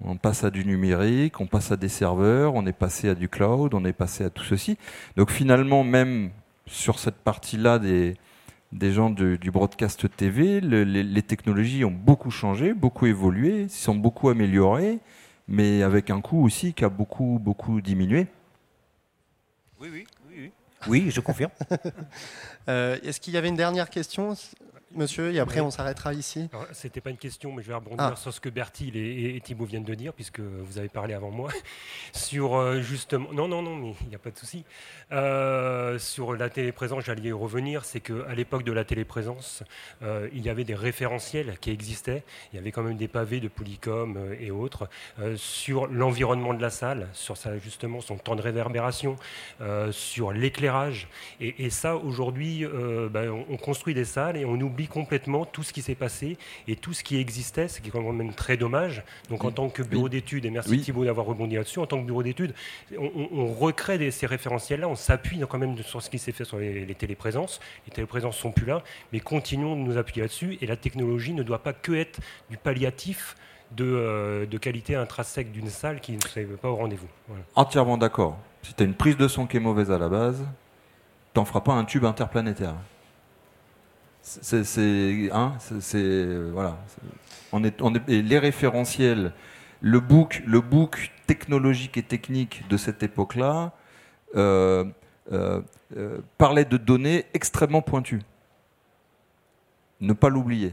on 0.00 0.16
passe 0.16 0.42
à 0.42 0.50
du 0.50 0.64
numérique, 0.64 1.40
on 1.40 1.46
passe 1.46 1.70
à 1.70 1.76
des 1.76 1.88
serveurs, 1.88 2.56
on 2.56 2.66
est 2.66 2.72
passé 2.72 3.10
à 3.10 3.14
du 3.14 3.28
cloud, 3.28 3.74
on 3.74 3.84
est 3.84 3.92
passé 3.92 4.24
à 4.24 4.30
tout 4.30 4.42
ceci. 4.42 4.76
Donc 5.16 5.30
finalement, 5.30 5.84
même 5.84 6.30
sur 6.66 6.98
cette 6.98 7.18
partie-là 7.18 7.78
des, 7.78 8.16
gens 8.92 9.10
du 9.10 9.50
broadcast 9.52 10.08
TV, 10.16 10.60
les, 10.60 11.22
technologies 11.22 11.84
ont 11.84 11.92
beaucoup 11.92 12.32
changé, 12.32 12.74
beaucoup 12.74 13.06
évolué, 13.06 13.68
sont 13.68 13.94
beaucoup 13.94 14.30
améliorées, 14.30 14.98
mais 15.46 15.84
avec 15.84 16.10
un 16.10 16.20
coût 16.20 16.44
aussi 16.44 16.74
qui 16.74 16.84
a 16.84 16.88
beaucoup, 16.88 17.38
beaucoup 17.40 17.80
diminué. 17.80 18.26
Oui, 19.82 19.88
oui, 19.92 20.06
oui. 20.30 20.52
Oui, 20.86 21.10
je 21.10 21.20
confirme. 21.20 21.50
Euh, 22.68 22.96
est-ce 23.02 23.20
qu'il 23.20 23.34
y 23.34 23.36
avait 23.36 23.48
une 23.48 23.56
dernière 23.56 23.90
question? 23.90 24.36
Monsieur, 24.94 25.32
et 25.32 25.40
après 25.40 25.60
on 25.60 25.70
s'arrêtera 25.70 26.14
ici. 26.14 26.48
C'était 26.72 27.00
pas 27.00 27.10
une 27.10 27.16
question, 27.16 27.52
mais 27.52 27.62
je 27.62 27.68
vais 27.68 27.74
rebondir 27.74 28.12
ah. 28.12 28.16
sur 28.16 28.32
ce 28.32 28.40
que 28.40 28.48
Bertil 28.48 28.96
et, 28.96 29.40
Thibault 29.42 29.64
viennent 29.64 29.84
de 29.84 29.94
dire, 29.94 30.12
puisque 30.12 30.40
vous 30.40 30.78
avez 30.78 30.88
parlé 30.88 31.14
avant 31.14 31.30
moi, 31.30 31.50
sur 32.12 32.56
euh, 32.56 32.80
justement. 32.80 33.32
Non, 33.32 33.48
non, 33.48 33.62
non, 33.62 33.76
mais 33.76 33.94
il 34.02 34.08
n'y 34.08 34.14
a 34.14 34.18
pas 34.18 34.30
de 34.30 34.38
souci. 34.38 34.64
Euh, 35.12 35.98
sur 35.98 36.34
la 36.34 36.48
téléprésence, 36.48 37.04
j'allais 37.04 37.28
y 37.28 37.32
revenir, 37.32 37.84
c'est 37.84 38.00
qu'à 38.00 38.34
l'époque 38.34 38.64
de 38.64 38.72
la 38.72 38.84
téléprésence, 38.84 39.62
euh, 40.02 40.28
il 40.32 40.42
y 40.42 40.50
avait 40.50 40.64
des 40.64 40.74
référentiels 40.74 41.58
qui 41.60 41.70
existaient. 41.70 42.24
Il 42.52 42.56
y 42.56 42.58
avait 42.58 42.72
quand 42.72 42.82
même 42.82 42.96
des 42.96 43.08
pavés 43.08 43.40
de 43.40 43.48
Polycom 43.48 44.18
et 44.40 44.50
autres 44.50 44.88
sur 45.36 45.86
l'environnement 45.86 46.54
de 46.54 46.62
la 46.62 46.70
salle, 46.70 47.08
sur 47.12 47.36
ça, 47.36 47.58
justement 47.58 48.00
son 48.00 48.16
temps 48.16 48.36
de 48.36 48.42
réverbération, 48.42 49.16
sur 49.90 50.32
l'éclairage. 50.32 51.08
Et, 51.40 51.70
ça, 51.70 51.96
aujourd'hui, 51.96 52.66
ben, 53.10 53.30
on 53.48 53.56
construit 53.56 53.94
des 53.94 54.04
salles 54.04 54.36
et 54.36 54.44
on 54.44 54.54
oublie 54.60 54.81
oublie 54.82 54.88
complètement 54.88 55.44
tout 55.44 55.62
ce 55.62 55.72
qui 55.72 55.82
s'est 55.82 55.94
passé 55.94 56.36
et 56.68 56.76
tout 56.76 56.92
ce 56.92 57.02
qui 57.02 57.16
existait, 57.18 57.68
ce 57.68 57.80
qui 57.80 57.88
est 57.88 57.90
quand 57.90 58.12
même 58.12 58.32
très 58.34 58.56
dommage. 58.56 59.02
Donc 59.30 59.44
en 59.44 59.50
tant 59.50 59.68
que 59.68 59.82
bureau 59.82 60.08
d'études, 60.08 60.44
et 60.44 60.50
merci 60.50 60.80
Thibault 60.80 61.04
d'avoir 61.04 61.26
rebondi 61.26 61.56
là-dessus, 61.56 61.78
en 61.78 61.86
tant 61.86 62.00
que 62.00 62.06
bureau 62.06 62.22
d'études, 62.22 62.54
on, 62.98 63.46
recrée 63.52 64.10
ces 64.10 64.26
référentiels-là, 64.26 64.88
on 64.88 64.96
s'appuie 64.96 65.40
quand 65.48 65.58
même 65.58 65.76
sur 65.82 66.02
ce 66.02 66.10
qui 66.10 66.18
s'est 66.18 66.32
fait 66.32 66.44
sur 66.44 66.58
les, 66.58 66.94
téleprésences. 66.94 67.60
Les 67.86 67.92
téleprésences 67.92 68.36
sont 68.36 68.52
plus 68.52 68.66
là, 68.66 68.82
mais 69.12 69.20
continuons 69.20 69.76
de 69.76 69.80
nous 69.80 69.98
appuyer 69.98 70.22
là-dessus. 70.22 70.58
Et 70.60 70.66
la 70.66 70.76
technologie 70.76 71.34
ne 71.34 71.42
doit 71.42 71.62
pas 71.62 71.72
que 71.72 71.92
être 71.92 72.20
du 72.50 72.56
palliatif 72.56 73.36
de, 73.72 73.84
euh, 73.84 74.58
qualité 74.60 74.94
intrinsèque 74.96 75.52
d'une 75.52 75.68
salle 75.68 76.00
qui 76.00 76.12
ne 76.12 76.20
serait 76.20 76.44
pas 76.44 76.68
au 76.68 76.76
rendez-vous. 76.76 77.08
Entièrement 77.54 77.96
d'accord. 77.96 78.38
Si 78.62 78.74
tu 78.74 78.82
as 78.82 78.86
une 78.86 78.94
prise 78.94 79.16
de 79.16 79.28
son 79.28 79.46
qui 79.46 79.56
est 79.56 79.60
mauvaise 79.60 79.90
à 79.90 79.98
la 79.98 80.08
base, 80.08 80.44
t'en 81.34 81.44
feras 81.44 81.60
pas 81.60 81.72
un 81.72 81.84
tube 81.84 82.04
interplanétaire. 82.04 82.74
C'est, 84.22 85.30
hein, 85.32 85.52
voilà. 86.52 86.78
On 87.50 87.64
est, 87.64 87.82
on 87.82 87.94
est, 87.94 88.08
les 88.08 88.38
référentiels, 88.38 89.32
le 89.80 89.98
book, 89.98 90.42
le 90.46 90.60
book 90.60 91.10
technologique 91.26 91.96
et 91.96 92.02
technique 92.04 92.66
de 92.68 92.76
cette 92.76 93.02
époque-là 93.02 93.72
euh, 94.36 94.84
euh, 95.32 95.60
euh, 95.96 96.18
parlait 96.38 96.64
de 96.64 96.76
données 96.76 97.26
extrêmement 97.34 97.82
pointues. 97.82 98.22
Ne 100.00 100.12
pas 100.12 100.28
l'oublier. 100.28 100.72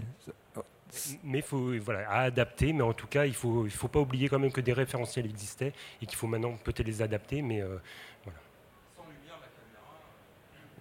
Mais 1.24 1.40
il 1.40 1.44
faut 1.44 1.72
voilà, 1.80 2.10
adapter, 2.10 2.72
mais 2.72 2.82
en 2.82 2.94
tout 2.94 3.08
cas, 3.08 3.26
il 3.26 3.30
ne 3.30 3.36
faut, 3.36 3.66
il 3.66 3.72
faut 3.72 3.88
pas 3.88 4.00
oublier 4.00 4.30
quand 4.30 4.40
même 4.40 4.52
que 4.52 4.62
des 4.62 4.74
référentiels 4.74 5.26
existaient 5.26 5.74
et 6.02 6.06
qu'il 6.06 6.18
faut 6.18 6.28
maintenant 6.28 6.58
peut-être 6.64 6.88
les 6.88 7.02
adapter, 7.02 7.42
mais 7.42 7.64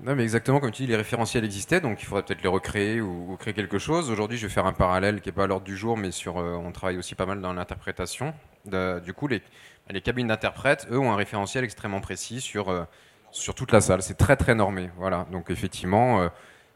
non, 0.01 0.15
mais 0.15 0.23
exactement 0.23 0.61
comme 0.61 0.71
tu 0.71 0.83
dis, 0.83 0.89
les 0.89 0.97
référentiels 0.97 1.45
existaient, 1.45 1.81
donc 1.81 2.01
il 2.01 2.05
faudrait 2.05 2.23
peut-être 2.23 2.43
les 2.43 2.49
recréer 2.49 3.01
ou, 3.01 3.37
créer 3.37 3.53
quelque 3.53 3.79
chose. 3.79 4.11
Aujourd'hui, 4.11 4.39
je 4.39 4.47
vais 4.47 4.53
faire 4.53 4.67
un 4.67 4.73
parallèle 4.73 5.21
qui 5.21 5.29
n'est 5.29 5.33
pas 5.33 5.45
à 5.45 5.47
l'ordre 5.49 5.67
du 5.67 5.77
jour, 5.77 5.97
mais 5.97 6.13
sur, 6.13 6.39
euh, 6.39 6.55
on 6.55 6.71
travaille 6.71 6.99
aussi 6.99 7.17
pas 7.17 7.27
mal 7.27 7.41
dans 7.41 7.53
l'interprétation. 7.53 8.33
Du 8.65 9.13
coup, 9.13 9.27
les, 9.27 9.43
les 9.91 10.01
cabines 10.01 10.29
d'interprètes, 10.29 10.87
eux, 10.93 10.99
ont 10.99 11.11
un 11.11 11.17
référentiel 11.17 11.65
extrêmement 11.65 12.01
précis 12.01 12.41
sur, 12.41 12.69
euh, 12.69 12.85
sur 13.33 13.57
toute 13.57 13.73
la 13.73 13.81
salle. 13.81 14.03
C'est 14.03 14.17
très 14.17 14.37
très 14.37 14.55
normé. 14.55 14.91
Voilà. 14.99 15.27
Donc 15.33 15.51
effectivement, 15.51 16.23
euh, 16.23 16.29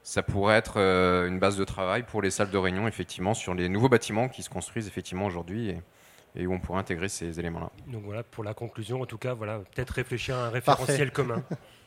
ça 0.03 0.25
pourrait 0.25 0.57
être 0.57 0.79
une 0.79 1.39
base 1.39 1.57
de 1.57 1.65
travail 1.65 2.03
pour 2.03 2.23
les 2.23 2.31
salles 2.31 2.51
de 2.51 2.59
réunion, 2.59 2.89
effectivement, 2.89 3.35
sur 3.35 3.55
les 3.55 3.69
nouveaux 3.69 3.89
bâtiments 3.89 4.29
qui 4.29 4.43
se 4.43 4.51
construisent 4.51 4.89
effectivement 4.89 5.27
aujourd'hui. 5.27 5.69
Et, 5.71 5.81
et 6.35 6.47
où 6.47 6.53
on 6.55 6.59
pourrait 6.59 6.81
intégrer 6.81 7.09
ces 7.09 7.39
éléments-là. 7.39 7.71
Donc 7.87 8.05
voilà, 8.05 8.23
pour 8.23 8.43
la 8.43 8.55
conclusion, 8.55 9.03
en 9.03 9.07
tout 9.07 9.19
cas, 9.19 9.35
voilà, 9.35 9.59
peut-être 9.59 9.91
réfléchir 9.91 10.35
à 10.35 10.47
un 10.47 10.49
référentiel 10.49 11.13
commun. 11.13 11.43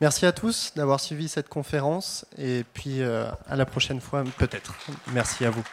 Merci 0.00 0.24
à 0.24 0.32
tous 0.32 0.72
d'avoir 0.76 0.98
suivi 0.98 1.28
cette 1.28 1.48
conférence 1.48 2.24
et 2.38 2.64
puis 2.72 3.02
euh, 3.02 3.26
à 3.48 3.56
la 3.56 3.66
prochaine 3.66 4.00
fois 4.00 4.24
peut-être. 4.38 4.74
Merci 5.12 5.44
à 5.44 5.50
vous. 5.50 5.64